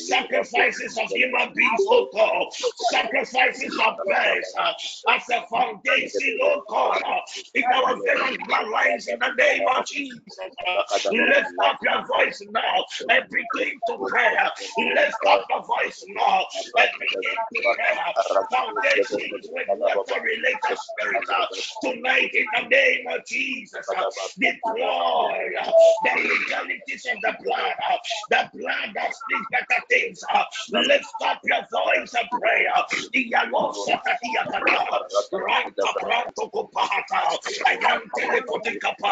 sacrifices 0.07 0.97
of 0.97 1.09
human 1.09 1.53
beings, 1.55 1.81
oh 1.89 2.09
God, 2.13 2.47
sacrifices 2.91 3.73
of 3.85 3.95
birds 4.05 4.55
as 5.09 5.23
a 5.29 5.47
foundation, 5.47 6.39
oh 6.43 6.63
God, 6.69 7.01
in 7.53 7.63
our 7.73 7.95
very 8.03 8.37
bloodlines 8.39 9.07
in 9.07 9.19
the 9.19 9.33
name 9.37 9.67
of 9.75 9.85
Jesus. 9.85 10.21
Lift 11.11 11.47
up 11.63 11.77
your 11.83 12.05
voice 12.07 12.41
now 12.51 12.85
and 13.09 13.23
begin 13.29 13.73
to 13.87 13.97
pray. 14.09 14.35
Lift 14.77 15.15
up 15.27 15.45
your 15.49 15.63
voice 15.63 16.03
now 16.09 16.45
and 16.77 16.89
begin 16.99 17.37
to 17.53 17.75
pray. 17.75 18.13
Foundations 18.51 19.47
with 19.51 19.67
weapon 19.77 20.23
related 20.31 20.77
spirit 20.77 21.29
uh, 21.29 21.45
tonight 21.83 22.31
in 22.33 22.45
the 22.55 22.67
name 22.69 23.05
of 23.07 23.25
Jesus. 23.25 23.85
Uh, 23.89 24.03
deploy 24.39 25.31
uh, 25.59 25.71
the 26.03 26.13
legalities 26.23 27.05
of 27.11 27.17
the 27.21 27.33
blood, 27.43 27.75
uh, 27.89 27.97
the 28.29 28.49
blood 28.57 28.89
that 28.95 29.11
speaks 29.13 29.47
better 29.51 29.81
things. 29.89 30.19
Uh, 30.33 30.43
lift 30.87 31.05
up 31.25 31.39
your 31.43 31.65
voice 31.71 32.13
and 32.15 32.27
pray. 32.39 32.67
Uh, 32.75 32.83
Ranta 35.31 35.87
pranto 35.99 36.43
kopahata. 36.51 37.19
Ayam 37.67 38.01
telekotikapa. 38.15 39.11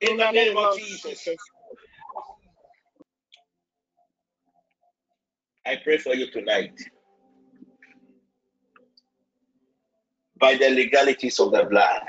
In 0.00 0.16
the 0.18 0.30
name 0.30 0.56
of 0.56 0.78
Jesus. 0.78 1.28
I 5.66 5.76
pray 5.82 5.98
for 5.98 6.14
you 6.14 6.30
tonight. 6.30 6.72
By 10.38 10.56
the 10.56 10.70
legalities 10.70 11.40
of 11.40 11.52
the 11.52 11.64
blood, 11.64 12.02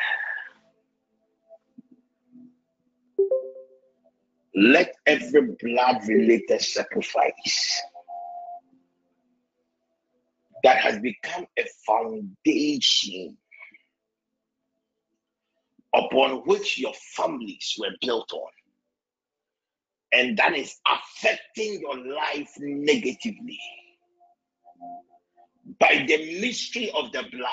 let 4.55 4.93
every 5.05 5.55
blood 5.61 6.07
related 6.07 6.61
sacrifice 6.61 7.81
that 10.63 10.77
has 10.77 10.99
become 10.99 11.45
a 11.57 11.63
foundation 11.85 13.37
upon 15.97 16.43
which 16.45 16.77
your 16.77 16.93
families 17.15 17.75
were 17.79 17.95
built 18.01 18.31
on, 18.33 18.51
and 20.13 20.37
that 20.37 20.55
is 20.55 20.75
affecting 20.87 21.81
your 21.81 21.97
life 21.97 22.51
negatively 22.59 23.59
by 25.79 26.05
the 26.07 26.39
mystery 26.41 26.91
of 26.95 27.11
the 27.11 27.23
blood. 27.31 27.51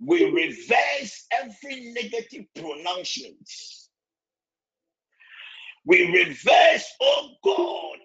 We 0.00 0.24
reverse 0.24 1.26
every 1.32 1.92
negative 1.92 2.46
pronouncement. 2.54 3.50
We 5.86 6.06
reverse, 6.12 6.86
oh 7.00 7.30
God, 7.44 7.98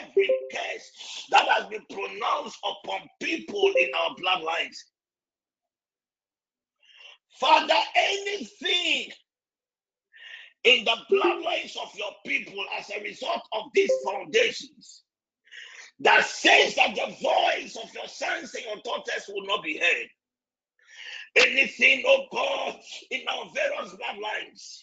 every 0.00 0.30
curse 0.52 1.26
that 1.30 1.46
has 1.48 1.66
been 1.66 1.84
pronounced 1.90 2.58
upon 2.64 3.00
people 3.20 3.72
in 3.78 3.88
our 3.94 4.16
bloodlines. 4.16 4.76
Father, 7.38 7.74
anything 7.96 9.10
in 10.64 10.84
the 10.84 10.96
bloodlines 11.10 11.76
of 11.76 11.94
your 11.94 12.12
people 12.26 12.64
as 12.78 12.90
a 12.90 13.02
result 13.02 13.42
of 13.52 13.64
these 13.74 13.92
foundations 14.04 15.02
that 16.00 16.24
says 16.24 16.74
that 16.76 16.94
the 16.94 17.14
voice 17.22 17.76
of 17.76 17.92
your 17.94 18.08
sons 18.08 18.54
and 18.54 18.64
your 18.64 18.76
daughters 18.84 19.24
will 19.28 19.46
not 19.46 19.62
be 19.62 19.78
heard. 19.78 20.08
Anything, 21.36 22.02
oh 22.06 22.26
God, 22.32 22.80
in 23.10 23.22
our 23.28 23.50
various 23.54 23.94
bloodlines 23.94 24.78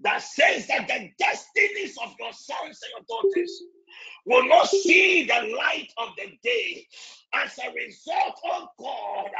that 0.00 0.22
says 0.22 0.66
that 0.66 0.86
the 0.86 1.10
destinies 1.18 1.96
of 2.04 2.14
your 2.18 2.32
sons 2.32 2.80
and 2.82 3.06
your 3.08 3.20
daughters 3.22 3.62
will 4.26 4.48
not 4.48 4.68
see 4.68 5.24
the 5.24 5.56
light 5.56 5.88
of 5.98 6.10
the 6.16 6.32
day 6.42 6.86
as 7.42 7.58
a 7.58 7.72
result, 7.72 8.38
oh 8.44 8.68
God, 8.78 9.30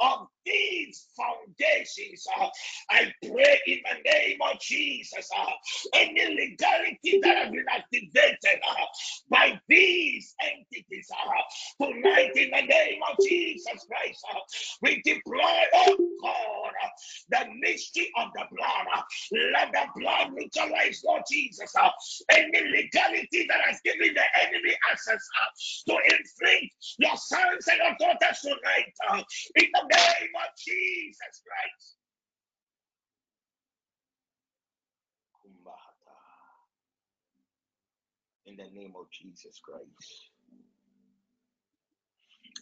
of 0.00 0.28
these 0.44 1.06
foundations. 1.16 2.26
Uh, 2.38 2.48
I 2.90 3.12
pray 3.22 3.60
in 3.66 3.78
the 3.84 4.10
name 4.10 4.38
of 4.42 4.60
Jesus, 4.60 5.28
uh, 5.36 5.50
any 5.94 6.34
legality 6.34 7.20
that 7.22 7.36
has 7.36 7.50
been 7.50 7.64
activated 7.70 8.60
uh, 8.68 8.84
by 9.30 9.60
these 9.68 10.34
entities 10.44 11.08
tonight 11.80 12.32
in 12.36 12.50
the 12.50 12.62
name 12.62 13.00
of 13.10 13.16
Jesus 13.26 13.86
Christ, 13.88 14.26
we 14.82 15.02
deploy, 15.04 15.40
oh 15.74 15.96
God, 16.22 16.72
the 17.30 17.46
mystery 17.60 18.10
of 18.16 18.28
the 18.34 18.44
blood. 18.54 19.04
Let 19.52 19.72
the 19.72 20.00
blood 20.00 20.32
neutralize, 20.32 21.02
Lord 21.06 21.22
Jesus, 21.30 21.74
any 22.30 22.60
legality 22.70 23.46
that 23.48 23.60
has 23.66 23.80
given 23.84 24.14
the 24.14 24.46
enemy 24.46 24.74
access 24.90 25.22
to 25.88 25.96
inflict 26.04 26.74
your 26.98 27.16
sons 27.28 27.68
and 27.68 27.78
your 27.78 27.96
daughters 27.98 28.40
tonight 28.40 28.92
uh, 29.10 29.22
in 29.56 29.68
the 29.72 29.82
name 29.82 30.34
of 30.36 30.50
Jesus 30.58 31.42
Christ. 31.46 31.96
In 38.46 38.56
the 38.56 38.64
name 38.78 38.92
of 38.98 39.06
Jesus 39.10 39.58
Christ. 39.64 40.30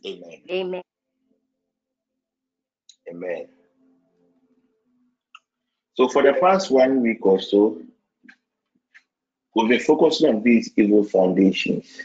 Amen. 0.07 0.43
Amen. 0.49 0.83
Amen. 3.11 3.49
So 5.95 6.09
for 6.09 6.23
the 6.23 6.35
past 6.41 6.71
one 6.71 7.03
week 7.03 7.27
or 7.27 7.41
so, 7.41 7.79
we've 9.55 9.69
been 9.69 9.81
focusing 9.81 10.29
on 10.29 10.43
these 10.43 10.71
evil 10.77 11.03
foundations. 11.05 12.01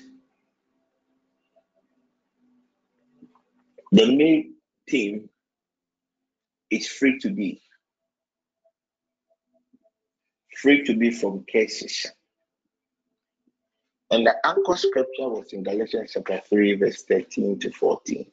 The 3.97 4.05
main 4.05 4.53
theme 4.87 5.27
is 6.69 6.87
free 6.87 7.17
to 7.17 7.31
be. 7.31 7.59
Free 10.55 10.83
to 10.83 10.95
be 10.95 11.09
from 11.09 11.43
cases. 11.45 12.05
And 14.11 14.27
the 14.27 14.35
anchor 14.45 14.77
scripture 14.77 15.29
was 15.29 15.51
in 15.51 15.63
Galatians 15.63 16.11
chapter 16.13 16.39
3, 16.47 16.75
verse 16.75 17.05
13 17.05 17.57
to 17.57 17.71
14. 17.71 18.27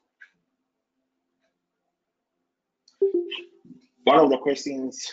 One 4.03 4.19
of 4.19 4.29
the 4.29 4.37
questions 4.37 5.11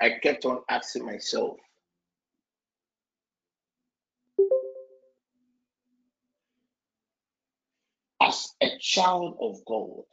I 0.00 0.12
kept 0.22 0.46
on 0.46 0.62
asking 0.70 1.04
myself 1.04 1.58
a 8.60 8.78
child 8.78 9.36
of 9.40 9.64
God 9.66 10.04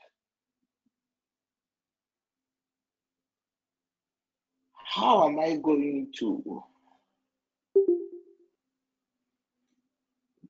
how 4.96 5.28
am 5.28 5.40
I 5.40 5.58
going 5.58 6.10
to 6.20 6.64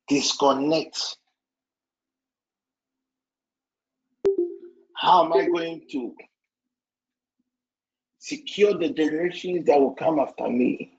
disconnect? 0.08 1.18
How 4.96 5.26
am 5.26 5.34
I 5.34 5.48
going 5.48 5.82
to 5.92 6.14
secure 8.20 8.78
the 8.78 8.90
generations 8.90 9.66
that 9.66 9.80
will 9.80 9.96
come 9.96 10.20
after 10.20 10.48
me 10.48 10.94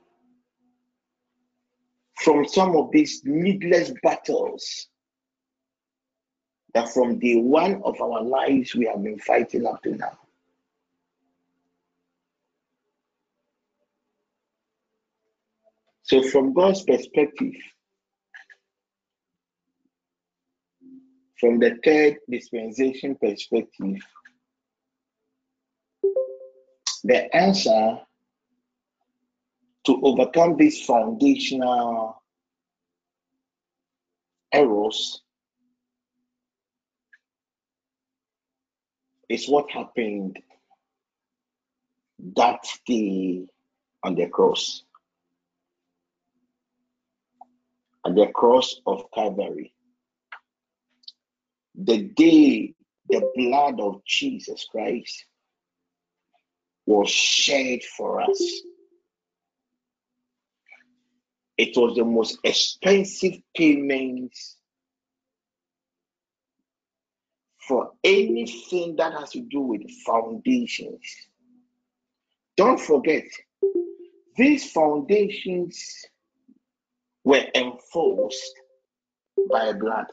from 2.17 2.49
some 2.49 2.77
of 2.77 2.91
these 2.91 3.23
needless 3.25 3.93
battles 4.03 4.89
that 6.77 6.93
from 6.93 7.19
day 7.19 7.37
one 7.37 7.81
of 7.85 7.99
our 8.03 8.23
lives 8.23 8.75
we 8.75 8.85
have 8.85 9.03
been 9.03 9.19
fighting 9.19 9.65
up 9.65 9.83
to 9.83 9.95
now? 9.95 10.19
So, 16.03 16.23
from 16.23 16.53
God's 16.53 16.83
perspective, 16.83 17.55
from 21.41 21.59
the 21.61 21.79
third 21.83 22.19
dispensation 22.31 23.17
perspective, 23.17 23.97
the 27.05 27.35
answer 27.35 28.01
to 29.87 30.01
overcome 30.03 30.59
these 30.59 30.85
foundational 30.85 32.23
errors 34.53 35.23
is 39.29 39.49
what 39.49 39.71
happened 39.71 40.39
that 42.37 42.65
day 42.87 43.47
on 44.03 44.15
the 44.15 44.27
cross. 44.27 44.83
At 48.07 48.15
the 48.15 48.29
cross 48.29 48.81
of 48.87 49.11
Calvary. 49.13 49.73
The 51.75 52.05
day 52.05 52.75
the 53.09 53.31
blood 53.37 53.81
of 53.81 54.05
Jesus 54.05 54.67
Christ 54.71 55.25
was 56.87 57.11
shed 57.11 57.81
for 57.97 58.21
us. 58.21 58.63
It 61.59 61.77
was 61.77 61.97
the 61.97 62.05
most 62.05 62.39
expensive 62.45 63.35
payment 63.57 64.33
for 67.67 67.91
anything 68.05 68.97
that 68.97 69.13
has 69.13 69.31
to 69.31 69.41
do 69.41 69.61
with 69.61 69.83
foundations. 70.05 71.01
Don't 72.57 72.81
forget, 72.81 73.25
these 74.37 74.71
foundations 74.71 75.85
were 77.25 77.45
enforced 77.55 78.55
by 79.51 79.73
blood. 79.73 80.07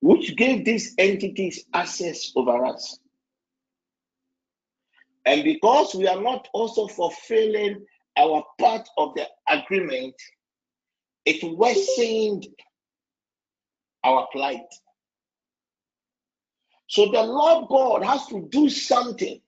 Which 0.00 0.36
gave 0.36 0.64
these 0.64 0.94
entities 0.96 1.64
access 1.74 2.32
over 2.34 2.64
us. 2.64 2.98
And 5.26 5.44
because 5.44 5.94
we 5.94 6.08
are 6.08 6.20
not 6.20 6.48
also 6.54 6.86
fulfilling 6.86 7.84
our 8.16 8.42
part 8.58 8.88
of 8.96 9.14
the 9.14 9.26
agreement, 9.50 10.14
it 11.28 11.42
worsened 11.58 12.46
our 14.02 14.26
plight. 14.32 14.72
So 16.86 17.06
the 17.06 17.22
Lord 17.22 17.68
God 17.68 18.02
has 18.02 18.26
to 18.28 18.48
do 18.50 18.70
something 18.70 19.38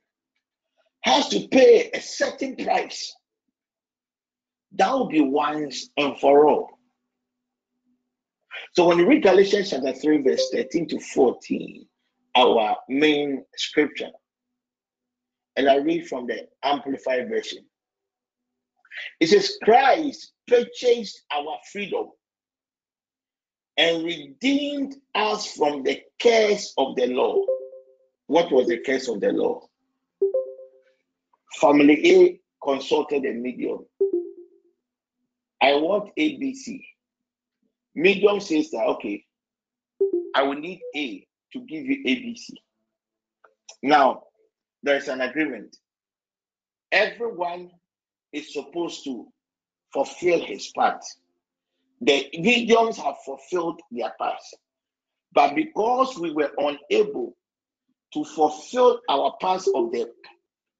has 1.03 1.29
to 1.31 1.49
pay 1.49 1.91
a 1.95 2.01
certain 2.01 2.55
price. 2.57 3.15
That 4.73 4.93
will 4.93 5.09
be 5.09 5.23
once 5.23 5.89
and 5.97 6.19
for 6.19 6.47
all. 6.47 6.69
So 8.75 8.87
when 8.87 8.99
you 8.99 9.09
read 9.09 9.23
Galatians 9.23 9.71
chapter 9.71 9.95
3, 9.95 10.23
verse 10.23 10.51
13 10.53 10.89
to 10.89 11.01
14, 11.01 11.87
our 12.37 12.77
main 12.91 13.43
scripture, 13.57 14.11
and 15.57 15.67
I 15.67 15.77
read 15.77 16.07
from 16.09 16.27
the 16.27 16.47
Amplified 16.63 17.31
Version. 17.31 17.65
It 19.21 19.29
says, 19.29 19.57
Christ 19.63 20.33
purchased 20.47 21.23
our 21.33 21.59
freedom 21.73 22.07
and 23.77 24.05
redeemed 24.05 24.97
us 25.15 25.47
from 25.47 25.83
the 25.83 26.03
curse 26.21 26.75
of 26.77 26.97
the 26.97 27.07
law. 27.07 27.37
What 28.27 28.53
was 28.53 28.69
the 28.69 28.79
curse 28.79 29.09
of 29.09 29.21
the 29.21 29.33
law? 29.33 29.67
Family 31.61 32.11
A 32.11 32.41
consulted 32.63 33.25
a 33.25 33.33
medium. 33.33 33.87
I 35.63 35.75
want 35.75 36.11
ABC. 36.19 36.83
Medium 37.95 38.41
says 38.41 38.71
that, 38.71 38.85
okay, 38.87 39.25
I 40.35 40.43
will 40.43 40.55
need 40.55 40.81
A 40.97 41.27
to 41.53 41.61
give 41.61 41.85
you 41.85 42.05
ABC. 42.07 42.51
Now, 43.83 44.25
there's 44.83 45.09
an 45.09 45.21
agreement. 45.21 45.77
Everyone 46.93 47.71
is 48.33 48.53
supposed 48.53 49.05
to 49.05 49.27
fulfill 49.93 50.45
his 50.45 50.69
part. 50.69 51.03
The 52.01 52.29
mediums 52.39 52.97
have 52.99 53.17
fulfilled 53.25 53.81
their 53.91 54.13
part. 54.19 54.41
But 55.33 55.55
because 55.55 56.19
we 56.19 56.33
were 56.33 56.51
unable 56.59 57.37
to 58.15 58.25
fulfill 58.25 59.01
our 59.09 59.37
part 59.41 59.63
of 59.75 59.93
the 59.93 60.11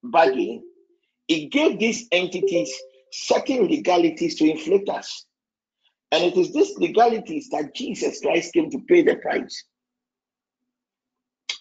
bargain, 0.03 0.63
it 1.27 1.51
gave 1.51 1.79
these 1.79 2.07
entities 2.11 2.73
certain 3.11 3.67
legalities 3.67 4.35
to 4.35 4.49
inflict 4.49 4.89
us. 4.89 5.25
And 6.11 6.23
it 6.23 6.35
is 6.35 6.51
these 6.53 6.77
legalities 6.77 7.49
that 7.49 7.73
Jesus 7.73 8.19
Christ 8.19 8.53
came 8.53 8.69
to 8.71 8.79
pay 8.79 9.01
the 9.01 9.15
price. 9.15 9.63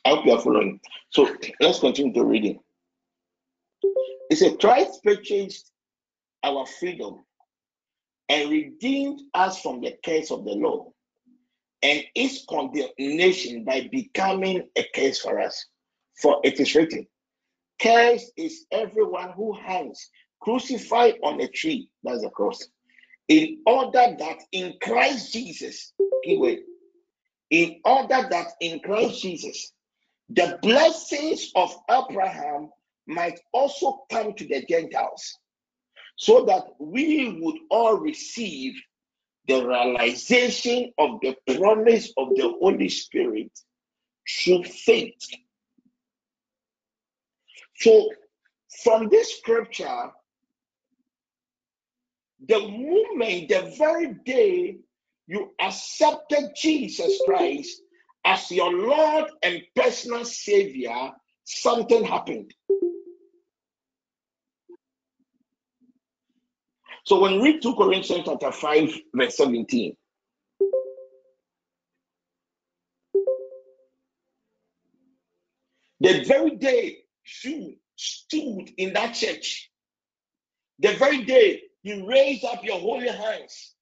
I 0.04 0.10
hope 0.10 0.26
you 0.26 0.32
are 0.32 0.40
following. 0.40 0.80
So 1.10 1.28
let's 1.60 1.78
continue 1.78 2.12
to 2.14 2.24
reading. 2.24 2.58
It 4.30 4.36
said, 4.36 4.58
Christ 4.58 5.02
purchased 5.04 5.70
our 6.42 6.66
freedom 6.66 7.24
and 8.28 8.50
redeemed 8.50 9.20
us 9.34 9.60
from 9.60 9.80
the 9.80 9.96
curse 10.04 10.30
of 10.30 10.44
the 10.44 10.52
law. 10.52 10.92
And 11.82 12.04
its 12.14 12.44
condemnation 12.48 13.64
by 13.64 13.88
becoming 13.90 14.68
a 14.76 14.84
curse 14.94 15.18
for 15.18 15.40
us. 15.40 15.66
For 16.20 16.40
it 16.44 16.60
is 16.60 16.74
written, 16.74 17.06
Cursed 17.80 18.32
is 18.36 18.66
everyone 18.70 19.32
who 19.32 19.54
hangs 19.54 20.10
crucified 20.40 21.14
on 21.22 21.40
a 21.40 21.48
tree, 21.48 21.90
that's 22.02 22.22
the 22.22 22.30
cross, 22.30 22.66
in 23.28 23.62
order 23.66 24.16
that 24.18 24.38
in 24.52 24.74
Christ 24.82 25.32
Jesus, 25.32 25.92
keyword, 26.24 26.58
in 27.50 27.80
order 27.84 28.26
that 28.30 28.52
in 28.60 28.80
Christ 28.80 29.22
Jesus, 29.22 29.72
the 30.28 30.58
blessings 30.62 31.50
of 31.54 31.74
Abraham 31.90 32.70
might 33.06 33.40
also 33.52 34.04
come 34.10 34.34
to 34.34 34.46
the 34.46 34.64
Gentiles, 34.68 35.38
so 36.20 36.44
that 36.44 36.64
we 36.78 37.40
would 37.40 37.56
all 37.70 37.97
receive 37.97 38.74
the 39.48 39.64
realization 39.66 40.92
of 40.98 41.18
the 41.22 41.34
promise 41.56 42.12
of 42.18 42.28
the 42.36 42.55
Holy 42.60 42.90
Spirit 42.90 43.51
through 44.28 44.64
faith 44.64 45.26
so, 47.80 48.10
from 48.82 49.09
this 49.09 49.38
scripture, 49.38 50.10
the 52.47 52.59
moment, 52.59 53.48
the 53.48 53.74
very 53.78 54.12
day 54.26 54.76
you 55.26 55.51
accepted 55.59 56.52
Jesus 56.55 57.22
Christ 57.24 57.80
as 58.26 58.51
your 58.51 58.70
Lord 58.70 59.30
and 59.42 59.62
personal 59.74 60.26
Savior, 60.26 61.12
something 61.44 62.05
happened. 62.05 62.52
So 67.10 67.18
when 67.18 67.40
we 67.40 67.54
read 67.54 67.62
2 67.62 67.74
Corinthians 67.74 68.22
chapter 68.24 68.52
5, 68.52 68.88
verse 69.16 69.36
17, 69.36 69.96
the 75.98 76.22
very 76.22 76.54
day 76.54 76.98
you 77.42 77.74
stood 77.96 78.70
in 78.76 78.92
that 78.92 79.14
church, 79.14 79.72
the 80.78 80.92
very 80.98 81.24
day 81.24 81.62
you 81.82 82.08
raised 82.08 82.44
up 82.44 82.62
your 82.62 82.78
holy 82.78 83.08
hands 83.08 83.74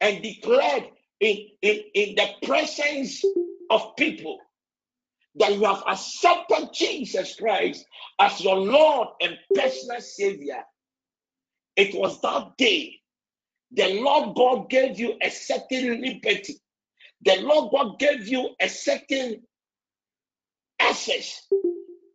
and 0.00 0.20
declared 0.20 0.88
in, 1.20 1.50
in, 1.62 1.84
in 1.94 2.16
the 2.16 2.48
presence 2.48 3.24
of 3.70 3.94
people 3.96 4.40
that 5.36 5.54
you 5.54 5.62
have 5.66 5.84
accepted 5.86 6.70
Jesus 6.74 7.36
Christ 7.36 7.86
as 8.18 8.40
your 8.40 8.56
Lord 8.56 9.06
and 9.20 9.38
personal 9.54 10.00
Savior, 10.00 10.64
it 11.80 11.94
was 11.94 12.20
that 12.20 12.56
day 12.58 13.00
the 13.72 14.00
Lord 14.02 14.36
God 14.36 14.68
gave 14.68 14.98
you 14.98 15.16
a 15.22 15.30
certain 15.30 16.02
liberty. 16.02 16.60
The 17.22 17.36
Lord 17.42 17.70
God 17.72 17.98
gave 17.98 18.26
you 18.26 18.50
a 18.60 18.68
certain 18.68 19.42
access 20.80 21.46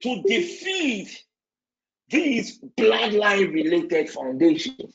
to 0.02 0.22
defeat 0.24 1.24
these 2.10 2.60
bloodline 2.78 3.54
related 3.54 4.10
foundations. 4.10 4.94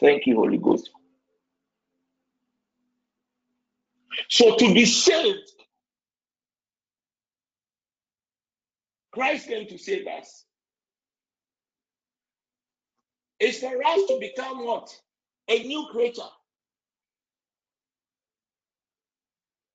Thank 0.00 0.26
you, 0.26 0.36
Holy 0.36 0.58
Ghost. 0.58 0.90
So 4.28 4.56
to 4.56 4.74
be 4.74 4.84
saved, 4.84 5.38
Christ 9.12 9.46
came 9.46 9.68
to 9.68 9.78
save 9.78 10.06
us. 10.06 10.44
It's 13.44 13.58
for 13.58 13.76
us 13.84 14.00
to 14.08 14.18
become 14.20 14.64
what? 14.64 14.88
A 15.50 15.62
new 15.64 15.86
creature. 15.90 16.22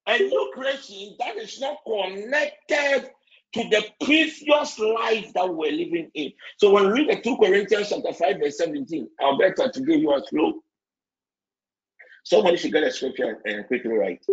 A 0.08 0.18
new 0.18 0.52
creation 0.56 1.16
that 1.20 1.38
is 1.38 1.62
not 1.62 1.78
connected 1.86 3.12
to 3.54 3.70
the 3.70 3.86
previous 4.04 4.80
life 4.80 5.32
that 5.34 5.54
we're 5.54 5.72
living 5.72 6.10
in. 6.16 6.32
So 6.58 6.72
when 6.72 6.88
we 6.88 7.04
read 7.04 7.12
the 7.12 7.22
2 7.22 7.38
Corinthians 7.38 7.90
chapter 7.90 8.12
5, 8.12 8.40
verse 8.40 8.58
17, 8.58 9.08
I'll 9.22 9.38
better 9.38 9.70
to 9.70 9.82
give 9.82 10.02
you 10.02 10.14
a 10.14 10.28
clue. 10.28 10.64
Somebody 12.24 12.58
should 12.58 12.74
get 12.74 12.84
a 12.84 12.92
scripture 12.92 13.38
and 13.46 13.68
quickly 13.68 13.92
write. 13.92 14.26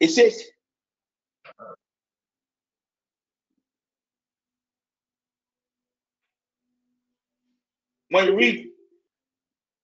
It 0.00 0.08
says, 0.08 0.42
when 8.10 8.26
you 8.26 8.36
read 8.36 8.66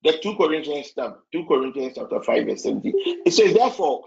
the 0.02 0.18
2 0.22 0.36
Corinthians 0.36 0.92
chapter 0.94 1.18
2 1.32 1.46
Corinthians 1.46 1.94
chapter 1.96 2.22
5, 2.22 2.46
verse 2.46 2.62
17, 2.62 2.92
it 3.24 3.32
says, 3.32 3.54
Therefore, 3.54 4.04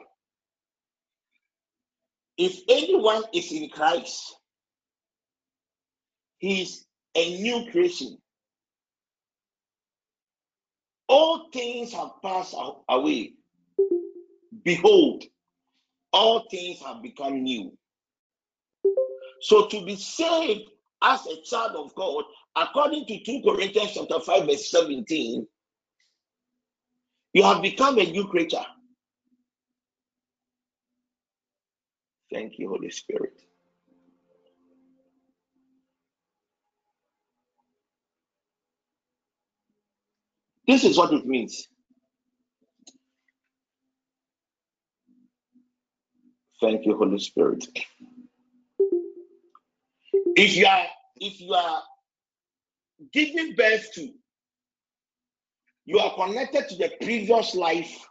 if 2.37 2.59
anyone 2.69 3.23
is 3.33 3.51
in 3.51 3.69
Christ, 3.69 4.35
he 6.37 6.61
is 6.61 6.85
a 7.15 7.41
new 7.41 7.69
creation. 7.71 8.17
All 11.07 11.49
things 11.51 11.91
have 11.93 12.11
passed 12.23 12.55
away. 12.87 13.33
Behold, 14.63 15.23
all 16.13 16.47
things 16.49 16.79
have 16.81 17.01
become 17.01 17.43
new. 17.43 17.75
So 19.41 19.67
to 19.67 19.85
be 19.85 19.95
saved 19.95 20.69
as 21.01 21.25
a 21.25 21.41
child 21.43 21.75
of 21.75 21.95
God, 21.95 22.25
according 22.55 23.05
to 23.05 23.19
2 23.19 23.41
Corinthians 23.43 23.91
chapter 23.93 24.19
5, 24.19 24.45
verse 24.45 24.71
17, 24.71 25.47
you 27.33 27.43
have 27.43 27.61
become 27.61 27.97
a 27.99 28.03
new 28.03 28.27
creature. 28.27 28.65
Thank 32.31 32.59
you, 32.59 32.69
Holy 32.69 32.91
Spirit. 32.91 33.33
This 40.67 40.83
is 40.83 40.97
what 40.97 41.11
it 41.13 41.25
means. 41.25 41.67
Thank 46.61 46.85
you, 46.85 46.95
Holy 46.95 47.19
Spirit. 47.19 47.65
If 50.35 50.55
you 50.55 50.67
are 50.67 50.85
if 51.19 51.41
you 51.41 51.53
are 51.53 51.81
giving 53.13 53.55
birth 53.55 53.91
to, 53.93 54.09
you 55.85 55.99
are 55.99 56.13
connected 56.15 56.69
to 56.69 56.75
the 56.75 56.91
previous 57.01 57.55
life. 57.55 58.05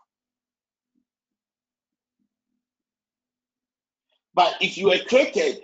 But 4.35 4.55
if 4.61 4.79
you 4.79 4.93
are 4.93 4.99
created, 5.09 5.61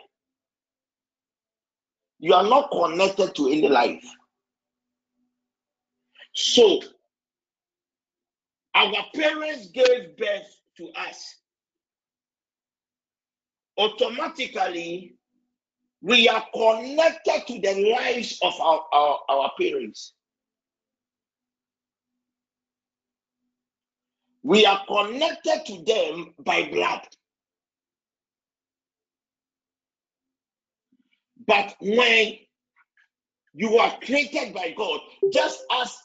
you 2.19 2.35
are 2.35 2.45
not 2.49 2.71
connected 2.71 3.35
to 3.35 3.49
any 3.49 3.69
life. 3.69 4.05
So, 6.35 6.81
our 8.75 8.93
parents 9.15 9.69
gave 9.69 10.17
birth 10.17 10.57
to 10.79 10.89
us. 10.97 11.35
Automatically, 13.79 15.15
we 16.05 16.29
are 16.29 16.45
connected 16.53 17.47
to 17.47 17.61
the 17.61 17.91
lives 17.91 18.39
of 18.43 18.53
our, 18.61 18.85
our, 18.93 19.19
our 19.27 19.53
parents. 19.59 20.13
We 24.43 24.67
are 24.67 24.85
connected 24.87 25.63
to 25.65 25.83
them 25.83 26.35
by 26.39 26.69
blood. 26.71 27.01
But 31.47 31.75
when 31.81 32.35
you 33.55 33.79
are 33.79 33.99
created 34.05 34.53
by 34.53 34.75
God, 34.77 35.01
just 35.33 35.65
as 35.73 35.97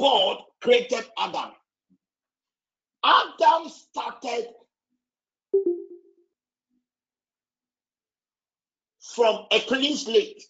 God 0.00 0.38
created 0.62 1.04
Adam, 1.16 1.52
Adam 3.04 3.68
started 3.68 4.48
from 9.14 9.46
a 9.50 9.60
clean 9.60 9.96
slate. 9.96 10.42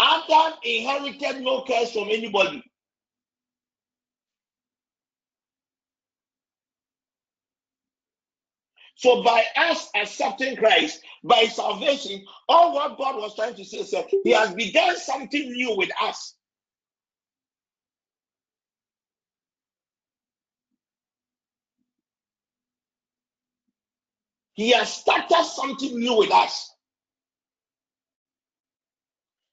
Adam 0.00 0.58
inherited 0.64 1.42
no 1.42 1.64
curse 1.66 1.92
from 1.92 2.08
anybody. 2.08 2.62
So 8.96 9.22
by 9.22 9.44
us 9.56 9.88
accepting 9.96 10.56
Christ, 10.56 11.02
by 11.24 11.44
salvation, 11.44 12.24
all 12.48 12.74
what 12.74 12.98
God 12.98 13.16
was 13.16 13.34
trying 13.34 13.56
to 13.56 13.64
say 13.64 13.78
is 13.78 13.90
that 13.90 14.06
He 14.22 14.30
has 14.30 14.54
begun 14.54 14.96
something 14.96 15.50
new 15.52 15.76
with 15.76 15.90
us. 16.00 16.36
He 24.54 24.70
has 24.72 24.92
started 24.92 25.44
something 25.44 25.98
new 25.98 26.18
with 26.18 26.32
us. 26.32 26.70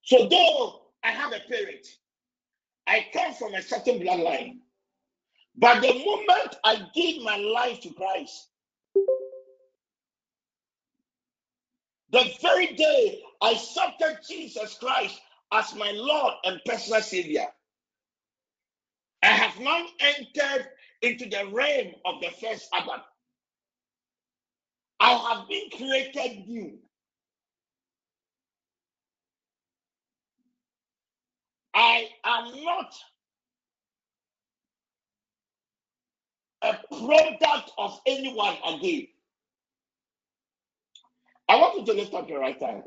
So 0.04 0.28
though 0.28 0.82
I 1.04 1.12
have 1.12 1.32
a 1.34 1.40
parent, 1.50 1.88
I 2.88 3.06
come 3.14 3.34
from 3.34 3.54
a 3.54 3.62
certain 3.62 4.00
bloodline. 4.00 4.60
But 5.56 5.82
the 5.82 5.94
moment 5.94 6.56
I 6.64 6.88
gave 6.96 7.22
my 7.24 7.38
life 7.38 7.82
to 7.82 7.94
Christ, 7.94 8.48
the 12.12 12.26
very 12.42 12.74
day 12.76 13.22
I 13.42 13.52
accepted 13.52 14.20
Jesus 14.28 14.76
Christ 14.80 15.20
as 15.52 15.76
my 15.76 15.92
Lord 15.92 16.34
and 16.44 16.62
personal 16.66 17.02
Savior, 17.02 17.48
I 19.24 19.28
have 19.28 19.60
now 19.60 19.86
entered 20.00 20.68
into 21.02 21.30
the 21.30 21.48
realm 21.52 21.94
of 22.06 22.22
the 22.22 22.30
first 22.42 22.70
Adam. 22.74 23.02
I 25.00 25.12
have 25.14 25.48
been 25.50 25.70
created 25.76 26.48
new. 26.48 26.80
I 31.74 32.10
am 32.26 32.64
not 32.64 32.94
a 36.64 36.78
product 36.90 37.72
of 37.78 38.00
anyone 38.08 38.58
again. 38.68 39.08
I 41.50 41.58
want 41.58 41.80
you 41.80 41.86
to 41.86 41.94
lift 42.00 42.14
up 42.14 42.30
your 42.30 42.40
right 42.42 42.62
hand. 42.62 42.84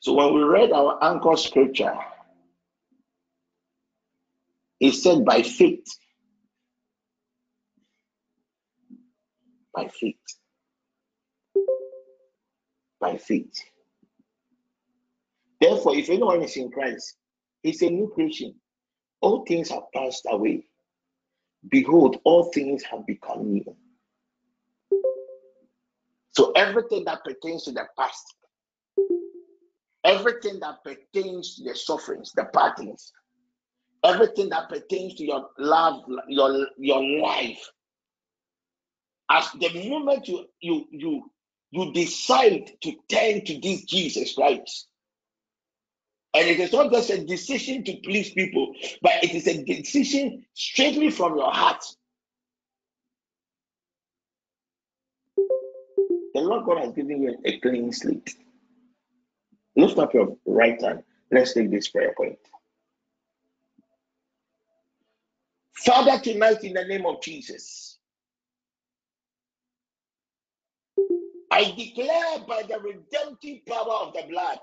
So 0.00 0.14
when 0.14 0.34
we 0.34 0.42
read 0.42 0.72
our 0.72 1.02
anchor 1.02 1.36
scripture, 1.36 1.94
it 4.80 4.92
said 4.92 5.24
by 5.24 5.42
faith. 5.42 5.86
By 9.78 9.86
faith. 9.86 10.16
By 13.00 13.16
faith. 13.16 13.54
Therefore, 15.60 15.94
if 15.94 16.10
anyone 16.10 16.42
is 16.42 16.56
in 16.56 16.68
Christ, 16.72 17.14
he's 17.62 17.80
a 17.82 17.88
new 17.88 18.10
creation. 18.12 18.56
All 19.20 19.44
things 19.46 19.68
have 19.70 19.84
passed 19.94 20.26
away. 20.28 20.64
Behold, 21.70 22.18
all 22.24 22.50
things 22.50 22.82
have 22.90 23.06
become 23.06 23.52
new. 23.52 23.76
So 26.32 26.50
everything 26.56 27.04
that 27.04 27.22
pertains 27.22 27.62
to 27.64 27.70
the 27.70 27.86
past, 27.96 28.34
everything 30.02 30.58
that 30.58 30.82
pertains 30.82 31.54
to 31.54 31.64
the 31.64 31.76
sufferings, 31.76 32.32
the 32.32 32.46
patterns, 32.46 33.12
everything 34.04 34.48
that 34.48 34.68
pertains 34.70 35.14
to 35.14 35.24
your 35.24 35.50
love, 35.56 36.02
your 36.28 36.66
your 36.78 37.20
life, 37.20 37.64
as 39.30 39.50
the 39.52 39.88
moment 39.88 40.28
you 40.28 40.46
you 40.60 40.86
you 40.90 41.30
you 41.70 41.92
decide 41.92 42.72
to 42.82 42.92
turn 43.10 43.44
to 43.44 43.60
this 43.60 43.84
Jesus 43.84 44.34
Christ, 44.34 44.88
and 46.34 46.48
it 46.48 46.60
is 46.60 46.72
not 46.72 46.92
just 46.92 47.10
a 47.10 47.24
decision 47.24 47.84
to 47.84 47.96
please 48.04 48.30
people, 48.30 48.74
but 49.02 49.22
it 49.22 49.34
is 49.34 49.46
a 49.46 49.62
decision 49.64 50.44
straightly 50.54 51.10
from 51.10 51.36
your 51.36 51.52
heart 51.52 51.84
The 56.34 56.40
Lord 56.40 56.66
God 56.66 56.78
has 56.84 56.92
given 56.94 57.22
you 57.22 57.36
a 57.44 57.58
clean 57.58 57.92
slate. 57.92 58.36
Lift 59.76 59.98
up 59.98 60.14
your 60.14 60.36
right 60.46 60.80
hand. 60.80 61.02
Let's 61.32 61.52
take 61.52 61.70
this 61.70 61.88
prayer 61.88 62.14
point. 62.16 62.38
Father, 65.74 66.20
tonight 66.22 66.62
in 66.64 66.74
the 66.74 66.84
name 66.84 67.06
of 67.06 67.20
Jesus, 67.22 67.87
I 71.50 71.64
declare 71.76 72.40
by 72.46 72.62
the 72.68 72.78
redemptive 72.80 73.66
power 73.66 73.94
of 74.06 74.14
the 74.14 74.24
blood 74.28 74.58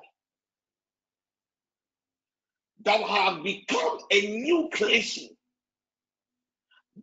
that 2.83 3.01
have 3.01 3.43
become 3.43 3.99
a 4.11 4.21
new 4.39 4.69
creation 4.71 5.29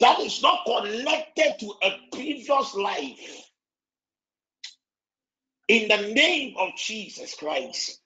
that 0.01 0.21
is 0.21 0.43
not 0.43 0.61
connected 0.67 1.55
to 1.61 1.75
a 1.83 2.01
previous 2.13 2.75
life. 2.75 3.47
In 5.69 5.89
the 5.89 6.13
name 6.15 6.55
of 6.59 6.71
Jesus 6.77 7.35
Christ. 7.35 8.01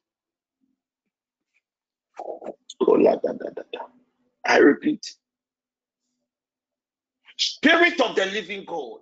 I 4.47 4.59
repeat. 4.59 5.05
Spirit 7.39 8.01
of 8.01 8.17
the 8.17 8.27
living 8.27 8.65
God, 8.67 9.01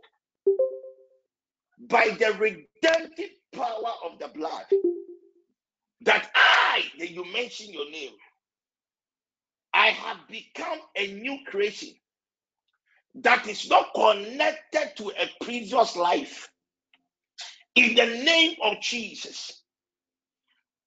by 1.89 2.17
the 2.19 2.33
redemptive 2.39 3.31
power 3.53 3.93
of 4.05 4.19
the 4.19 4.29
blood, 4.29 4.65
that 6.03 6.31
I, 6.35 6.83
that 6.99 7.11
you 7.11 7.25
mention 7.33 7.73
your 7.73 7.91
name, 7.91 8.13
I 9.73 9.89
have 9.89 10.19
become 10.29 10.79
a 10.97 11.13
new 11.15 11.39
creation 11.47 11.91
that 13.17 13.49
is 13.49 13.69
not 13.69 13.95
connected 13.95 14.93
to 14.97 15.11
a 15.11 15.45
previous 15.45 15.97
life. 15.97 16.49
In 17.75 17.95
the 17.95 18.07
name 18.07 18.57
of 18.63 18.81
Jesus, 18.81 19.63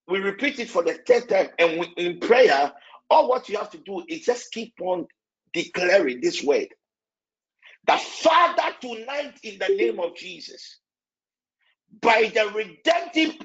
we 0.07 0.19
repeat 0.19 0.59
it 0.59 0.69
for 0.69 0.83
the 0.83 0.93
third 0.93 1.27
time, 1.29 1.49
and 1.59 1.79
we, 1.79 1.87
in 1.97 2.19
prayer, 2.19 2.71
all 3.09 3.29
what 3.29 3.49
you 3.49 3.57
have 3.57 3.71
to 3.71 3.77
do 3.77 4.03
is 4.07 4.25
just 4.25 4.51
keep 4.51 4.73
on 4.81 5.07
declaring 5.53 6.21
this 6.21 6.43
word. 6.43 6.67
The 7.87 7.97
Father, 7.97 8.75
tonight, 8.81 9.39
in 9.43 9.59
the 9.59 9.69
name 9.75 9.99
of 9.99 10.15
Jesus, 10.15 10.79
by 12.01 12.31
the 12.33 12.49
redemptive 12.55 13.35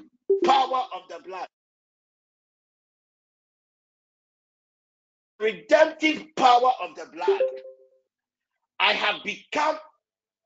power 0.45 0.85
of 0.95 1.01
the 1.09 1.19
blood, 1.27 1.47
redemptive 5.39 6.35
power 6.35 6.71
of 6.81 6.95
the 6.95 7.05
blood, 7.13 7.41
I 8.79 8.93
have 8.93 9.23
become 9.23 9.77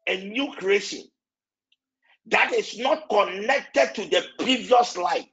a 0.07 0.25
new 0.27 0.51
creation 0.53 1.03
that 2.27 2.53
is 2.53 2.77
not 2.77 3.09
connected 3.09 3.95
to 3.95 4.09
the 4.09 4.23
previous 4.39 4.97
life. 4.97 5.25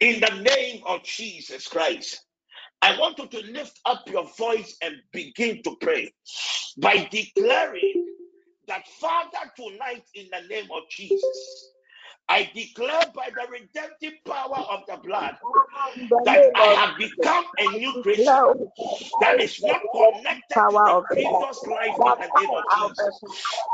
In 0.00 0.20
the 0.20 0.42
name 0.56 0.82
of 0.86 1.04
Jesus 1.04 1.68
Christ, 1.68 2.24
I 2.82 2.98
want 2.98 3.18
you 3.18 3.26
to 3.28 3.52
lift 3.52 3.80
up 3.86 4.08
your 4.10 4.28
voice 4.36 4.76
and 4.82 4.96
begin 5.12 5.62
to 5.62 5.76
pray 5.80 6.12
by 6.78 7.08
declaring 7.10 8.06
that, 8.68 8.86
Father, 8.88 9.50
tonight, 9.56 10.04
in 10.14 10.26
the 10.32 10.46
name 10.48 10.68
of 10.72 10.82
Jesus, 10.90 11.70
I 12.28 12.50
declare 12.54 13.12
by 13.14 13.30
the 13.36 13.46
redemptive 13.50 14.14
power 14.26 14.64
of 14.70 14.80
the 14.88 14.96
blood 15.06 15.36
that 16.24 16.42
I 16.54 16.66
have 16.68 16.98
become 16.98 17.44
a 17.58 17.68
new 17.78 17.94
creation 18.02 18.70
that 19.20 19.40
is 19.40 19.62
not 19.64 19.82
connected 19.92 20.62
to 20.70 20.78
power 20.78 20.92
of 20.92 20.96
the 21.10 21.14
previous 21.14 21.66
life 21.66 21.98
in 22.04 22.14
the 22.18 22.30
name 22.36 22.54
of 22.54 22.64
Jesus. 22.70 23.20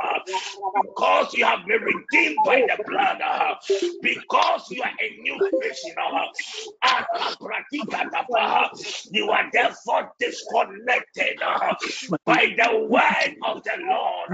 Because 0.75 1.35
you 1.35 1.45
have 1.47 1.67
been 1.67 1.83
redeemed 1.83 2.45
by 2.45 2.63
the 2.67 2.79
blood. 2.87 3.21
uh, 3.23 3.55
Because 4.03 4.71
you 4.71 4.83
are 4.83 4.93
a 5.01 5.23
new 5.23 5.41
creation. 5.49 5.95
uh, 5.99 6.27
You 9.11 9.31
are 9.31 9.51
therefore 9.53 10.13
disconnected 10.21 11.41
uh, 11.43 11.75
by 12.27 12.55
the 12.57 12.87
word 12.89 13.37
of 13.45 13.63
the 13.65 13.77
Lord, 13.81 14.31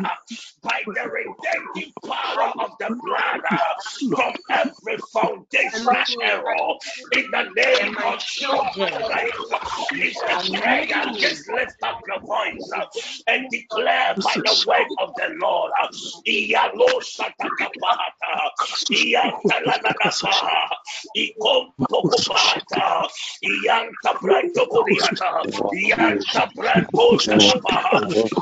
by 0.62 0.82
the 0.94 1.08
redemptive 1.10 1.92
power 2.06 2.52
of 2.58 2.72
the 2.78 2.90
blood, 3.02 3.40
from 4.10 4.34
every 4.50 4.98
foundational 5.12 6.04
error. 6.22 6.74
In 7.12 7.30
the 7.30 7.44
name 7.56 7.96
of 8.04 8.20
Jesus 8.34 8.60
children 8.74 8.92
Christ, 9.04 9.36
it's 10.30 10.48
a 10.48 10.56
are 10.56 10.62
prayer. 10.62 10.86
new. 11.12 11.18
Just 11.18 11.48
lift 11.48 11.82
up 11.82 12.00
your 12.06 12.20
voice 12.20 12.70
uh, 12.76 12.84
and 13.26 13.50
declare 13.50 14.14
by 14.22 14.34
the 14.36 14.64
word 14.66 14.86
of 14.98 15.14
the 15.16 15.34
Lord. 15.40 15.72
uh, 15.82 15.88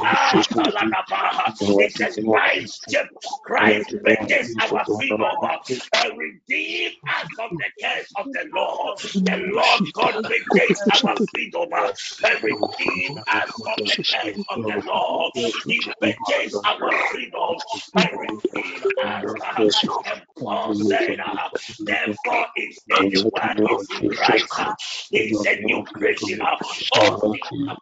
atalanapa. 0.03 1.55
It 1.81 1.93
says, 1.93 2.19
Christ, 2.25 2.97
Christ 3.45 3.95
purchased 4.05 4.73
our 4.73 4.85
freedom 4.85 5.23
uh, 5.23 5.59
and 5.95 6.19
redeemed 6.19 6.95
us 7.09 7.29
from 7.37 7.51
the 7.59 7.71
curse 7.83 8.13
of 8.17 8.27
the 8.33 8.45
law. 8.55 8.95
The 8.97 9.37
Lord 9.53 9.93
God 9.95 10.25
purchased 10.25 11.05
our 11.05 11.17
freedom 11.33 11.69
redeemed 12.43 13.19
us 13.29 13.63
the 13.87 13.99
curse 14.11 14.39
of 14.51 14.61
the 14.67 14.83
law. 14.87 15.31
He 15.67 15.89
purchased 16.01 16.61
our 16.67 16.95
freedom 17.11 17.57
and 17.97 18.11
redeemed 18.21 18.87
us. 19.05 19.85
And 20.05 20.23
Paul 20.39 20.75
said, 20.75 21.19
Therefore, 21.87 22.47
in 22.57 24.07
Christ, 24.17 24.61
is 25.13 25.45
a 25.47 25.57
new 25.65 25.85
creation. 25.93 26.41
All 26.93 27.19
things 27.31 27.59
have 27.69 27.79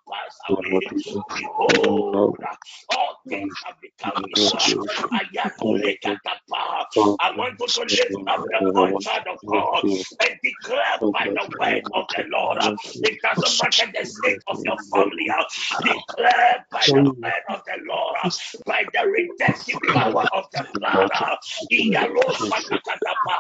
all 2.89 3.17
things 3.29 3.53
have 3.65 3.77
become 3.83 4.23
new. 4.25 4.51
uh, 4.55 4.71
Ayatolekatapa. 5.15 6.87
I 7.21 7.37
want 7.37 7.59
to 7.67 7.83
lift 7.85 8.23
up 8.29 8.47
the 8.51 8.63
voice, 8.75 9.09
of 9.29 9.39
God, 9.51 9.85
and 10.23 10.39
declare 10.43 11.01
by 11.13 11.29
the 11.35 11.49
word 11.59 11.85
of 11.95 12.07
the 12.17 12.25
Lord. 12.31 12.59
It 13.03 13.21
doesn't 13.23 13.59
matter 13.59 13.86
the 13.93 14.05
state 14.07 14.41
of 14.49 14.59
your 14.65 14.77
family. 14.95 15.29
uh, 15.31 15.45
Declare 15.83 16.67
by 16.73 16.89
the 16.95 17.05
word 17.23 17.45
of 17.51 17.63
the 17.67 17.79
Lord, 17.89 18.17
uh, 18.25 18.31
by 18.67 18.85
the 18.93 19.07
redemptive 19.09 19.81
power 19.93 20.27
of 20.33 20.45
the 20.53 20.65
blood, 20.75 21.09
uh, 21.15 21.37
Iyaloshakatatapa, 21.73 23.39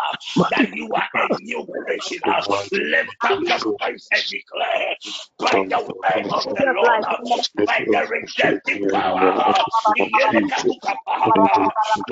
that 0.51 0.69
you 0.73 0.93
are 0.95 1.09
a 1.17 1.29
new 1.41 1.67
creation. 1.73 2.21
uh, 2.29 2.43
Lift 2.73 3.17
up 3.25 3.41
your 3.49 3.61
voice 3.81 4.09
and 4.13 4.25
declare 4.31 4.97
by 5.41 5.63
the 5.71 5.81
word 5.81 6.27
of 6.33 6.45
the 6.55 6.67
Lord, 6.75 7.01
uh, 7.09 7.19
by 7.67 7.87
the 7.91 8.07
redemptive 8.09 8.83
power. 8.93 9.33
uh, 9.39 9.65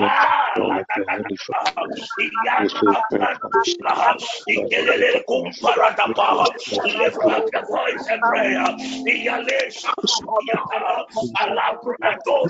ah, 0.01 0.51
Ikelele 4.49 5.23
kumparadapa. 5.27 6.47
Lift 6.85 7.29
up 7.31 7.45
your 7.53 7.65
voice 7.71 8.05
and 8.09 8.24
prayer. 8.29 8.69
Iyalesha 9.07 9.89
Alabrato 11.41 12.49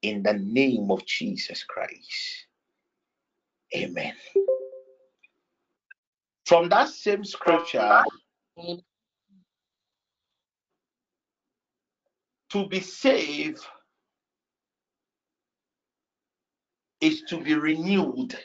In 0.00 0.22
the 0.22 0.32
name 0.32 0.90
of 0.90 1.04
Jesus 1.04 1.64
Christ. 1.64 2.46
Amen. 3.74 4.14
From 6.46 6.68
that 6.68 6.88
same 6.90 7.24
scripture, 7.24 8.04
to 12.50 12.68
be 12.68 12.78
saved 12.78 13.66
is 17.00 17.22
to 17.22 17.40
be 17.40 17.54
renewed. 17.54 18.38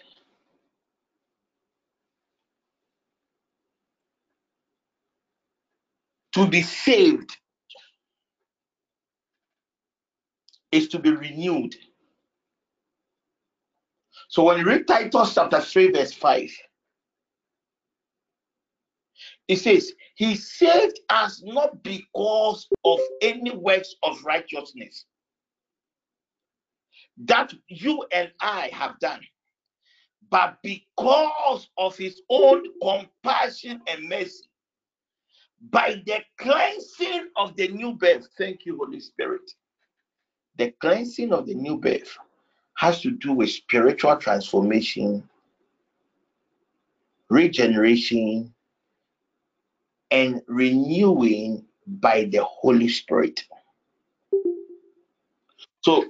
To 6.34 6.48
be 6.48 6.64
saved 6.64 7.38
is 10.72 10.88
to 10.88 10.98
be 10.98 11.12
renewed. 11.12 11.76
So 14.30 14.44
when 14.44 14.58
you 14.58 14.66
read 14.66 14.88
Titus 14.88 15.36
chapter 15.36 15.60
3, 15.62 15.92
verse 15.92 16.14
5, 16.14 16.50
it 19.52 19.60
says, 19.60 19.92
He 20.16 20.36
saved 20.36 21.02
us 21.10 21.44
not 21.44 21.84
because 21.84 22.70
of 22.86 23.02
any 23.22 23.52
works 23.52 23.94
of 24.02 24.24
righteousness 24.24 25.06
that 27.26 27.54
you 27.68 28.06
and 28.14 28.32
I 28.40 28.70
have 28.72 28.98
done, 29.00 29.20
but 30.30 30.58
because 30.64 31.68
of 31.78 31.98
His 31.98 32.22
own 32.30 32.64
compassion 32.82 33.82
and 33.90 34.08
mercy, 34.08 34.46
by 35.70 36.02
the 36.06 36.22
cleansing 36.38 37.28
of 37.36 37.54
the 37.58 37.68
new 37.68 37.92
birth. 37.92 38.30
Thank 38.38 38.66
you, 38.66 38.78
Holy 38.78 39.02
Spirit. 39.02 39.52
The 40.56 40.72
cleansing 40.80 41.34
of 41.34 41.46
the 41.46 41.56
new 41.56 41.78
birth 41.78 42.18
has 42.78 43.02
to 43.02 43.12
do 43.12 43.34
with 43.34 43.52
spiritual 43.52 44.16
transformation, 44.16 45.28
regeneration, 47.30 48.54
and 50.12 50.42
renewing 50.48 51.66
by 51.88 52.26
the 52.26 52.44
Holy 52.44 52.90
Spirit. 52.90 53.44
So, 55.82 56.06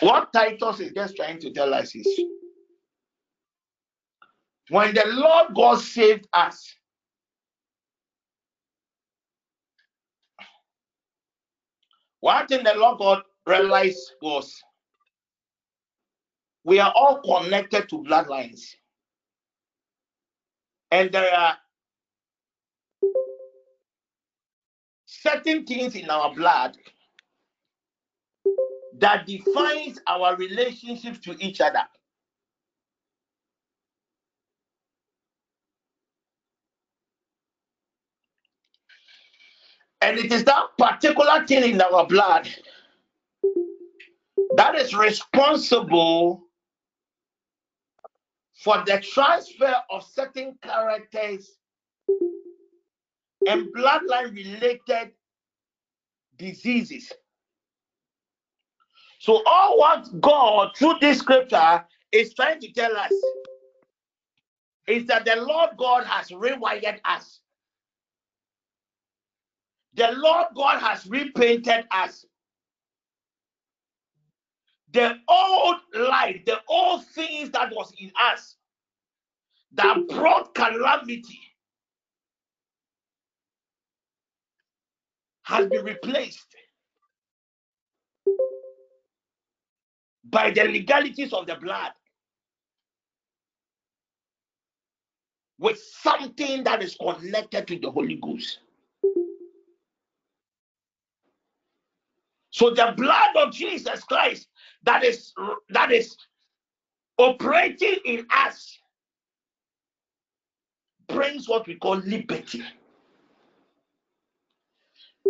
what 0.00 0.32
Titus 0.32 0.80
is 0.80 0.92
just 0.92 1.16
trying 1.16 1.40
to 1.40 1.50
tell 1.52 1.72
us 1.74 1.94
is 1.94 2.06
when 4.68 4.94
the 4.94 5.04
Lord 5.06 5.54
God 5.54 5.80
saved 5.80 6.28
us, 6.32 6.74
one 12.20 12.46
thing 12.46 12.64
the 12.64 12.74
Lord 12.74 12.98
God 12.98 13.22
realized 13.46 14.12
was 14.22 14.54
we 16.64 16.78
are 16.78 16.92
all 16.96 17.20
connected 17.20 17.88
to 17.90 18.02
bloodlines. 18.02 18.74
And 20.90 21.12
there 21.12 21.34
are 21.34 21.56
certain 25.24 25.64
things 25.64 25.94
in 25.96 26.10
our 26.10 26.34
blood 26.34 26.76
that 28.98 29.26
defines 29.26 29.98
our 30.06 30.36
relationships 30.36 31.18
to 31.20 31.36
each 31.44 31.60
other. 31.60 31.82
And 40.02 40.18
it 40.18 40.30
is 40.30 40.44
that 40.44 40.64
particular 40.76 41.46
thing 41.46 41.72
in 41.72 41.80
our 41.80 42.06
blood 42.06 42.48
that 44.56 44.74
is 44.74 44.94
responsible 44.94 46.42
for 48.62 48.82
the 48.86 49.00
transfer 49.00 49.74
of 49.90 50.04
certain 50.04 50.58
characters 50.62 51.50
and 53.48 53.74
bloodline 53.74 54.34
related 54.34 55.12
diseases. 56.38 57.12
So, 59.18 59.42
all 59.46 59.78
what 59.78 60.20
God 60.20 60.70
through 60.76 60.96
this 61.00 61.18
scripture 61.18 61.84
is 62.12 62.34
trying 62.34 62.60
to 62.60 62.72
tell 62.72 62.96
us 62.96 63.12
is 64.86 65.06
that 65.06 65.24
the 65.24 65.36
Lord 65.36 65.70
God 65.78 66.04
has 66.04 66.28
rewired 66.30 66.98
us. 67.04 67.40
The 69.94 70.12
Lord 70.16 70.46
God 70.54 70.80
has 70.80 71.06
repainted 71.06 71.86
us. 71.90 72.26
The 74.92 75.16
old 75.28 75.76
life, 75.94 76.42
the 76.46 76.60
old 76.68 77.04
things 77.06 77.50
that 77.50 77.72
was 77.74 77.92
in 77.98 78.12
us 78.20 78.56
that 79.72 79.96
brought 80.08 80.54
calamity 80.54 81.40
has 85.44 85.66
been 85.68 85.84
replaced 85.84 86.46
by 90.24 90.50
the 90.50 90.64
legalities 90.64 91.32
of 91.32 91.46
the 91.46 91.54
blood 91.56 91.92
with 95.58 95.78
something 95.78 96.64
that 96.64 96.82
is 96.82 96.96
connected 96.96 97.66
to 97.68 97.78
the 97.78 97.90
Holy 97.90 98.16
Ghost. 98.16 98.58
So 102.50 102.70
the 102.70 102.94
blood 102.96 103.36
of 103.36 103.52
Jesus 103.52 104.02
Christ 104.04 104.48
that 104.84 105.04
is 105.04 105.32
that 105.70 105.92
is 105.92 106.16
operating 107.18 107.96
in 108.04 108.26
us 108.34 108.78
brings 111.08 111.48
what 111.48 111.66
we 111.66 111.76
call 111.76 111.96
liberty. 111.96 112.62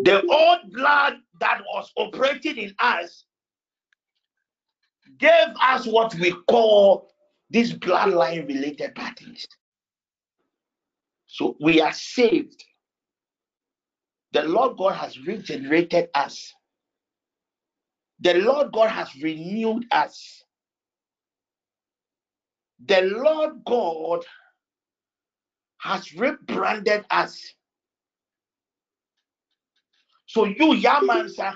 The 0.03 0.23
old 0.27 0.73
blood 0.73 1.15
that 1.41 1.63
was 1.73 1.93
operating 1.97 2.57
in 2.57 2.75
us 2.81 3.25
gave 5.19 5.49
us 5.63 5.87
what 5.87 6.15
we 6.17 6.35
call 6.49 7.11
these 7.51 7.73
bloodline 7.75 8.49
related 8.49 8.95
parties. 8.95 9.47
So 11.27 11.57
we 11.61 11.81
are 11.81 11.93
saved. 11.93 12.65
The 14.33 14.43
Lord 14.43 14.77
God 14.77 14.95
has 14.95 15.19
regenerated 15.21 16.09
us. 16.15 16.53
The 18.21 18.35
Lord 18.35 18.73
God 18.73 18.91
has 18.91 19.15
renewed 19.23 19.85
us. 19.93 20.43
The 22.85 23.03
Lord 23.03 23.65
God 23.67 24.25
has 25.81 26.13
rebranded 26.15 27.05
us. 27.11 27.41
So 30.35 30.47
you, 30.47 30.75
Yamansa, 30.75 31.55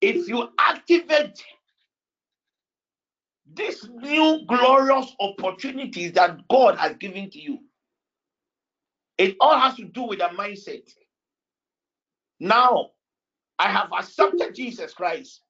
if 0.00 0.26
you 0.26 0.48
activate 0.58 1.44
these 3.52 3.86
new 3.86 4.46
glorious 4.48 5.14
opportunities 5.20 6.12
that 6.12 6.38
God 6.48 6.78
has 6.78 6.96
given 6.96 7.28
to 7.32 7.38
you, 7.38 7.58
it 9.18 9.36
all 9.40 9.58
has 9.58 9.74
to 9.74 9.84
do 9.84 10.04
with 10.04 10.20
a 10.20 10.30
mindset. 10.30 10.88
Now, 12.40 12.92
I 13.58 13.68
have 13.70 13.92
accepted 13.92 14.54
Jesus 14.54 14.94
Christ. 14.94 15.42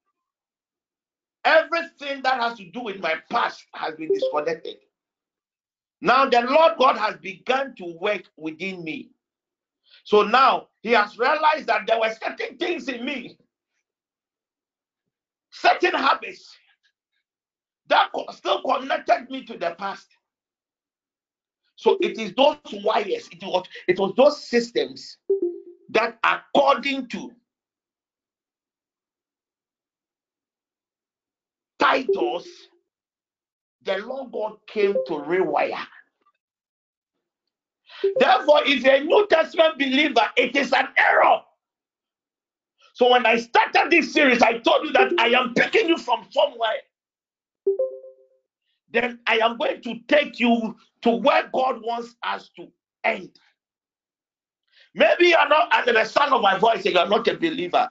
Everything 1.44 2.22
that 2.22 2.40
has 2.40 2.58
to 2.58 2.68
do 2.72 2.80
with 2.80 2.98
my 2.98 3.14
past 3.30 3.64
has 3.76 3.94
been 3.94 4.12
disconnected. 4.12 4.78
Now, 6.00 6.28
the 6.28 6.40
Lord 6.40 6.72
God 6.76 6.96
has 6.96 7.18
begun 7.18 7.76
to 7.76 7.96
work 8.00 8.24
within 8.36 8.82
me. 8.82 9.10
So 10.04 10.22
now 10.22 10.68
he 10.82 10.90
has 10.92 11.18
realized 11.18 11.66
that 11.66 11.86
there 11.86 12.00
were 12.00 12.12
certain 12.22 12.56
things 12.56 12.88
in 12.88 13.04
me, 13.04 13.36
certain 15.50 15.92
habits 15.94 16.56
that 17.88 18.10
still 18.32 18.62
connected 18.62 19.30
me 19.30 19.44
to 19.44 19.58
the 19.58 19.74
past. 19.78 20.06
So 21.76 21.96
it 22.00 22.18
is 22.18 22.34
those 22.34 22.56
wires, 22.84 23.28
it 23.32 23.42
was, 23.42 23.66
it 23.88 23.98
was 23.98 24.12
those 24.16 24.44
systems 24.44 25.16
that, 25.90 26.18
according 26.22 27.08
to 27.08 27.32
Titus, 31.78 32.46
the 33.82 33.96
Lord 33.98 34.32
God 34.32 34.56
came 34.66 34.92
to 34.92 35.12
rewire. 35.14 35.86
Therefore, 38.18 38.62
if 38.64 38.82
you're 38.82 38.94
a 38.94 39.04
New 39.04 39.26
Testament 39.28 39.78
believer, 39.78 40.26
it 40.36 40.56
is 40.56 40.72
an 40.72 40.88
error. 40.98 41.40
So 42.94 43.10
when 43.10 43.26
I 43.26 43.38
started 43.38 43.90
this 43.90 44.12
series, 44.12 44.42
I 44.42 44.58
told 44.58 44.86
you 44.86 44.92
that 44.92 45.12
I 45.18 45.28
am 45.28 45.54
picking 45.54 45.88
you 45.88 45.98
from 45.98 46.26
somewhere. 46.30 46.80
Then 48.92 49.20
I 49.26 49.38
am 49.38 49.56
going 49.56 49.82
to 49.82 50.00
take 50.08 50.40
you 50.40 50.76
to 51.02 51.10
where 51.10 51.48
God 51.52 51.80
wants 51.82 52.16
us 52.22 52.50
to 52.56 52.68
end. 53.04 53.30
Maybe 54.94 55.28
you 55.28 55.36
are 55.36 55.48
not 55.48 55.72
under 55.72 55.92
the 55.92 56.04
sound 56.04 56.32
of 56.32 56.42
my 56.42 56.58
voice 56.58 56.84
you 56.84 56.98
are 56.98 57.08
not 57.08 57.28
a 57.28 57.34
believer. 57.34 57.88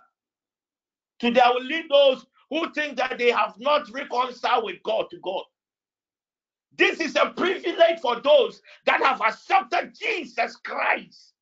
Today 1.20 1.42
I 1.42 1.50
will 1.50 1.64
lead 1.64 1.86
those 1.90 2.26
who 2.50 2.72
think 2.74 2.98
that 2.98 3.18
they 3.18 3.32
have 3.32 3.56
not 3.58 3.90
reconciled 3.94 4.66
with 4.66 4.84
God 4.84 5.06
to 5.12 5.18
God. 5.24 5.44
This 6.80 7.02
is 7.02 7.18
a 7.18 7.32
privilege 7.36 8.00
for 8.02 8.22
those 8.22 8.62
that 8.86 9.04
have 9.04 9.20
accepted 9.22 9.94
Jesus 9.94 10.56
Christ. 10.56 11.34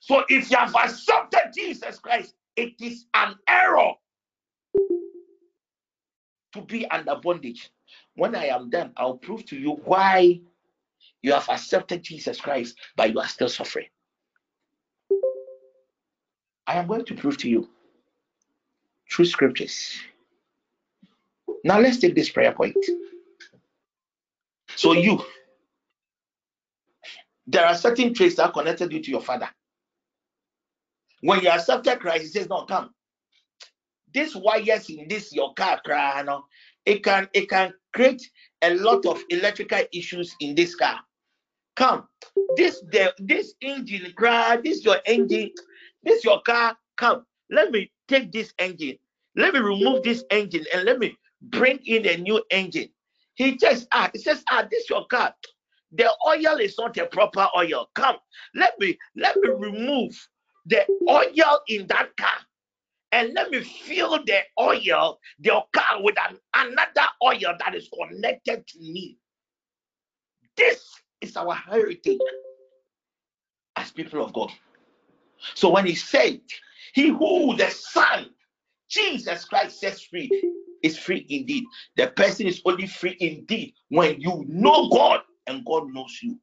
So 0.00 0.24
if 0.28 0.50
you 0.50 0.58
have 0.58 0.74
accepted 0.76 1.52
Jesus 1.54 1.98
Christ, 1.98 2.34
it 2.54 2.74
is 2.78 3.06
an 3.14 3.34
error 3.48 3.92
to 6.52 6.60
be 6.66 6.86
under 6.90 7.16
bondage. 7.16 7.70
When 8.14 8.34
I 8.34 8.48
am 8.48 8.68
done, 8.68 8.92
I'll 8.98 9.16
prove 9.16 9.46
to 9.46 9.56
you 9.56 9.80
why 9.84 10.42
you 11.22 11.32
have 11.32 11.48
accepted 11.48 12.02
Jesus 12.02 12.38
Christ, 12.38 12.76
but 12.94 13.10
you 13.10 13.18
are 13.18 13.28
still 13.28 13.48
suffering. 13.48 13.86
I 16.66 16.74
am 16.74 16.86
going 16.86 17.06
to 17.06 17.14
prove 17.14 17.38
to 17.38 17.48
you 17.48 17.70
through 19.10 19.24
scriptures. 19.24 19.98
Now 21.64 21.80
let's 21.80 21.96
take 21.96 22.14
this 22.14 22.28
prayer 22.28 22.52
point. 22.52 22.76
So 24.76 24.92
you, 24.92 25.24
there 27.46 27.66
are 27.66 27.74
certain 27.74 28.14
traits 28.14 28.36
that 28.36 28.52
connected 28.52 28.92
you 28.92 29.02
to 29.02 29.10
your 29.10 29.22
father. 29.22 29.48
When 31.22 31.40
you 31.40 31.48
accepted 31.48 32.00
Christ, 32.00 32.22
he 32.22 32.28
says, 32.28 32.48
"No, 32.48 32.64
come. 32.64 32.90
This 34.14 34.34
wires 34.34 34.88
in 34.90 35.08
this 35.08 35.32
your 35.34 35.54
car, 35.54 35.80
no, 36.24 36.44
it 36.84 37.02
can 37.02 37.28
it 37.34 37.48
can 37.48 37.72
create 37.92 38.22
a 38.62 38.74
lot 38.74 39.04
of 39.06 39.22
electrical 39.30 39.80
issues 39.92 40.34
in 40.40 40.54
this 40.54 40.74
car. 40.74 41.00
Come, 41.76 42.08
this 42.56 42.80
the 42.92 43.14
this 43.18 43.54
engine, 43.60 44.12
cry, 44.16 44.58
this 44.62 44.84
your 44.84 44.98
engine, 45.06 45.50
this 46.02 46.24
your 46.24 46.40
car. 46.42 46.76
Come, 46.96 47.26
let 47.50 47.70
me 47.70 47.90
take 48.08 48.32
this 48.32 48.52
engine. 48.58 48.96
Let 49.36 49.54
me 49.54 49.60
remove 49.60 50.02
this 50.02 50.24
engine 50.30 50.64
and 50.74 50.84
let 50.84 50.98
me 50.98 51.16
bring 51.42 51.78
in 51.84 52.06
a 52.06 52.16
new 52.16 52.42
engine. 52.50 52.88
He 53.36 53.56
just 53.56 53.86
ah, 53.92 54.10
he 54.12 54.18
says, 54.18 54.42
ah, 54.50 54.66
this 54.70 54.90
your 54.90 55.06
car. 55.06 55.34
The 55.92 56.10
oil 56.26 56.58
is 56.58 56.76
not 56.78 56.96
a 56.98 57.06
proper 57.06 57.48
oil. 57.56 57.88
Come, 57.94 58.16
let 58.54 58.78
me 58.80 58.98
let 59.14 59.36
me 59.36 59.50
remove 59.50 60.14
the 60.66 60.84
oil 61.08 61.60
in 61.68 61.86
that 61.86 62.16
car 62.16 62.38
and 63.12 63.32
let 63.34 63.50
me 63.50 63.60
fill 63.62 64.18
the 64.24 64.40
oil, 64.60 65.18
the 65.38 65.60
car 65.72 66.02
with 66.02 66.16
an, 66.28 66.38
another 66.54 67.08
oil 67.22 67.54
that 67.58 67.74
is 67.74 67.88
connected 67.88 68.66
to 68.66 68.78
me. 68.80 69.18
This 70.56 70.84
is 71.20 71.36
our 71.36 71.54
heritage 71.54 72.18
as 73.76 73.90
people 73.92 74.24
of 74.24 74.32
God. 74.32 74.50
So 75.54 75.70
when 75.70 75.86
he 75.86 75.94
said, 75.94 76.40
He 76.94 77.08
who 77.08 77.56
the 77.56 77.70
Son, 77.70 78.30
Jesus 78.88 79.44
Christ 79.44 79.80
sets 79.80 80.02
free, 80.02 80.30
is 80.82 80.98
free 80.98 81.26
indeed. 81.28 81.64
The 81.96 82.08
person 82.08 82.46
is 82.46 82.62
only 82.64 82.86
free 82.86 83.16
indeed 83.20 83.74
when 83.88 84.20
you 84.20 84.44
know 84.48 84.88
God 84.88 85.20
and 85.46 85.64
God 85.64 85.92
knows 85.92 86.18
you. 86.22 86.38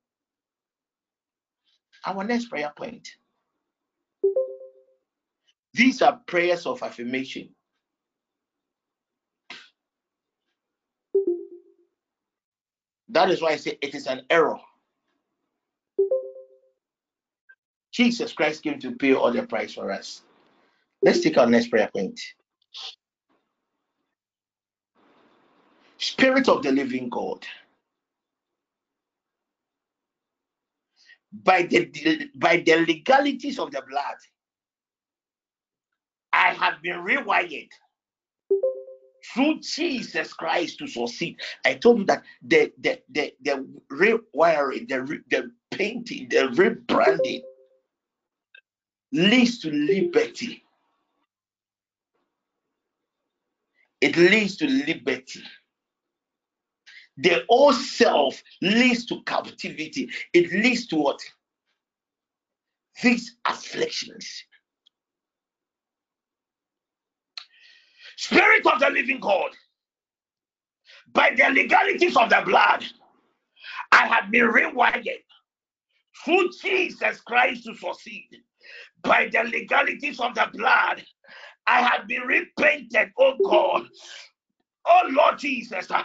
Our 2.06 2.24
next 2.24 2.50
prayer 2.50 2.72
point. 2.76 3.08
These 5.74 6.02
are 6.02 6.22
prayers 6.28 6.66
of 6.66 6.84
affirmation. 6.84 7.50
That 13.10 13.30
is 13.30 13.42
why 13.42 13.52
I 13.52 13.56
say 13.58 13.78
it 13.82 13.96
is 13.96 14.08
an 14.08 14.24
error. 14.30 14.60
Jesus 17.92 18.34
Christ 18.34 18.64
came 18.64 18.80
to 18.80 18.92
pay 18.92 19.14
all 19.14 19.32
the 19.32 19.44
price 19.44 19.74
for 19.76 19.92
us. 19.92 20.24
Let's 21.04 21.20
take 21.20 21.38
our 21.38 21.48
next 21.48 21.68
prayer 21.68 21.90
point. 21.94 22.20
Spirit 25.98 26.50
of 26.50 26.64
the 26.64 26.72
living 26.72 27.10
God. 27.10 27.46
By 31.32 31.64
the 31.64 32.30
by 32.36 32.58
the 32.58 32.86
legalities 32.88 33.60
of 33.60 33.72
the 33.72 33.82
blood, 33.90 34.18
I 36.32 36.54
have 36.54 36.82
been 36.82 36.98
rewired 37.00 37.70
through 39.34 39.60
Jesus 39.62 40.34
Christ 40.34 40.80
to 40.80 40.88
succeed. 40.88 41.40
I 41.66 41.76
told 41.76 42.00
you 42.00 42.06
that 42.06 42.24
the 42.44 42.72
the 42.80 43.02
the 43.10 43.34
the 43.42 43.68
rewiring, 43.92 44.88
the 44.90 45.02
re, 45.04 45.20
the 45.30 45.52
painting, 45.72 46.30
the 46.30 46.50
rebranding 46.54 47.42
leads 49.12 49.60
to 49.60 49.72
liberty. 49.72 50.64
It 54.04 54.18
leads 54.18 54.58
to 54.58 54.68
liberty. 54.68 55.42
The 57.16 57.46
old 57.48 57.76
self 57.76 58.44
leads 58.62 59.06
to 59.06 59.24
captivity. 59.24 60.10
It 60.34 60.52
leads 60.52 60.88
to 60.88 60.98
what? 60.98 61.22
These 63.02 63.38
afflictions. 63.46 64.44
Spirit 68.18 68.68
of 68.68 68.82
the 68.82 68.90
living 68.90 69.22
God, 69.22 69.52
by 71.14 71.30
the 71.38 71.50
legalities 71.54 72.18
of 72.18 72.30
the 72.30 72.42
blood, 72.46 72.84
I 73.94 74.06
have 74.06 74.30
been 74.30 74.50
rewired 74.50 75.24
through 76.26 76.50
Jesus 76.62 77.22
Christ 77.22 77.64
to 77.64 77.76
succeed. 77.76 78.28
By 79.02 79.30
the 79.32 79.46
legalities 79.46 80.20
of 80.20 80.36
the 80.36 80.50
blood, 80.52 81.06
I 81.68 81.82
have 81.82 82.08
been 82.08 82.24
repainted, 82.24 83.12
oh 83.18 83.36
God, 83.44 83.88
Oh 84.86 85.04
Lord 85.12 85.40
Jesus, 85.40 85.90
uh, 85.92 86.04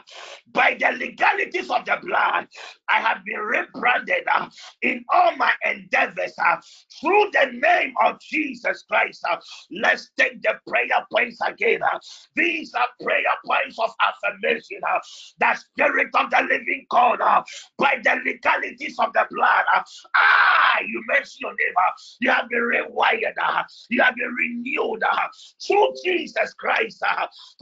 by 0.52 0.76
the 0.78 0.92
legalities 0.96 1.70
of 1.70 1.84
the 1.84 1.98
blood, 2.02 2.46
I 2.88 3.00
have 3.00 3.24
been 3.24 3.40
rebranded 3.40 4.24
uh, 4.32 4.48
in 4.82 5.05
all 5.12 5.36
my 5.36 5.52
endeavors 5.64 6.32
uh, 6.38 6.56
through 7.00 7.30
the 7.32 7.50
name 7.52 7.94
of 8.05 8.20
Jesus 8.20 8.84
Christ. 8.88 9.22
Uh, 9.28 9.36
let's 9.70 10.10
take 10.18 10.40
the 10.42 10.55
prayer 10.66 11.06
points 11.12 11.38
again. 11.46 11.80
Uh, 11.82 11.98
these 12.36 12.72
are 12.74 12.86
prayer 13.02 13.22
points 13.44 13.78
of 13.78 13.90
affirmation. 14.00 14.80
Uh, 14.88 14.98
the 15.40 15.55
Spirit 15.55 16.09
of 16.14 16.30
the 16.30 16.42
living 16.42 16.86
God, 16.90 17.18
by 17.78 17.96
the 18.02 18.20
legalities 18.24 18.96
of 18.98 19.12
the 19.12 19.26
blood, 19.30 19.64
ah, 20.16 20.78
you 20.86 21.02
mention 21.09 21.38
your 21.40 21.50
name. 21.50 21.74
You 22.20 22.30
have 22.30 22.48
been 22.48 22.60
rewired. 22.60 23.64
You 23.88 24.02
have 24.02 24.14
been 24.14 24.34
renewed 24.34 25.02
through 25.66 25.94
Jesus 26.05 26.55
Christ 26.55 27.02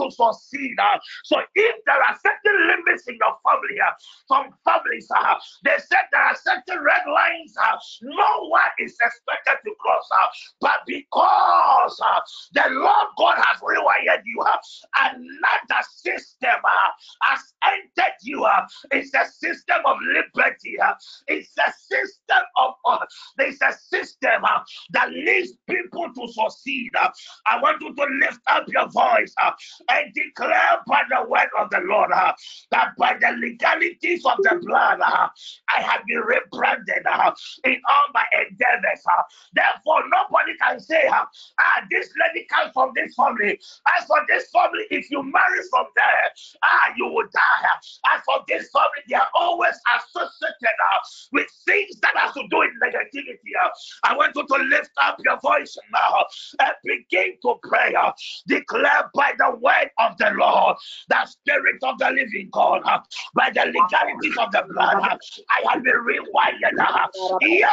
to 0.00 0.10
succeed. 0.10 0.76
So 1.24 1.38
if 1.54 1.76
there 1.86 2.02
are 2.02 2.16
certain 2.24 2.68
limits 2.68 3.08
in 3.08 3.16
your 3.20 3.36
family, 3.44 3.78
uh, 3.80 3.92
some 4.28 4.54
families, 4.64 5.08
uh, 5.16 5.36
they 5.64 5.76
said 5.78 6.06
there 6.12 6.22
are 6.22 6.36
certain 6.36 6.82
red 6.84 7.02
lines 7.12 7.54
uh, 7.58 7.76
no 8.02 8.48
one 8.48 8.70
is 8.78 8.96
expected 9.02 9.58
to 9.64 9.74
cross. 9.80 10.08
Uh, 10.12 10.26
but 10.60 10.80
because 10.86 12.00
uh, 12.04 12.20
the 12.54 12.64
Lord 12.70 13.06
God 13.18 13.36
has 13.38 13.60
rewired 13.60 14.22
you, 14.24 14.40
uh, 14.42 14.56
another 14.96 15.82
system 15.96 16.56
uh, 16.64 16.90
has 17.22 17.40
entered 17.64 18.14
you. 18.22 18.44
Uh, 18.44 18.66
it's 18.92 19.12
a 19.14 19.26
system 19.26 19.78
of 19.86 19.96
liberty. 20.14 20.80
Uh, 20.80 20.94
it's 21.28 21.52
a 21.58 21.72
system 21.72 22.44
of 22.60 22.74
uh, 22.86 23.04
there's 23.38 23.60
a 23.62 23.72
system 23.72 24.44
uh, 24.44 24.60
that 24.92 25.10
leads 25.10 25.52
people 25.68 26.08
to 26.14 26.28
succeed. 26.32 26.90
Uh, 26.98 27.10
I 27.46 27.60
want 27.62 27.80
you 27.82 27.94
to 27.94 28.06
lift 28.22 28.40
up 28.48 28.64
your 28.68 28.88
voice 28.90 29.34
uh, 29.42 29.52
and 29.90 30.12
declare 30.14 30.78
by 30.96 31.02
the 31.10 31.28
word 31.28 31.48
of 31.58 31.68
the 31.70 31.80
Lord 31.84 32.10
uh, 32.12 32.32
that 32.70 32.96
by 32.96 33.16
the 33.20 33.36
legalities 33.38 34.24
of 34.24 34.38
the 34.38 34.60
blood, 34.64 35.00
uh, 35.00 35.28
I 35.68 35.80
have 35.82 36.00
been 36.06 36.18
rebranded 36.18 37.04
uh, 37.10 37.32
in 37.64 37.76
all 37.90 38.06
my 38.14 38.24
endeavors. 38.32 39.02
Uh, 39.04 39.22
therefore, 39.54 40.02
nobody 40.08 40.56
can 40.62 40.80
say, 40.80 41.06
uh, 41.08 41.24
ah, 41.60 41.86
this 41.90 42.08
lady 42.20 42.46
comes 42.48 42.72
from 42.72 42.92
this 42.94 43.14
family. 43.14 43.58
As 43.96 44.06
for 44.06 44.20
this 44.28 44.48
family, 44.50 44.84
if 44.90 45.10
you 45.10 45.22
marry 45.22 45.60
from 45.70 45.86
there, 45.96 46.30
ah, 46.64 46.92
you 46.96 47.06
will 47.06 47.28
die. 47.32 48.14
As 48.14 48.22
for 48.24 48.40
this 48.48 48.70
family, 48.72 49.04
they 49.08 49.16
are 49.16 49.28
always 49.34 49.74
associated 49.96 50.76
uh, 50.92 50.98
with 51.32 51.46
things 51.66 52.00
that 52.00 52.16
has 52.16 52.32
to 52.34 52.42
do 52.48 52.58
with 52.58 52.70
negativity. 52.82 53.52
Uh, 53.62 53.68
I 54.04 54.16
want 54.16 54.32
you 54.34 54.46
to 54.46 54.62
lift 54.64 54.90
up 55.02 55.18
your 55.24 55.38
voice 55.40 55.76
now 55.92 56.24
and 56.60 56.72
begin 56.84 57.36
to 57.42 57.54
pray. 57.62 57.94
Uh, 57.94 58.12
declare 58.46 59.10
by 59.14 59.32
the 59.38 59.50
word 59.60 59.90
of 59.98 60.16
the 60.18 60.30
Lord, 60.38 60.76
the 61.08 61.26
spirit 61.26 61.76
of 61.82 61.98
the 61.98 62.10
living 62.10 62.48
God, 62.52 62.82
uh, 62.84 62.98
by 63.34 63.50
the 63.50 63.66
legalities 63.66 64.36
of 64.38 64.52
the 64.52 64.64
blood, 64.72 64.98
uh, 65.02 65.16
I 65.50 65.72
have 65.72 65.82
been 65.82 65.94
rewired. 65.94 66.78
Uh, 66.80 67.06
yo, 67.40 67.68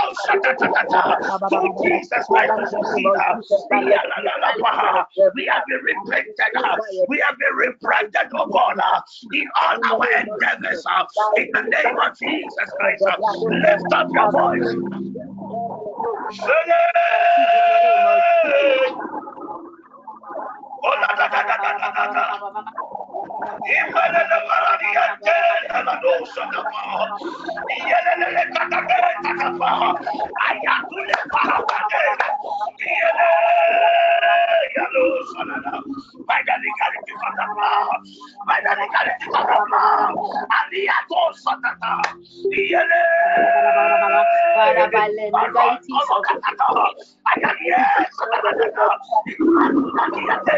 Jesus 1.81 2.27
Christ, 2.30 2.53
to 2.61 2.68
uh, 4.65 5.03
we 5.35 5.45
have 5.45 5.64
been 5.68 5.81
repented, 5.84 6.56
uh, 6.64 6.77
we 7.07 7.23
have 7.26 7.38
been 7.38 7.56
rebranded, 7.56 8.31
oh 8.35 8.48
God, 8.52 8.76
uh, 8.80 9.02
in 9.31 9.48
all 9.61 9.77
our 9.91 10.07
endeavors, 10.22 10.84
uh, 10.90 11.06
in 11.35 11.49
the 11.53 11.64
name 11.64 11.95
of 12.06 12.18
Jesus 12.18 12.73
Christ. 12.80 13.06
uh, 13.07 13.18
Lift 13.49 13.94
up 13.94 14.07
your 14.14 14.31
voice. 14.31 14.76
Say 16.31 16.52
it. 18.45 18.95
Of 37.23 37.33
the 37.35 37.45
blood, 37.55 38.01
by 38.47 38.59
the 38.63 38.69
legality 38.79 39.27
of 39.35 39.45
the 39.47 39.57
blood, 39.69 40.13
aliato 40.57 41.21
satata. 41.43 41.93
Iyele. 42.53 43.01
Father, 44.55 44.87
by 44.91 45.07
the 45.09 45.31
legalities 45.31 46.09
of 46.15 46.23
the 46.23 46.35
blood. 46.57 46.95
Ayaye 47.27 47.79
satata. 48.17 48.87
Ayate. 50.03 50.57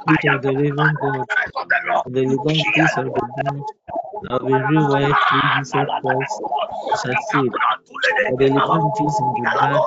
Spirit 0.08 0.44
living 0.44 0.80
God, 1.02 1.28
by 2.06 2.12
the 2.12 2.22
legalities 2.24 2.98
of 2.98 3.14
the 3.16 3.22
blood, 3.22 3.66
Have 4.30 4.42
been 4.42 4.64
rewired 4.64 5.18
through 5.30 5.50
Jesus 5.50 5.90
Christ 6.02 6.42
to 6.90 6.98
succeed. 6.98 7.52
By 8.30 8.36
the 8.38 8.50
legalities 8.50 9.20
of 9.20 9.36
the 9.36 9.48
blood, 9.60 9.82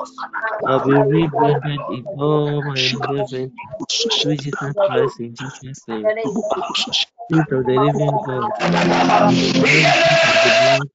I 0.65 0.73
have 0.73 0.83
been 0.83 1.07
rebranded 1.09 1.81
in 1.89 2.05
all 2.19 2.61
my 2.63 2.79
endeavors 2.79 3.51
through 4.21 4.35
Jesus 4.35 4.75
Christ 4.85 5.19
in 5.19 5.35
Jesus' 5.35 5.87
name. 5.87 6.13
Spirit 7.29 7.51
of 7.51 7.65
the 7.65 7.79
living 7.79 8.19
God, 8.25 8.53
by 9.17 9.25
the 9.25 9.51
legalities 9.53 10.23
of 10.23 10.41
the 10.43 10.51
blood, 10.51 10.89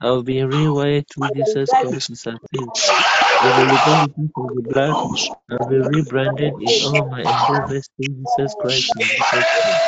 I 0.00 0.14
have 0.14 0.24
been 0.24 0.48
rewired 0.50 1.04
through 1.12 1.30
Jesus 1.30 1.74
Christ 1.74 2.08
to 2.08 2.16
succeed. 2.16 2.74
By 3.40 3.52
the 3.52 3.66
legalities 3.66 4.30
of 4.36 4.52
the 4.52 4.62
blood, 4.62 4.98
I 5.50 5.54
have 5.60 5.68
been 5.68 5.86
rebranded 5.86 6.56
in 6.60 6.76
all 6.80 7.06
my 7.06 7.22
endeavors 7.24 7.88
through 7.96 8.14
Jesus 8.14 8.54
Christ 8.56 8.96
in 8.96 9.10
Jesus' 9.16 9.46
name. 9.64 9.82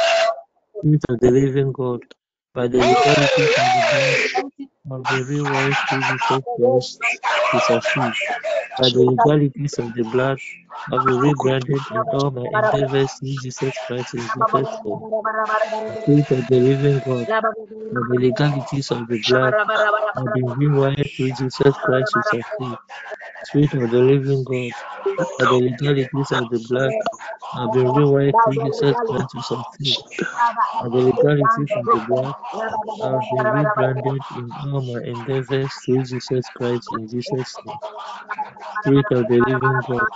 Spirit 0.80 1.04
of 1.08 1.20
the 1.20 1.30
living 1.30 1.72
God, 1.72 2.02
by 2.56 2.68
the 2.68 2.78
legalities 2.84 3.52
of 3.58 3.72
the 3.74 3.84
have 4.90 5.08
been 5.08 5.26
rewired 5.26 5.78
through 5.88 6.04
Jesus 6.04 6.44
Christ 6.56 7.00
to 7.52 7.60
succeed. 7.60 8.14
By 8.78 8.90
the 8.90 9.00
legalities 9.00 9.78
of 9.78 9.94
the 9.94 10.04
blood, 10.04 10.38
have 10.92 11.04
been 11.04 11.20
rebranded 11.20 11.84
in 11.90 12.06
all 12.12 12.30
my 12.32 12.46
endeavors 12.52 13.14
through 13.14 13.36
Jesus 13.38 13.78
Christ 13.86 14.14
in 14.14 14.30
Jesus' 14.34 14.70
name. 14.84 15.04
Spirit 16.02 16.30
of 16.32 16.48
the 16.48 16.60
living 16.60 17.00
God, 17.00 17.28
by 17.92 18.02
the 18.10 18.18
legalities 18.18 18.90
of 18.92 19.08
the 19.08 19.18
blood, 19.28 19.54
I 20.16 20.22
have 20.22 20.32
been 20.32 20.54
rewired 20.56 21.10
through 21.16 21.32
Jesus 21.32 21.78
Christ 21.84 22.14
to 22.14 22.22
succeed. 22.22 22.78
Spirit 23.46 23.74
of 23.74 23.90
the 23.90 23.98
living 23.98 24.44
God, 24.44 24.72
the 25.50 25.58
legalities 25.58 26.32
of 26.32 26.50
the 26.50 26.60
blood, 26.60 26.94
I've 27.54 27.72
been 27.72 27.92
succeed. 29.42 29.98
Father, 30.32 30.66
By 30.80 30.88
I've 30.88 30.90
the 30.90 30.98
legalities 30.98 31.72
of 31.76 31.90
the 31.90 32.00
blood, 32.00 32.34
I've 33.02 33.30
been 33.30 33.50
rebranded 33.52 34.24
in 34.36 34.52
through 35.84 36.04
Jesus 36.04 36.50
Christ 36.50 36.92
in 36.92 37.08
Jesus' 37.08 37.60
name. 37.64 37.80
Spirit 38.84 39.06
of 39.12 39.28
the 39.28 39.36
living 39.46 39.82
God, 39.88 40.08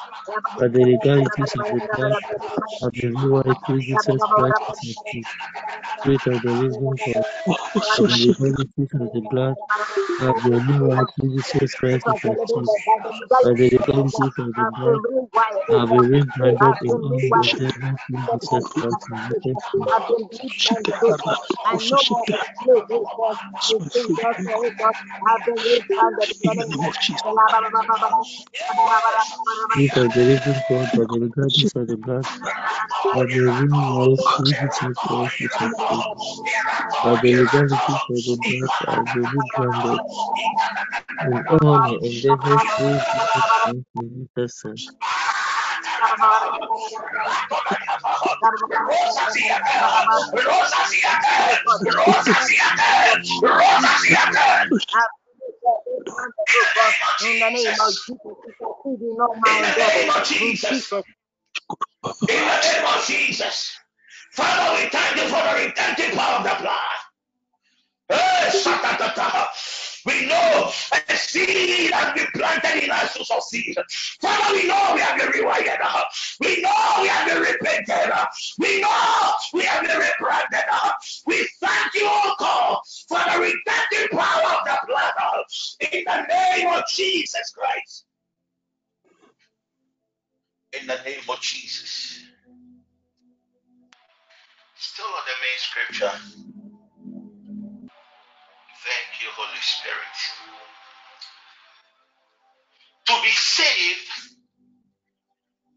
the 0.73 0.85
legalities 0.85 1.55
of 1.57 1.65
the 1.70 1.82
blood, 1.97 2.16
I've 2.82 2.93
been 2.93 3.16
rewired 3.20 3.57
through 3.66 3.82
Jesus 3.82 4.27
Christ 4.35 4.59
to 4.66 4.74
succeed. 4.74 5.27
Spirit 5.98 6.23
of 6.28 6.43
the 6.43 6.51
living 6.51 6.98
God, 7.07 7.24
the 8.07 8.12
legalities 8.12 8.90
of 9.01 9.12
the 9.12 9.20
blood, 9.31 9.57
I've 10.20 10.43
been 10.43 10.66
rewired 10.66 11.09
through 11.16 11.31
Jesus 11.36 11.74
Christ 11.74 12.07
to 12.07 12.15
Because 12.15 13.19
the 13.20 13.28
living 13.28 13.28
succeed. 13.28 13.28
God, 13.28 13.28
by 13.30 13.42
the 13.44 13.44
By 13.44 13.55
the 13.55 13.68
legalities 13.68 13.80
of 13.88 13.90
the 13.90 14.06
blood, 14.06 14.09
legalities 14.09 14.34
of 14.38 14.55
the 14.56 14.64
I've 14.64 14.76
blood, 14.76 15.01
been 15.02 15.02
rewired, 15.05 15.66
oh 15.70 15.82
I've 15.82 15.88
God. 15.88 16.06
been 16.06 16.10
rebranded 16.10 16.60
I've 16.60 16.80
in 16.82 16.88
been 16.88 17.01
all 17.05 17.22
my 17.28 17.42
rewired. 17.42 17.60
endeavors 17.60 18.01
through 18.06 18.28
Jesus 18.30 18.40
Jesus 18.42 18.64
Christ, 18.74 18.76
Christ 18.78 19.01
in 19.10 19.20
Jesus 19.30 19.44
Jesus' 19.44 19.64
name. 19.74 19.88
I've 19.90 20.06
been 20.09 20.28
rebranded, 20.32 20.97
oh 21.02 21.16
God. 21.24 21.38
I'm 21.66 21.80
no 21.90 22.02
more 22.10 22.26
a 22.32 22.38
slave, 22.62 22.84
oh 22.92 23.06
God. 23.16 23.36
To 23.68 23.80
things 23.92 24.12
elsewhere, 24.24 24.56
oh 24.59 24.72
God. 24.78 24.94
I've 25.28 25.44
been 25.44 25.62
rebranded 25.64 26.30
in 26.42 26.51
the 26.55 26.55
In 26.55 26.56
the 26.56 26.66
name 26.66 26.78
name 26.78 26.86
of 26.86 26.94
of 26.94 26.97
Jesus. 27.01 27.22
Spirit 29.72 29.97
of 29.97 30.12
the 30.14 30.24
living 30.24 30.64
God, 30.70 30.90
by 30.92 31.05
the 31.05 31.18
legalities 31.18 31.72
of 31.76 31.88
the 31.88 31.97
blood, 31.97 32.26
I've 33.14 33.32
been 33.32 33.56
rewired 33.59 34.20
through 34.36 34.55
Jesus 34.55 34.98
Christ 35.06 35.34
to 35.40 35.48
succeed. 35.51 36.06
By 37.02 37.16
the 37.16 37.32
legalities 37.32 38.02
of 38.10 38.24
the 38.24 38.36
blood, 38.36 38.70
I've 38.88 39.12
been 39.12 39.30
rebranded 39.30 40.01
in 41.22 41.44
all 41.48 41.78
my 41.80 41.97
endeavors 42.02 42.64
in 57.20 57.41
the 57.41 57.51
name 57.51 57.81
of 57.81 57.95
Jesus, 57.97 58.20
to 58.47 58.53
succeed 58.59 59.01
in 59.51 59.70
the 59.70 59.81
name 59.81 60.11
of 60.11 60.24
Jesus. 60.24 60.95
In 62.28 62.37
the 62.37 62.61
name 62.62 62.87
of 62.87 63.07
Jesus. 63.07 63.73
Father, 64.32 64.82
we 64.82 64.89
thank 64.91 65.16
you 65.16 65.23
for 65.28 65.43
the 65.43 65.66
redemptive 65.66 66.15
power 66.16 66.39
of 66.39 66.45
the 66.45 66.57
blood. 66.62 66.99
Hey. 68.11 68.78
We 70.06 70.27
know 70.27 70.72
a 71.09 71.16
seed 71.16 71.93
has 71.93 72.14
been 72.14 72.27
planted 72.35 72.85
in 72.85 72.90
us 72.90 73.14
to 73.14 73.24
succeed. 73.24 73.77
Father, 74.20 74.55
we 74.55 74.66
know 74.66 74.93
we 74.94 75.01
have 75.01 75.18
been 75.18 75.28
rewired. 75.28 75.78
We 76.40 76.60
know 76.62 76.98
we 77.02 77.09
have 77.09 77.28
been 77.28 77.43
repented. 77.43 78.12
We 78.59 78.81
know 78.81 79.32
we 79.52 79.64
have 79.64 79.82
been 79.82 79.98
rebranded. 79.98 80.64
We 81.27 81.48
thank 81.60 81.94
you, 81.94 82.06
O 82.06 82.35
God, 82.39 82.78
for 83.09 83.18
the 83.18 83.40
redemptive 83.40 84.18
power 84.18 84.56
of 84.59 84.64
the 84.64 84.78
blood. 84.86 85.12
In 85.93 86.05
the 86.05 86.27
name 86.28 86.68
of 86.68 86.82
Jesus 86.89 87.52
Christ. 87.55 88.05
In 90.81 90.86
the 90.86 90.98
name 91.05 91.20
of 91.28 91.40
Jesus. 91.40 92.20
Still 94.78 95.05
on 95.05 95.22
the 95.27 95.32
main 95.43 95.59
scripture. 95.59 96.60
You, 99.20 99.28
Holy 99.36 99.59
Spirit. 99.60 100.16
To 103.06 103.22
be 103.22 103.30
saved 103.30 104.10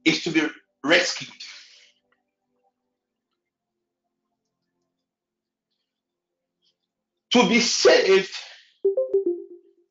is 0.05 0.23
to 0.23 0.31
be 0.31 0.41
rescued. 0.83 1.29
To 7.33 7.49
be 7.49 7.59
saved 7.59 8.31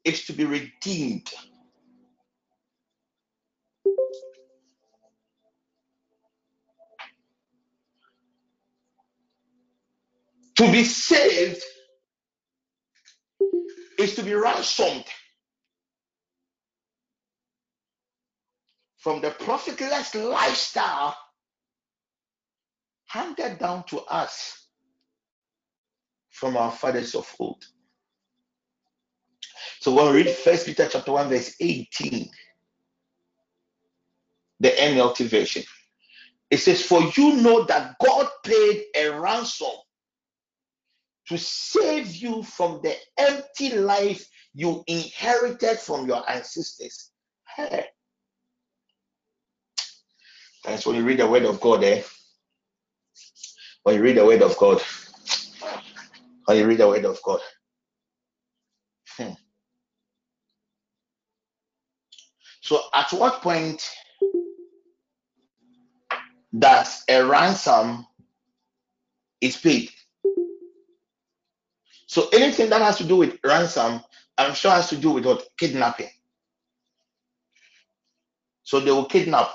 is 0.04 0.24
to 0.26 0.32
be 0.32 0.44
redeemed. 0.44 1.30
To 10.56 10.72
be 10.72 10.84
saved 10.84 11.62
is 13.98 14.14
to 14.16 14.22
be 14.22 14.34
ransomed 14.34 15.04
from 18.98 19.20
the 19.20 19.30
profitless 19.30 20.14
lifestyle 20.14 21.16
handed 23.06 23.58
down 23.58 23.84
to 23.84 24.00
us 24.00 24.66
from 26.30 26.56
our 26.56 26.70
fathers 26.72 27.14
of 27.14 27.32
old. 27.38 27.62
So 29.80 29.92
when 29.92 30.12
we 30.12 30.22
read 30.22 30.30
First 30.30 30.66
Peter 30.66 30.88
chapter 30.90 31.12
1, 31.12 31.28
verse 31.28 31.54
18, 31.60 32.28
the 34.60 34.68
NLT 34.68 35.26
version, 35.26 35.62
it 36.50 36.58
says, 36.58 36.82
For 36.82 37.02
you 37.16 37.36
know 37.36 37.64
that 37.64 37.96
God 38.02 38.28
paid 38.44 38.84
a 38.96 39.08
ransom 39.10 39.72
to 41.28 41.38
save 41.38 42.14
you 42.14 42.42
from 42.42 42.80
the 42.82 42.94
empty 43.18 43.76
life 43.78 44.26
you 44.54 44.82
inherited 44.86 45.78
from 45.78 46.06
your 46.06 46.28
ancestors. 46.30 47.10
Hey, 47.56 47.86
that's 50.64 50.86
when 50.86 50.96
you 50.96 51.04
read 51.04 51.18
the 51.18 51.26
word 51.26 51.44
of 51.44 51.60
God, 51.60 51.84
eh? 51.84 52.02
When 53.82 53.96
you 53.96 54.02
read 54.02 54.16
the 54.16 54.26
word 54.26 54.42
of 54.42 54.56
God, 54.58 54.82
when 56.46 56.56
you 56.58 56.66
read 56.66 56.78
the 56.78 56.88
word 56.88 57.04
of 57.04 57.18
God. 57.22 57.40
Hmm. 59.16 59.32
So, 62.60 62.80
at 62.94 63.12
what 63.12 63.42
point 63.42 63.88
does 66.56 67.02
a 67.08 67.24
ransom 67.24 68.06
is 69.40 69.56
paid? 69.56 69.90
So, 72.12 72.28
anything 72.30 72.68
that 72.68 72.82
has 72.82 72.98
to 72.98 73.04
do 73.04 73.16
with 73.16 73.38
ransom, 73.42 74.02
I'm 74.36 74.52
sure 74.52 74.70
has 74.70 74.90
to 74.90 74.98
do 74.98 75.12
with 75.12 75.24
what 75.24 75.48
kidnapping. 75.58 76.10
So, 78.64 78.80
they 78.80 78.90
will 78.90 79.06
kidnap. 79.06 79.48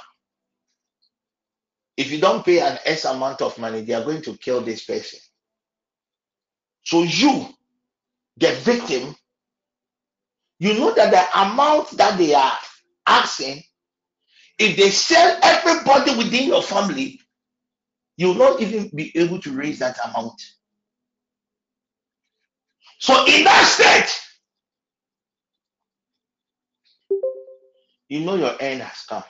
If 1.98 2.12
you 2.12 2.20
don't 2.20 2.44
pay 2.44 2.62
an 2.62 2.80
S 2.84 3.06
amount 3.06 3.44
of 3.44 3.60
money, 3.60 3.82
they 3.82 3.94
are 3.94 4.04
going 4.04 4.24
to 4.24 4.36
kill 4.38 4.62
this 4.62 4.84
person. 4.84 5.20
So, 6.84 7.04
you, 7.04 7.46
the 8.38 8.54
victim, 8.54 9.16
you 10.58 10.74
know 10.74 10.96
that 10.96 11.12
the 11.12 11.40
amount 11.40 11.92
that 11.92 12.18
they 12.18 12.34
are 12.34 12.58
asking, 13.06 13.62
if 14.58 14.76
they 14.78 14.90
sell 14.90 15.38
everybody 15.44 16.16
within 16.16 16.48
your 16.48 16.64
family, 16.64 17.22
you 18.16 18.30
will 18.30 18.50
not 18.50 18.62
even 18.62 18.90
be 18.96 19.16
able 19.16 19.40
to 19.42 19.52
raise 19.52 19.78
that 19.78 20.00
amount. 20.04 20.42
So, 22.99 23.26
in 23.28 23.44
that 23.44 23.65
state, 23.65 24.22
you 28.10 28.22
know 28.22 28.36
your 28.36 28.56
end 28.60 28.82
has 28.82 29.03
come. 29.07 29.24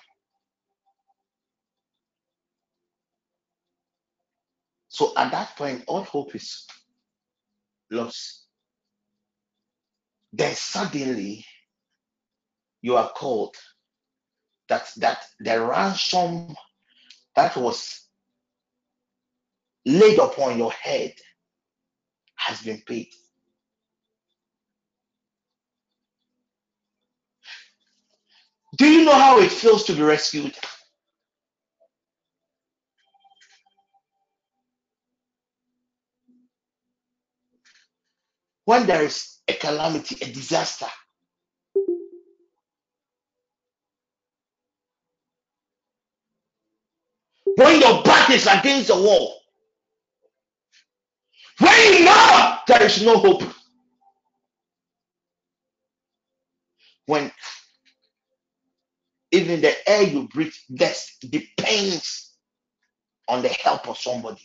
So, 4.88 5.14
at 5.18 5.32
that 5.32 5.56
point, 5.58 5.84
all 5.88 6.04
hope 6.04 6.34
is 6.36 6.66
lost. 7.92 8.46
Then 10.34 10.56
suddenly 10.56 11.46
you 12.82 12.96
are 12.96 13.10
called 13.10 13.56
that 14.70 14.90
that 14.98 15.26
the 15.40 15.60
ransom 15.62 16.56
that 17.36 17.56
was 17.58 18.08
laid 19.86 20.20
upon 20.20 20.58
your 20.58 20.72
head 20.72 21.14
has 22.36 22.62
been 22.62 22.82
paid. 22.86 23.08
Do 28.78 28.88
you 28.88 29.06
know 29.06 29.14
how 29.14 29.40
it 29.40 29.52
feels 29.52 29.86
to 29.86 29.94
be 29.94 30.04
rescued? 30.04 30.56
When 38.66 38.86
there 38.86 39.04
is 39.04 39.38
a 39.48 39.54
calamity, 39.54 40.18
a 40.22 40.32
disaster, 40.32 40.88
when 47.56 47.82
your 47.82 48.04
back 48.04 48.30
is 48.30 48.46
against 48.46 48.90
the 48.90 48.96
wall, 48.96 49.40
when 51.60 51.94
you 51.94 52.06
know 52.06 52.58
there 52.68 52.84
is 52.84 53.04
no 53.04 53.18
hope, 53.18 53.44
when 57.06 57.32
Even 59.32 59.62
the 59.62 59.90
air 59.90 60.04
you 60.04 60.28
breathe 60.30 60.54
this 60.70 61.18
depends 61.20 62.34
on 63.28 63.42
the 63.42 63.50
help 63.50 63.88
of 63.90 63.98
somebody. 63.98 64.42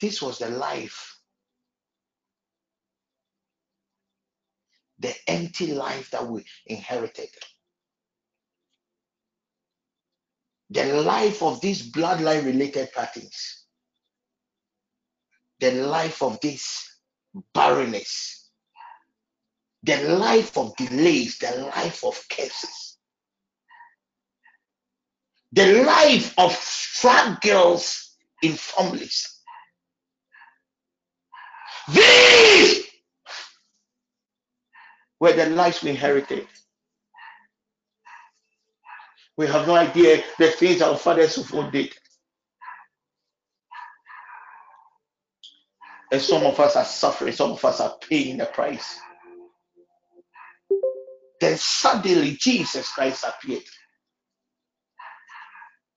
This 0.00 0.20
was 0.20 0.38
the 0.38 0.50
life, 0.50 1.18
the 4.98 5.14
empty 5.28 5.68
life 5.72 6.10
that 6.10 6.26
we 6.26 6.44
inherited. 6.66 7.28
The 10.70 10.84
life 11.02 11.42
of 11.42 11.60
these 11.60 11.90
bloodline 11.92 12.44
related 12.44 12.92
patterns, 12.92 13.64
the 15.60 15.70
life 15.72 16.22
of 16.22 16.40
this 16.40 16.98
barrenness, 17.54 18.45
the 19.86 20.02
life 20.18 20.58
of 20.58 20.76
delays, 20.76 21.38
the 21.38 21.70
life 21.74 22.04
of 22.04 22.20
curses, 22.28 22.98
the 25.52 25.84
life 25.84 26.34
of 26.36 26.52
struggles 26.52 28.16
in 28.42 28.52
families. 28.52 29.40
These 31.92 32.84
were 35.20 35.32
the 35.32 35.46
lives 35.50 35.82
we 35.84 35.90
inherited. 35.90 36.48
We 39.36 39.46
have 39.46 39.68
no 39.68 39.76
idea 39.76 40.24
the 40.38 40.48
things 40.48 40.82
our 40.82 40.96
fathers 40.96 41.38
old 41.52 41.70
did. 41.70 41.94
And 46.10 46.20
some 46.20 46.42
of 46.44 46.58
us 46.58 46.74
are 46.74 46.84
suffering, 46.84 47.32
some 47.32 47.52
of 47.52 47.64
us 47.64 47.80
are 47.80 47.96
paying 48.08 48.38
the 48.38 48.46
price. 48.46 48.98
Then 51.46 51.58
suddenly 51.58 52.32
Jesus 52.32 52.90
Christ 52.90 53.24
appeared. 53.24 53.62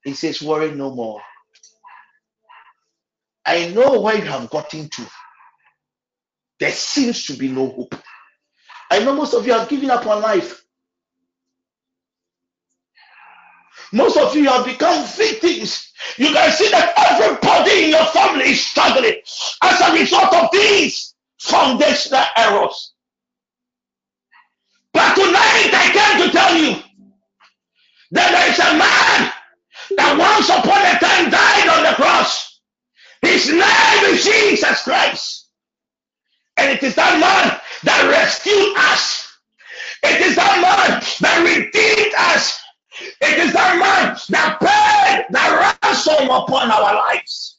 He 0.04 0.14
says, 0.14 0.44
Worry 0.44 0.76
no 0.76 0.94
more. 0.94 1.24
I 3.44 3.70
know 3.70 4.00
where 4.00 4.16
you 4.16 4.26
have 4.26 4.48
gotten 4.52 4.90
to. 4.90 5.02
There 6.60 6.72
seems 6.72 7.26
to 7.26 7.34
be 7.34 7.48
no 7.48 7.68
hope. 7.68 7.96
I 8.92 9.00
know 9.00 9.16
most 9.16 9.34
of 9.34 9.48
you 9.48 9.54
have 9.54 9.68
given 9.68 9.90
up 9.90 10.06
on 10.06 10.22
life. 10.22 10.64
Most 13.92 14.18
of 14.18 14.36
you 14.36 14.48
have 14.50 14.66
become 14.68 15.04
victims. 15.08 15.92
You 16.18 16.32
can 16.32 16.52
see 16.52 16.70
that 16.70 16.94
everybody 16.96 17.86
in 17.86 17.90
your 17.90 18.06
family 18.06 18.52
is 18.52 18.64
struggling 18.64 19.16
as 19.64 19.82
a 19.82 19.94
result 20.00 20.32
of 20.32 20.50
these 20.52 21.16
foundational 21.40 22.26
errors. 22.38 22.94
But 25.00 25.16
tonight 25.16 25.72
I 25.72 25.86
came 25.96 26.28
to 26.28 26.34
tell 26.34 26.58
you 26.58 26.76
that 28.12 28.32
there 28.36 28.52
is 28.52 28.60
a 28.60 28.76
man 28.76 29.32
that 29.96 30.18
once 30.20 30.50
upon 30.50 30.82
a 30.84 31.00
time 31.00 31.32
died 31.32 31.70
on 31.72 31.84
the 31.88 31.96
cross. 31.96 32.60
His 33.22 33.48
name 33.48 34.04
is 34.14 34.26
Jesus 34.26 34.84
Christ. 34.84 35.52
And 36.58 36.70
it 36.72 36.84
is 36.84 36.96
that 36.96 37.18
man 37.18 37.62
that 37.86 38.10
rescued 38.12 38.76
us. 38.76 39.32
It 40.04 40.20
is 40.20 40.36
that 40.36 40.60
man 40.60 41.02
that 41.22 41.48
redeemed 41.48 42.14
us. 42.36 42.60
It 43.22 43.40
is 43.40 43.54
that 43.54 43.80
man 43.80 44.18
that 44.28 44.60
paid 44.60 45.26
the 45.30 45.82
ransom 45.82 46.30
upon 46.30 46.72
our 46.72 46.94
lives. 46.96 47.58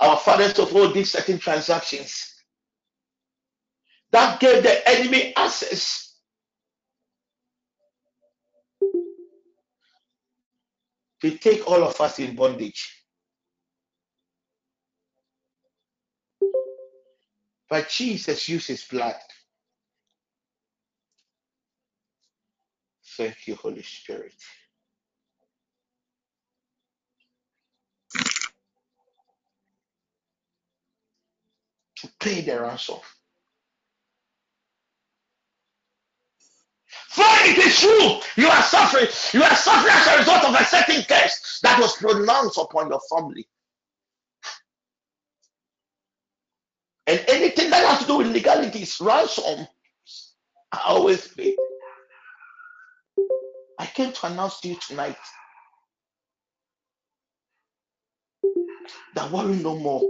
Our 0.00 0.16
fathers 0.16 0.58
of 0.58 0.74
all 0.74 0.88
these 0.88 1.12
certain 1.12 1.38
transactions 1.38 2.37
that 4.12 4.40
gave 4.40 4.62
the 4.62 4.88
enemy 4.88 5.34
access 5.36 6.16
to 11.22 11.32
take 11.38 11.68
all 11.68 11.82
of 11.84 12.00
us 12.00 12.18
in 12.18 12.36
bondage. 12.36 12.94
But 17.70 17.88
Jesus 17.90 18.48
used 18.48 18.68
his 18.68 18.84
blood. 18.84 19.16
Thank 23.16 23.48
you, 23.48 23.56
Holy 23.56 23.82
Spirit. 23.82 24.34
To 31.98 32.08
pay 32.20 32.42
the 32.42 32.60
ransom. 32.60 32.98
For 37.08 37.24
it 37.24 37.56
is 37.56 37.80
true, 37.80 38.20
you 38.36 38.50
are 38.50 38.62
suffering. 38.62 39.06
You 39.32 39.42
are 39.42 39.56
suffering 39.56 39.94
as 39.96 40.06
a 40.08 40.18
result 40.18 40.44
of 40.44 40.54
a 40.54 40.64
certain 40.66 41.02
curse 41.04 41.58
that 41.62 41.80
was 41.80 41.96
pronounced 41.96 42.58
upon 42.58 42.90
your 42.90 43.00
family. 43.10 43.48
And 47.06 47.24
anything 47.28 47.70
that 47.70 47.86
has 47.88 48.00
to 48.00 48.06
do 48.06 48.18
with 48.18 48.26
legalities, 48.26 49.00
ransom, 49.00 49.66
I 50.70 50.82
always 50.88 51.26
pay. 51.28 51.56
I 53.78 53.86
came 53.86 54.12
to 54.12 54.26
announce 54.26 54.60
to 54.60 54.68
you 54.68 54.76
tonight 54.86 55.16
that 59.14 59.30
worry 59.30 59.56
no 59.56 59.78
more. 59.78 60.02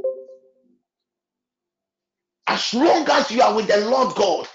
As 2.49 2.75
long 2.75 3.09
as 3.09 3.31
you 3.31 3.41
are 3.43 3.55
with 3.55 3.69
the 3.69 3.87
Lord 3.89 4.17
God, 4.17 4.49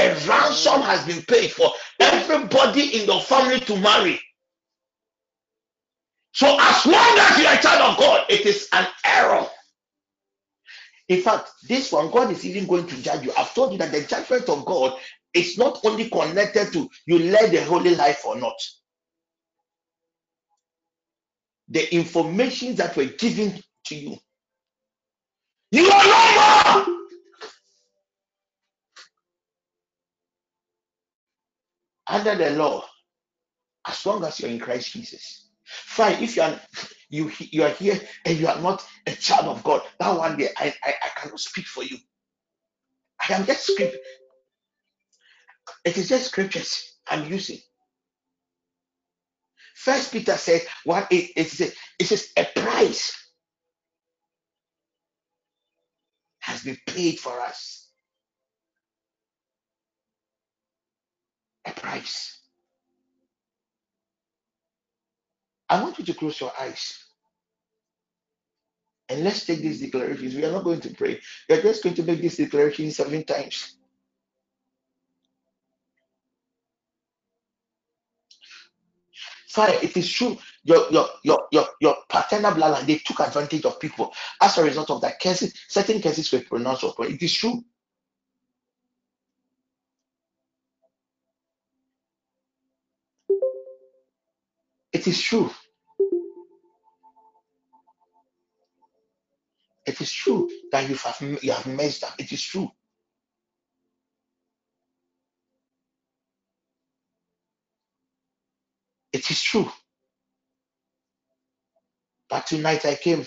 a 0.00 0.14
ransom 0.26 0.80
has 0.82 1.04
been 1.06 1.22
paid 1.22 1.50
for 1.52 1.70
everybody 2.00 3.00
in 3.00 3.06
your 3.06 3.20
family 3.20 3.60
to 3.60 3.78
marry. 3.78 4.20
So 6.32 6.46
as 6.60 6.86
long 6.86 7.18
as 7.18 7.38
you 7.38 7.46
are 7.46 7.54
a 7.54 7.62
child 7.62 7.92
of 7.92 7.98
God, 7.98 8.24
it 8.30 8.46
is 8.46 8.68
an 8.72 8.86
error. 9.04 9.46
In 11.08 11.20
fact, 11.22 11.50
this 11.68 11.90
one, 11.90 12.10
God 12.10 12.30
is 12.30 12.46
even 12.46 12.66
going 12.66 12.86
to 12.86 13.02
judge 13.02 13.24
you. 13.24 13.32
I've 13.36 13.52
told 13.52 13.72
you 13.72 13.78
that 13.78 13.90
the 13.92 14.02
judgment 14.02 14.48
of 14.48 14.64
God 14.64 14.98
is 15.34 15.58
not 15.58 15.80
only 15.84 16.08
connected 16.08 16.72
to 16.72 16.88
you 17.06 17.18
led 17.18 17.52
a 17.54 17.64
holy 17.64 17.94
life 17.94 18.24
or 18.24 18.36
not. 18.36 18.54
The 21.68 21.92
information 21.94 22.74
that 22.76 22.96
were 22.96 23.04
given 23.04 23.60
to 23.86 23.94
you. 23.94 24.16
You 25.72 25.88
are 25.88 26.04
no 26.04 26.86
more 26.86 26.99
under 32.10 32.36
the 32.36 32.52
law 32.52 32.84
as 33.88 34.06
long 34.06 34.24
as 34.24 34.40
you're 34.40 34.50
in 34.50 34.60
Christ 34.60 34.92
Jesus. 34.94 35.48
Fine, 35.64 36.22
if 36.24 36.36
you 36.36 36.42
are 36.42 36.60
you 37.10 37.32
you 37.40 37.64
are 37.64 37.70
here 37.70 38.00
and 38.26 38.38
you 38.38 38.48
are 38.48 38.60
not 38.60 38.84
a 39.06 39.12
child 39.14 39.46
of 39.46 39.64
God, 39.64 39.82
that 40.00 40.16
one 40.18 40.38
day 40.38 40.48
I, 40.58 40.74
I, 40.84 40.94
I 41.04 41.08
cannot 41.20 41.40
speak 41.40 41.66
for 41.66 41.84
you. 41.84 41.98
I 43.28 43.34
am 43.34 43.46
just 43.46 43.66
script. 43.66 43.96
It 45.84 45.98
is 45.98 46.08
just 46.08 46.26
scriptures 46.28 46.96
I'm 47.08 47.30
using. 47.30 47.58
First 49.76 50.12
Peter 50.12 50.36
said, 50.36 50.62
"What 50.84 51.08
it, 51.12 51.32
it 51.36 51.48
says, 51.50 51.74
it 51.98 52.06
says 52.06 52.30
a 52.36 52.44
price 52.60 53.14
has 56.40 56.64
been 56.64 56.78
paid 56.86 57.18
for 57.20 57.40
us. 57.40 57.79
A 61.70 61.80
price." 61.80 62.40
I 65.68 65.82
want 65.82 65.98
you 65.98 66.04
to 66.06 66.14
close 66.14 66.40
your 66.40 66.52
eyes 66.60 67.04
and 69.08 69.24
let's 69.24 69.44
take 69.46 69.60
these 69.60 69.80
declarations. 69.80 70.34
We 70.34 70.44
are 70.44 70.52
not 70.52 70.64
going 70.64 70.80
to 70.80 70.90
pray. 70.94 71.20
We 71.48 71.56
are 71.56 71.62
just 71.62 71.82
going 71.82 71.96
to 71.96 72.02
make 72.02 72.22
this 72.22 72.36
declaration 72.36 72.90
seven 72.92 73.24
times. 73.24 73.76
Fine, 79.48 79.78
it 79.82 79.96
is 79.96 80.10
true. 80.10 80.38
Your 80.64 80.90
your 80.90 81.08
your 81.24 81.40
your 81.50 81.68
your 81.80 81.96
paternal 82.08 82.52
bloodline 82.52 82.86
they 82.86 82.98
took 82.98 83.20
advantage 83.20 83.64
of 83.64 83.80
people 83.80 84.12
as 84.40 84.58
a 84.58 84.64
result 84.64 84.90
of 84.90 85.00
that. 85.02 85.18
Cases, 85.18 85.54
certain 85.68 86.00
cases 86.00 86.30
were 86.32 86.40
pronounced 86.40 86.84
upon. 86.84 87.12
It 87.12 87.22
is 87.22 87.34
true. 87.34 87.64
It 95.00 95.08
is 95.08 95.22
true. 95.22 95.50
It 99.86 100.00
is 100.00 100.12
true 100.12 100.50
that 100.72 100.88
you 100.88 100.96
have 100.96 101.20
you 101.42 101.52
have 101.52 101.66
messed 101.66 102.04
up. 102.04 102.14
It 102.18 102.32
is 102.32 102.42
true. 102.42 102.70
It 109.12 109.30
is 109.30 109.42
true. 109.42 109.70
But 112.30 112.46
tonight 112.46 112.86
I 112.86 112.96
came. 112.96 113.26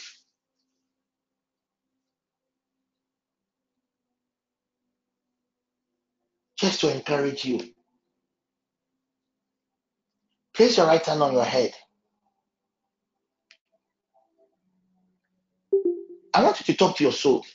Just 6.59 6.81
to 6.81 6.95
encourage 6.95 7.45
you. 7.45 7.72
Place 10.53 10.77
your 10.77 10.87
right 10.87 11.03
hand 11.05 11.21
on 11.21 11.33
your 11.33 11.45
head. 11.45 11.73
I 16.33 16.43
want 16.43 16.59
you 16.59 16.65
to 16.65 16.77
talk 16.77 16.97
to 16.97 17.03
your 17.03 17.13
soul. 17.13 17.45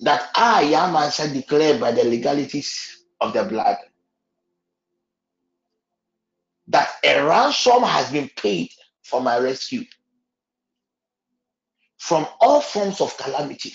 That 0.00 0.28
I 0.34 0.64
am 0.64 0.96
answer 0.96 1.32
declared 1.32 1.80
by 1.80 1.92
the 1.92 2.04
legalities 2.04 3.04
of 3.20 3.32
the 3.32 3.44
blood. 3.44 3.78
That 6.68 6.88
a 7.04 7.22
ransom 7.22 7.82
has 7.82 8.10
been 8.10 8.30
paid 8.36 8.70
for 9.02 9.20
my 9.20 9.38
rescue 9.38 9.84
from 11.98 12.26
all 12.40 12.60
forms 12.60 13.00
of 13.00 13.16
calamity. 13.16 13.72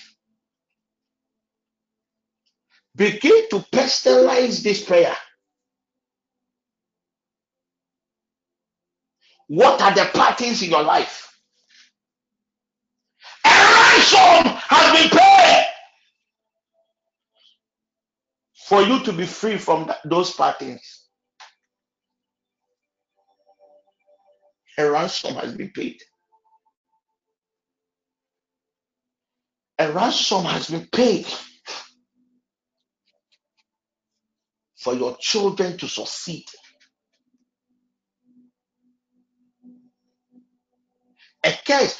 Begin 2.95 3.49
to 3.49 3.59
personalize 3.71 4.61
this 4.61 4.83
prayer. 4.83 5.15
What 9.49 9.81
are 9.81 9.95
the 9.95 10.05
patterns 10.13 10.63
in 10.63 10.71
your 10.71 10.83
life? 10.83 11.29
A 13.45 13.49
ransom 13.49 14.53
has 14.69 14.93
been 15.09 15.19
paid 15.19 15.67
for 18.67 18.81
you 18.83 19.03
to 19.05 19.13
be 19.13 19.25
free 19.25 19.57
from 19.57 19.85
th- 19.85 19.97
those 20.05 20.33
patterns. 20.33 21.07
A 24.77 24.89
ransom 24.91 25.35
has 25.35 25.53
been 25.55 25.71
paid. 25.71 25.97
A 29.79 29.91
ransom 29.91 30.45
has 30.45 30.69
been 30.69 30.87
paid 30.93 31.27
for 34.79 34.95
your 34.95 35.17
children 35.19 35.77
to 35.79 35.87
succeed. 35.87 36.45
A 41.45 41.53
curse 41.65 41.97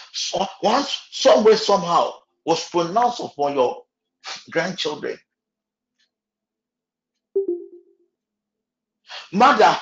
once, 0.64 1.08
somewhere, 1.12 1.58
somehow 1.58 2.14
was 2.46 2.68
pronounced 2.70 3.22
upon 3.22 3.56
your 3.56 3.84
grandchildren. 4.52 5.18
Mother, 9.32 9.78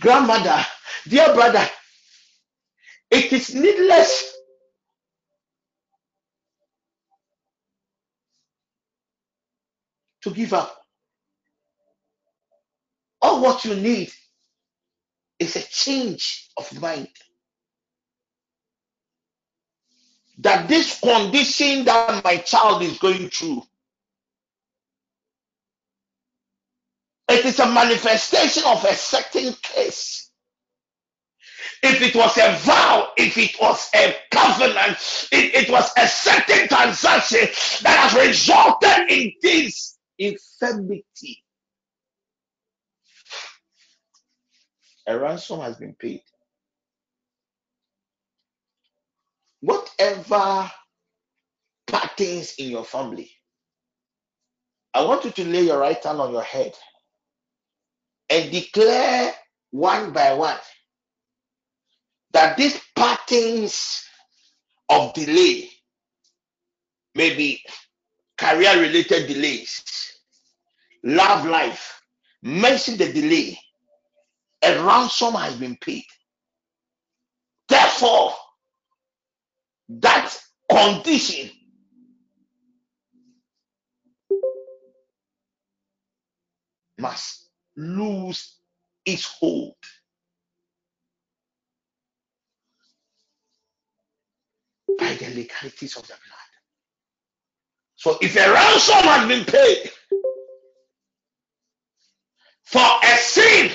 grandmother, 0.00 0.64
dear 1.08 1.34
brother, 1.34 1.66
it 3.10 3.32
is 3.32 3.54
needless 3.54 4.34
to 10.22 10.30
give 10.30 10.52
up. 10.54 10.76
All 13.22 13.42
what 13.42 13.64
you 13.64 13.74
need 13.74 14.12
is 15.38 15.56
a 15.56 15.62
change 15.62 16.48
of 16.56 16.80
mind. 16.80 17.08
That 20.38 20.68
this 20.68 21.00
condition 21.00 21.84
that 21.86 22.22
my 22.24 22.36
child 22.36 22.82
is 22.82 22.98
going 22.98 23.28
through, 23.28 23.62
it 27.28 27.44
is 27.44 27.58
a 27.58 27.66
manifestation 27.66 28.62
of 28.66 28.84
a 28.84 28.94
certain 28.94 29.52
case. 29.62 30.30
If 31.82 32.02
it 32.02 32.14
was 32.16 32.36
a 32.38 32.56
vow, 32.58 33.10
if 33.16 33.38
it 33.38 33.56
was 33.60 33.88
a 33.94 34.14
covenant, 34.30 35.28
it, 35.30 35.70
was 35.70 35.90
a 35.96 36.08
certain 36.08 36.68
transaction 36.68 37.48
that 37.82 38.10
has 38.10 38.28
resulted 38.28 39.10
in 39.10 39.32
this 39.42 39.96
infirmity. 40.18 41.44
A 45.06 45.18
ransom 45.18 45.60
has 45.60 45.76
been 45.76 45.94
paid. 45.94 46.22
Whatever 49.60 50.70
patterns 51.86 52.54
in 52.58 52.70
your 52.70 52.84
family, 52.84 53.30
I 54.94 55.04
want 55.04 55.24
you 55.24 55.30
to 55.32 55.44
lay 55.44 55.62
your 55.62 55.78
right 55.78 56.02
hand 56.02 56.20
on 56.20 56.32
your 56.32 56.42
head 56.42 56.74
and 58.30 58.50
declare 58.50 59.32
one 59.70 60.12
by 60.12 60.32
one 60.34 60.56
that 62.32 62.56
these 62.56 62.80
patterns 62.94 64.04
of 64.88 65.12
delay, 65.14 65.68
maybe 67.14 67.62
career 68.36 68.80
related 68.80 69.26
delays, 69.26 69.82
love 71.04 71.46
life, 71.46 72.00
mention 72.42 72.96
the 72.96 73.12
delay, 73.12 73.58
a 74.62 74.82
ransom 74.84 75.34
has 75.34 75.56
been 75.56 75.76
paid. 75.76 76.04
Therefore, 77.68 78.34
that 79.88 80.34
condition 80.70 81.50
must 86.98 87.48
lose 87.76 88.56
its 89.06 89.24
hold 89.24 89.74
by 94.98 95.14
the 95.14 95.28
legalities 95.28 95.96
of 95.96 96.02
the 96.02 96.08
blood. 96.08 96.48
So 97.96 98.18
if 98.20 98.36
a 98.36 98.52
ransom 98.52 98.94
has 98.94 99.28
been 99.28 99.44
paid 99.44 99.90
for 102.64 102.86
a 103.02 103.16
sin 103.16 103.70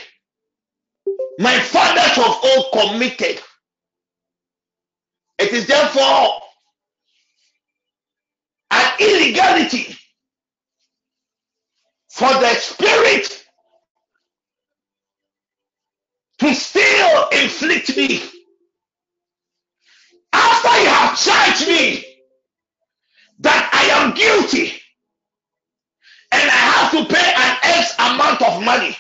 my 1.39 1.59
fathers 1.59 2.17
of 2.17 2.39
old 2.43 2.65
committed, 2.73 3.41
it 5.43 5.51
is 5.53 5.67
therefore 5.67 6.39
an 8.71 8.91
illegality 8.99 9.95
for 12.09 12.29
the 12.29 12.53
spirit 12.55 13.45
to 16.39 16.53
still 16.55 17.29
inflict 17.29 17.95
me 17.97 18.21
after 20.31 20.81
you 20.81 20.87
have 20.87 21.19
charged 21.19 21.67
me 21.67 22.05
that 23.39 23.69
I 23.73 24.01
am 24.01 24.13
guilty 24.13 24.79
and 26.31 26.49
I 26.49 26.55
have 26.55 26.91
to 26.91 27.13
pay 27.13 27.33
an 27.35 27.57
X 27.63 27.95
amount 27.99 28.41
of 28.41 28.63
money. 28.63 28.95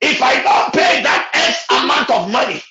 If 0.00 0.22
I 0.22 0.42
don't 0.42 0.72
pay 0.72 1.02
that 1.02 1.30
X 1.34 1.66
amount 1.70 2.10
of 2.10 2.30
money, 2.30 2.62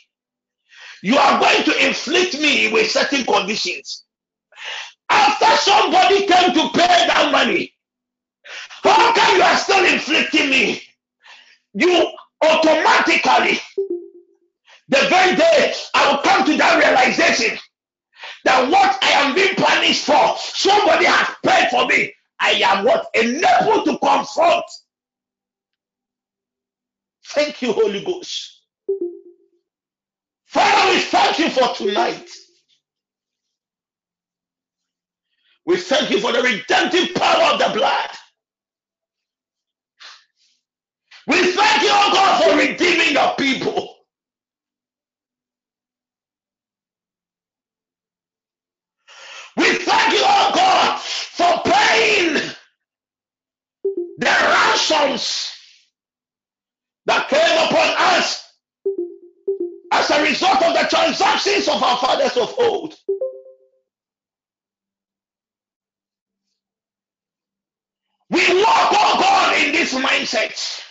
you 1.06 1.16
are 1.16 1.40
going 1.40 1.64
to 1.64 1.88
inflict 1.88 2.40
me 2.40 2.74
with 2.74 2.90
certain 2.90 3.24
conditions. 3.26 4.06
After 5.08 5.46
somebody 5.58 6.26
came 6.26 6.52
to 6.52 6.70
pay 6.74 7.06
that 7.06 7.30
money, 7.32 7.72
how 8.82 9.14
come 9.14 9.36
you 9.38 9.44
are 9.44 9.56
still 9.56 9.86
inflicting 9.86 10.50
me? 10.50 10.82
You 11.76 12.08
automatically, 12.44 13.60
the 14.90 14.98
very 15.08 15.36
day 15.36 15.76
I 15.94 16.12
will 16.12 16.24
come 16.24 16.44
to 16.44 16.58
that 16.58 16.84
realization 16.84 17.60
that 18.46 18.72
what 18.72 18.98
I 19.04 19.12
am 19.12 19.36
being 19.36 19.54
punished 19.54 20.06
for, 20.06 20.36
somebody 20.40 21.06
has 21.06 21.36
paid 21.46 21.70
for 21.70 21.86
me. 21.86 22.16
I 22.40 22.54
am 22.66 22.84
what? 22.84 23.06
Enabled 23.14 23.86
to 23.86 24.00
confront. 24.00 24.66
Thank 27.28 27.62
you, 27.62 27.74
Holy 27.74 28.04
Ghost. 28.04 28.55
Father, 30.56 30.94
we 30.96 31.02
thank 31.02 31.40
you 31.40 31.52
for 31.52 31.76
tonight. 31.76 32.30
We 35.66 35.78
thank 35.78 36.12
you 36.12 36.20
for 36.22 36.34
the 36.34 36.42
redemptive 36.44 37.16
power 37.16 37.54
of 37.54 37.60
the 37.60 37.72
blood. 37.78 38.10
We 41.28 41.52
thank 41.54 41.84
you, 41.84 41.90
oh 41.92 42.12
God, 42.14 42.44
for 42.44 42.58
redeeming 42.58 43.14
your 43.14 43.36
people. 43.38 43.96
We 49.58 49.76
thank 49.76 50.14
you, 50.14 50.22
oh 50.24 50.52
God, 50.56 51.00
for 51.02 51.72
paying 51.72 52.36
the 54.18 54.26
ransoms 54.28 55.52
that 57.08 57.30
came 57.30 57.68
upon 57.68 57.96
us 58.20 58.45
as 60.00 60.12
a 60.12 60.22
result 60.24 60.62
of 60.62 60.74
the 60.74 60.88
transactions 60.90 61.68
of 61.68 61.82
our 61.82 61.98
fathers 61.98 62.38
of 62.38 62.54
old. 62.60 62.96
We 68.30 68.42
walk, 68.62 68.90
oh 68.92 69.18
God, 69.20 69.64
in 69.64 69.72
this 69.72 69.94
mindset. 69.94 70.82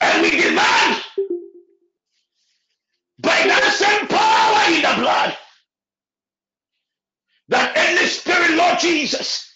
And 0.00 0.22
we 0.22 0.30
demand 0.30 1.02
by 3.20 3.42
that 3.48 3.72
same 3.74 4.06
power 4.08 4.74
in 4.74 4.82
the 4.82 5.02
blood 5.02 5.36
that 7.48 7.76
any 7.76 8.06
of 8.60 8.78
Jesus 8.78 9.52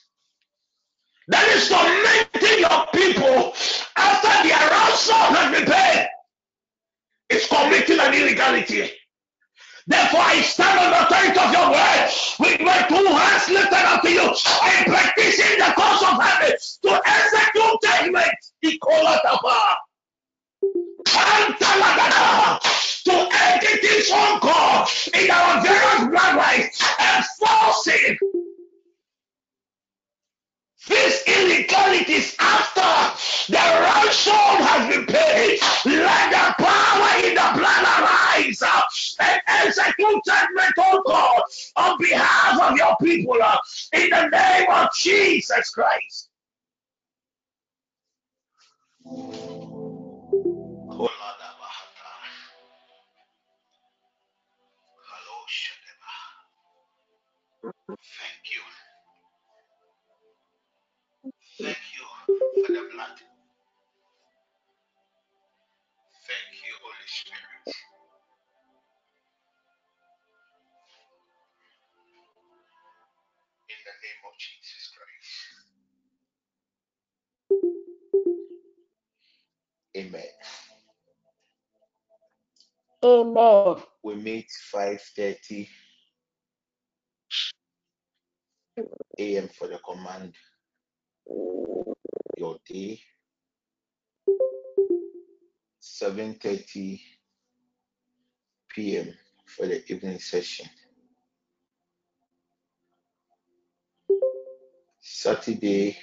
that 1.28 1.46
is 1.48 1.68
tormenting 1.68 2.31
your 2.60 2.86
people 2.92 3.54
after 3.96 4.48
their 4.48 4.70
ransom 4.70 5.34
has 5.34 5.50
been 5.52 5.66
paid 5.66 6.08
is 7.30 7.46
committing 7.46 8.00
an 8.00 8.14
illegality. 8.14 8.90
Therefore, 9.86 10.20
I 10.20 10.42
stand 10.42 10.78
on 10.78 10.90
the 10.90 11.06
authority 11.06 11.38
of 11.40 11.52
your 11.52 11.70
word 11.72 12.10
with 12.38 12.60
my 12.60 12.86
two 12.88 13.04
hands 13.04 13.48
lifted 13.50 13.84
up 13.84 14.02
to 14.02 14.10
you. 14.10 14.28
I 14.62 14.84
petition 14.86 15.58
the 15.58 15.72
cause 15.74 16.02
of 16.02 16.22
heaven 16.22 16.54
to 16.82 17.02
execute 17.04 17.78
judgment. 17.82 18.32
Kantalagada. 21.06 22.60
To 23.04 23.12
entities 23.12 24.10
on 24.12 24.38
God 24.40 24.88
in 25.14 25.30
our 25.30 25.60
various 25.62 26.06
bloodlines 26.06 26.82
and 27.00 27.24
forcing 27.38 28.18
This 30.88 31.22
illegality 31.26 32.12
is 32.14 32.36
after 32.40 33.52
the 33.52 33.58
ransom 33.58 34.34
has 34.66 34.94
been 34.94 35.06
paid. 35.06 35.60
Let 35.86 36.30
the 36.32 36.64
power 36.64 37.24
in 37.24 37.34
the 37.34 37.48
blood 37.56 37.84
arise 37.84 38.62
and 39.20 39.40
execute 39.48 40.24
judgment, 40.26 40.74
oh 40.78 41.02
God, 41.06 41.42
on 41.76 41.98
behalf 41.98 42.60
of 42.60 42.76
your 42.76 42.96
people 43.02 43.38
uh, 43.42 43.56
in 43.94 44.10
the 44.10 44.28
name 44.28 44.70
of 44.70 44.88
Jesus 44.98 45.70
Christ. 45.70 46.30
Thank 57.88 58.54
you. 58.54 58.71
For 62.66 62.72
the 62.72 62.88
blood. 62.92 63.18
Thank 66.26 66.52
you, 66.64 66.74
Holy 66.82 67.08
Spirit. 67.08 67.76
In 73.70 73.80
the 73.86 73.94
name 74.04 74.22
of 74.28 74.34
Jesus 74.38 74.84
Christ. 74.96 75.40
Amen. 79.96 80.34
Amen. 83.04 83.82
We 84.02 84.14
meet 84.16 84.48
5:30 84.74 85.68
a.m. 89.18 89.48
for 89.48 89.68
the 89.68 89.78
command 89.78 90.34
your 92.36 92.58
day. 92.68 93.00
7:30 95.82 97.00
p.m. 98.70 99.14
for 99.46 99.66
the 99.66 99.82
evening 99.92 100.18
session. 100.18 100.66
Saturday, 105.00 105.98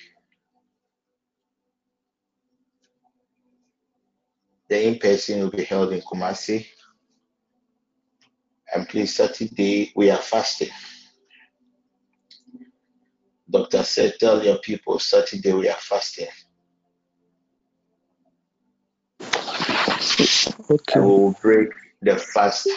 the 4.70 4.88
in-person 4.88 5.42
will 5.42 5.52
be 5.52 5.64
held 5.64 5.94
in 5.94 6.02
Kumasi. 6.02 6.68
And 8.74 8.88
please, 8.90 9.16
Saturday 9.16 9.92
we 9.96 10.12
are 10.12 10.18
fasting. 10.18 10.70
Doctor 13.50 13.84
said, 13.84 14.16
tell 14.20 14.44
your 14.44 14.58
people 14.60 15.00
Saturday 15.00 15.54
we 15.54 15.70
are 15.70 15.76
fasting. 15.76 16.28
Okay. 20.70 21.00
We 21.00 21.06
will 21.06 21.36
break 21.42 21.70
the 22.02 22.18
fast. 22.18 22.70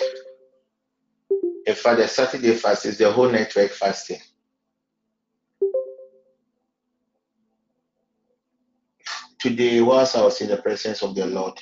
In 1.66 1.74
fact, 1.74 1.99
the 1.99 2.09
Saturday 2.09 2.55
fast 2.55 2.86
is 2.86 2.99
the 2.99 3.12
whole 3.12 3.31
network 3.31 3.70
fasting. 3.70 4.20
Today, 9.39 9.81
whilst 9.81 10.16
I 10.16 10.23
was 10.23 10.40
in 10.40 10.49
the 10.49 10.57
presence 10.57 11.03
of 11.03 11.15
the 11.15 11.27
Lord, 11.27 11.59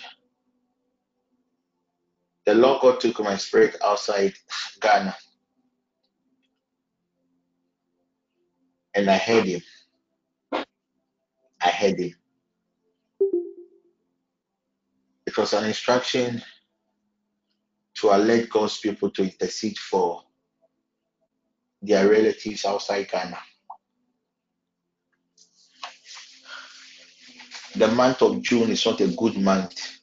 the 2.47 2.55
Lord 2.55 2.83
God 2.83 3.01
took 3.01 3.21
my 3.21 3.37
spirit 3.37 3.77
outside 3.83 4.35
Ghana. 4.81 5.17
And 8.95 9.11
I 9.11 9.19
heard 9.19 9.47
him. 9.47 9.63
I 11.63 11.71
heard 11.71 11.99
him. 12.01 12.15
It 15.27 15.37
was 15.39 15.53
an 15.55 15.67
instruction 15.67 16.43
to 17.97 18.09
alert 18.11 18.51
God's 18.51 18.79
people 18.79 19.11
to 19.13 19.25
intercede 19.25 19.79
for 19.79 20.23
their 21.83 22.09
relatives 22.09 22.65
outside 22.65 23.11
Ghana. 23.11 23.39
The 27.77 27.89
month 27.89 28.23
of 28.23 28.43
June 28.43 28.71
is 28.71 28.85
not 28.87 29.01
a 29.01 29.09
good 29.09 29.39
month 29.39 30.01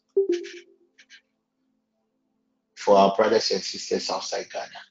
for 2.76 2.98
our 2.98 3.16
brothers 3.16 3.52
and 3.52 3.62
sisters 3.62 4.10
outside 4.10 4.48
Ghana. 4.52 4.87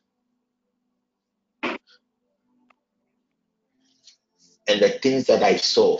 And 4.68 4.80
the 4.80 4.88
things 4.88 5.26
that 5.26 5.43
I 5.43 5.56
saw 5.56 5.98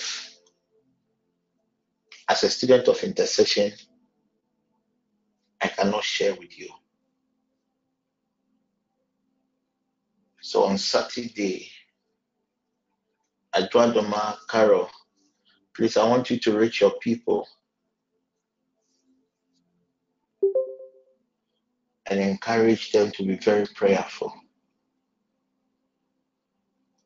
as 2.29 2.43
a 2.43 2.51
student 2.51 2.89
of 2.89 3.03
intercession, 3.03 3.73
I 5.61 5.69
cannot 5.69 6.03
share 6.03 6.35
with 6.35 6.59
you. 6.59 6.69
So 10.41 10.65
on 10.65 10.79
Saturday, 10.79 11.71
Adwadoma 13.55 14.37
Carol, 14.49 14.91
please, 15.75 15.97
I 15.97 16.09
want 16.09 16.31
you 16.31 16.39
to 16.41 16.59
reach 16.59 16.81
your 16.81 16.93
people 17.01 17.49
and 22.07 22.21
encourage 22.21 22.93
them 22.93 23.11
to 23.13 23.25
be 23.25 23.37
very 23.37 23.67
prayerful. 23.75 24.33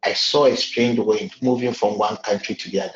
I 0.03 0.15
saw 0.15 0.47
a 0.47 0.57
strange 0.57 0.99
wind 0.99 1.33
moving 1.43 1.75
from 1.75 1.99
one 1.99 2.17
country 2.19 2.55
to 2.55 2.71
the 2.71 2.81
other. 2.81 2.93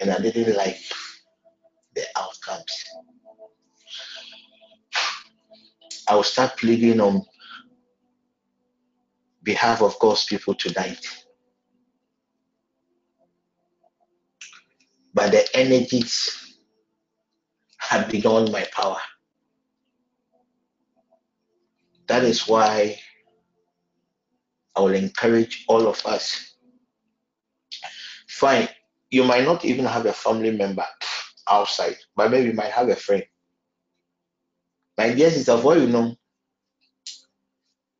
And 0.00 0.10
I 0.10 0.18
didn't 0.18 0.56
like 0.56 0.78
the 1.94 2.04
outcomes. 2.16 2.84
I 6.08 6.14
will 6.14 6.22
start 6.22 6.58
pleading 6.58 7.00
on 7.00 7.22
behalf 9.42 9.80
of 9.80 9.98
God's 9.98 10.24
people 10.26 10.54
tonight. 10.54 11.06
But 15.14 15.30
the 15.30 15.56
energies 15.56 16.54
are 17.92 18.06
beyond 18.08 18.52
my 18.52 18.66
power. 18.72 18.98
That 22.06 22.24
is 22.24 22.46
why 22.46 22.98
I 24.76 24.80
will 24.80 24.94
encourage 24.94 25.64
all 25.68 25.86
of 25.86 26.04
us. 26.06 26.54
Fine, 28.28 28.68
you 29.10 29.24
might 29.24 29.44
not 29.44 29.64
even 29.64 29.84
have 29.84 30.06
a 30.06 30.12
family 30.12 30.50
member 30.50 30.86
outside, 31.48 31.96
but 32.16 32.30
maybe 32.30 32.48
you 32.48 32.52
might 32.54 32.72
have 32.72 32.88
a 32.88 32.96
friend. 32.96 33.24
My 34.98 35.12
dear 35.12 35.30
sister, 35.30 35.56
for 35.58 35.76
you 35.76 35.86
know, 35.86 36.14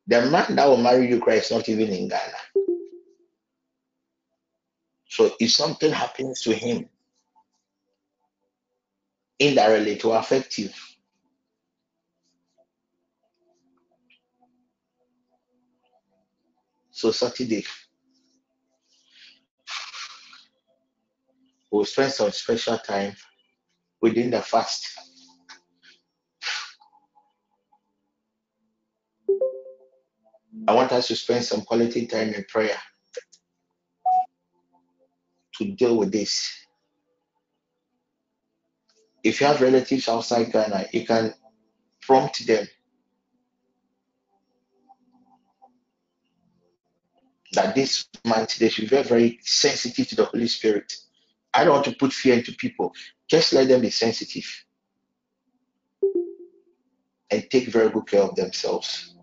the 0.07 0.29
man 0.29 0.55
that 0.55 0.67
will 0.67 0.77
marry 0.77 1.09
you 1.09 1.19
Christ 1.19 1.51
not 1.51 1.67
even 1.67 1.89
in 1.89 2.07
Ghana. 2.07 2.37
So 5.09 5.33
if 5.39 5.51
something 5.51 5.91
happens 5.91 6.41
to 6.41 6.53
him, 6.53 6.89
indirectly 9.39 9.99
will 10.03 10.13
affect 10.13 10.57
you. 10.57 10.69
So 17.05 17.11
Saturday, 17.11 17.63
we'll 21.71 21.85
spend 21.85 22.11
some 22.11 22.31
special 22.31 22.79
time 22.79 23.15
within 24.01 24.31
the 24.31 24.41
fast. 24.41 24.87
I 30.67 30.73
want 30.73 30.93
us 30.93 31.07
to 31.09 31.15
spend 31.15 31.45
some 31.45 31.61
quality 31.61 32.07
time 32.07 32.33
in 32.33 32.43
prayer 32.49 32.79
to 35.57 35.65
deal 35.73 35.97
with 35.97 36.11
this. 36.11 36.51
If 39.23 39.41
you 39.41 39.45
have 39.45 39.61
relatives 39.61 40.09
outside 40.09 40.51
Ghana, 40.51 40.87
you 40.91 41.05
can 41.05 41.35
prompt 42.01 42.47
them 42.47 42.65
that 47.55 47.75
this 47.75 48.07
month 48.25 48.57
they 48.57 48.69
should 48.69 48.83
be 48.83 48.95
very, 48.95 49.03
very 49.03 49.39
sensitive 49.41 50.07
to 50.09 50.15
the 50.15 50.25
Holy 50.25 50.47
Spirit. 50.47 50.93
I 51.53 51.63
don't 51.63 51.73
want 51.73 51.85
to 51.85 51.95
put 51.95 52.13
fear 52.13 52.35
into 52.35 52.51
people. 52.53 52.93
Just 53.29 53.53
let 53.53 53.67
them 53.67 53.81
be 53.81 53.89
sensitive 53.89 54.45
and 57.31 57.49
take 57.49 57.67
very 57.67 57.89
good 57.89 58.07
care 58.07 58.21
of 58.21 58.35
themselves. 58.35 59.15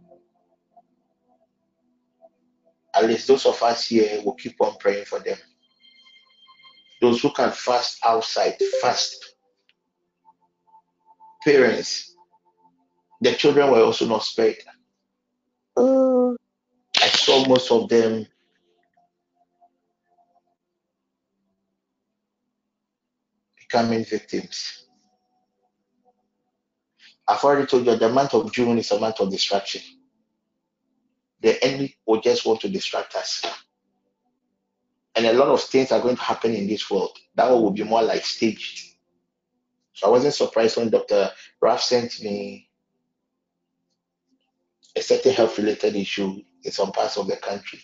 At 2.94 3.06
least 3.06 3.28
those 3.28 3.46
of 3.46 3.62
us 3.62 3.86
here 3.86 4.20
will 4.24 4.34
keep 4.34 4.60
on 4.60 4.76
praying 4.78 5.06
for 5.06 5.18
them. 5.20 5.38
Those 7.00 7.22
who 7.22 7.30
can 7.30 7.50
fast 7.50 7.98
outside, 8.04 8.56
fast. 8.80 9.34
Parents, 11.44 12.14
the 13.20 13.32
children 13.32 13.70
were 13.70 13.82
also 13.82 14.06
not 14.06 14.22
spared. 14.22 14.58
Mm. 15.76 16.36
I 17.02 17.08
saw 17.08 17.44
most 17.48 17.72
of 17.72 17.88
them 17.88 18.24
becoming 23.58 24.04
victims. 24.04 24.86
I've 27.26 27.42
already 27.42 27.66
told 27.66 27.86
you 27.86 27.96
the 27.96 28.08
month 28.08 28.34
of 28.34 28.52
June 28.52 28.78
is 28.78 28.92
a 28.92 29.00
month 29.00 29.18
of 29.18 29.32
distraction. 29.32 29.82
The 31.40 31.62
enemy 31.64 31.96
will 32.06 32.20
just 32.20 32.46
want 32.46 32.60
to 32.60 32.68
distract 32.68 33.16
us. 33.16 33.44
And 35.16 35.26
a 35.26 35.32
lot 35.32 35.48
of 35.48 35.60
things 35.60 35.90
are 35.90 36.00
going 36.00 36.16
to 36.16 36.22
happen 36.22 36.54
in 36.54 36.68
this 36.68 36.88
world. 36.88 37.18
That 37.34 37.50
one 37.50 37.62
will 37.62 37.72
be 37.72 37.82
more 37.82 38.02
like 38.02 38.24
staged. 38.24 38.94
So 39.94 40.06
I 40.06 40.10
wasn't 40.10 40.34
surprised 40.34 40.76
when 40.76 40.90
Dr. 40.90 41.32
Raf 41.60 41.80
sent 41.82 42.22
me 42.22 42.68
a 44.94 45.02
certain 45.02 45.32
health 45.32 45.58
related 45.58 45.96
issue 45.96 46.42
in 46.64 46.72
some 46.72 46.92
parts 46.92 47.16
of 47.16 47.26
the 47.26 47.36
country. 47.36 47.80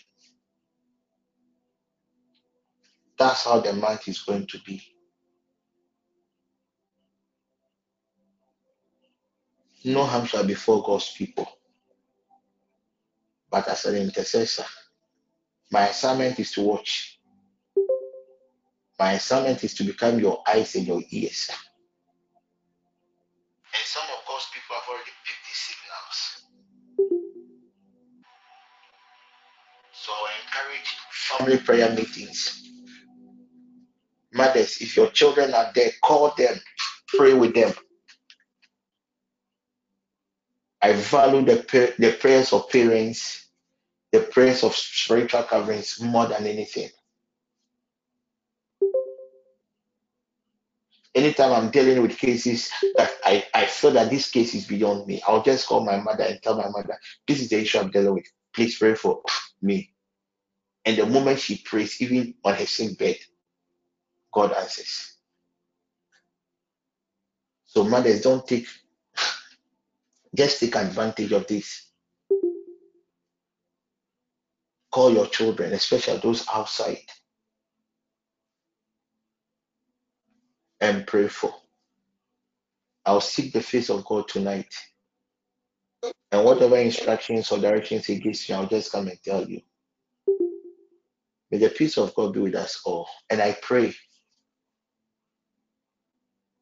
That's 3.18 3.44
how 3.44 3.60
the 3.60 3.72
month 3.72 4.08
is 4.08 4.20
going 4.20 4.46
to 4.48 4.58
be. 4.64 4.82
No 9.84 10.04
harm 10.04 10.26
shall 10.26 10.44
befall 10.44 10.82
God's 10.82 11.10
people. 11.12 11.48
But 13.50 13.68
as 13.68 13.86
an 13.86 13.96
intercessor, 13.96 14.64
my 15.70 15.88
assignment 15.88 16.38
is 16.38 16.52
to 16.52 16.62
watch. 16.62 17.18
My 18.98 19.12
assignment 19.12 19.62
is 19.64 19.74
to 19.74 19.84
become 19.84 20.18
your 20.18 20.42
eyes 20.46 20.74
and 20.74 20.86
your 20.86 21.02
ears. 21.10 21.50
And 23.74 23.84
family 31.28 31.58
prayer 31.58 31.90
meetings. 31.94 32.68
Mothers, 34.32 34.80
if 34.82 34.96
your 34.96 35.08
children 35.10 35.54
are 35.54 35.70
there, 35.74 35.90
call 36.04 36.32
them, 36.36 36.56
pray 37.08 37.34
with 37.34 37.54
them. 37.54 37.72
I 40.82 40.92
value 40.94 41.44
the, 41.44 41.94
the 41.98 42.12
prayers 42.12 42.52
of 42.52 42.70
parents, 42.70 43.48
the 44.12 44.20
prayers 44.20 44.64
of 44.64 44.74
spiritual 44.74 45.44
coverings 45.44 46.00
more 46.00 46.26
than 46.26 46.46
anything. 46.46 46.90
Anytime 51.14 51.52
I'm 51.52 51.70
dealing 51.70 52.02
with 52.02 52.18
cases 52.18 52.70
that 52.96 53.10
I, 53.24 53.44
I 53.54 53.66
feel 53.66 53.92
that 53.92 54.10
this 54.10 54.30
case 54.30 54.54
is 54.54 54.66
beyond 54.66 55.06
me, 55.08 55.22
I'll 55.28 55.42
just 55.42 55.66
call 55.68 55.84
my 55.84 55.98
mother 55.98 56.24
and 56.24 56.42
tell 56.42 56.56
my 56.56 56.68
mother, 56.70 56.98
this 57.28 57.42
is 57.42 57.50
the 57.50 57.60
issue 57.60 57.80
I'm 57.80 57.90
dealing 57.90 58.14
with. 58.14 58.26
Please 58.54 58.78
pray 58.78 58.94
for 58.94 59.22
me. 59.62 59.92
And 60.88 60.96
the 60.96 61.04
moment 61.06 61.38
she 61.38 61.58
prays, 61.58 62.00
even 62.00 62.34
on 62.46 62.54
her 62.54 62.66
sick 62.66 62.96
bed, 62.98 63.18
God 64.32 64.54
answers. 64.54 65.16
So 67.66 67.84
mothers, 67.84 68.22
don't 68.22 68.46
take, 68.48 68.66
just 70.34 70.60
take 70.60 70.76
advantage 70.76 71.32
of 71.32 71.46
this. 71.46 71.88
Call 74.90 75.12
your 75.12 75.26
children, 75.26 75.74
especially 75.74 76.18
those 76.18 76.46
outside, 76.52 77.02
and 80.80 81.06
pray 81.06 81.28
for. 81.28 81.54
I'll 83.06 83.20
seek 83.20 83.52
the 83.52 83.60
face 83.62 83.90
of 83.90 84.06
God 84.06 84.28
tonight. 84.28 84.74
And 86.32 86.44
whatever 86.46 86.78
instructions 86.78 87.52
or 87.52 87.58
directions 87.58 88.06
He 88.06 88.18
gives 88.20 88.48
me, 88.48 88.54
I'll 88.54 88.66
just 88.66 88.90
come 88.90 89.08
and 89.08 89.22
tell 89.22 89.46
you. 89.48 89.60
May 91.50 91.58
the 91.58 91.70
peace 91.70 91.98
of 91.98 92.14
God 92.14 92.34
be 92.34 92.40
with 92.40 92.54
us 92.56 92.80
all. 92.84 93.08
And 93.30 93.40
I 93.42 93.52
pray 93.60 93.94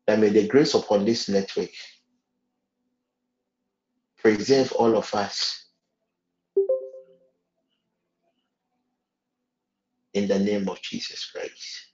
that 0.06 0.18
may 0.18 0.30
the 0.30 0.46
grace 0.48 0.74
upon 0.74 1.04
this 1.04 1.28
network 1.28 1.70
preserve 4.18 4.72
all 4.72 4.96
of 4.96 5.12
us 5.14 5.66
in 10.14 10.28
the 10.28 10.38
name 10.38 10.68
of 10.68 10.82
Jesus 10.82 11.30
Christ. 11.30 11.86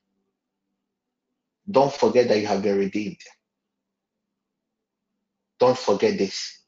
Don't 1.70 1.92
forget 1.92 2.28
that 2.28 2.40
you 2.40 2.46
have 2.48 2.62
been 2.62 2.78
redeemed. 2.78 3.18
Don't 5.60 5.78
forget 5.78 6.18
this. 6.18 6.60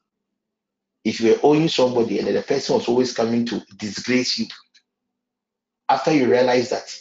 If 1.03 1.21
you 1.21 1.31
were 1.33 1.39
owing 1.43 1.69
somebody 1.69 2.19
and 2.19 2.27
the 2.29 2.41
person 2.43 2.75
was 2.75 2.87
always 2.87 3.13
coming 3.13 3.45
to 3.47 3.61
disgrace 3.77 4.39
you, 4.39 4.47
after 5.89 6.13
you 6.13 6.29
realize 6.29 6.69
that 6.71 6.95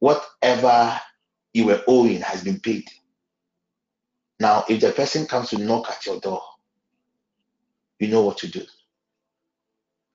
whatever 0.00 1.00
you 1.54 1.66
were 1.66 1.82
owing 1.86 2.20
has 2.22 2.44
been 2.44 2.60
paid, 2.60 2.88
now 4.40 4.64
if 4.68 4.80
the 4.80 4.92
person 4.92 5.26
comes 5.26 5.50
to 5.50 5.58
knock 5.58 5.90
at 5.90 6.06
your 6.06 6.20
door, 6.20 6.42
you 7.98 8.08
know 8.08 8.22
what 8.22 8.38
to 8.38 8.48
do. 8.48 8.64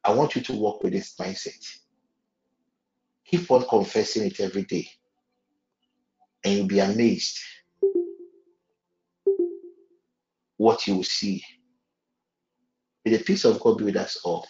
I 0.03 0.14
want 0.14 0.35
you 0.35 0.41
to 0.43 0.53
work 0.55 0.84
with 0.84 0.93
this 0.93 1.15
mindset. 1.19 1.65
Keep 3.26 3.51
on 3.51 3.65
confessing 3.68 4.26
it 4.27 4.39
every 4.39 4.64
day, 4.64 4.89
and 6.43 6.55
you'll 6.55 6.68
be 6.68 6.80
amazed 6.80 7.39
what 10.57 10.88
you 10.88 10.95
will 10.97 11.03
see. 11.03 11.43
May 13.05 13.18
the 13.18 13.23
peace 13.23 13.45
of 13.45 13.59
God 13.59 13.77
be 13.77 13.85
with 13.85 13.97
us 13.97 14.18
all 14.23 14.47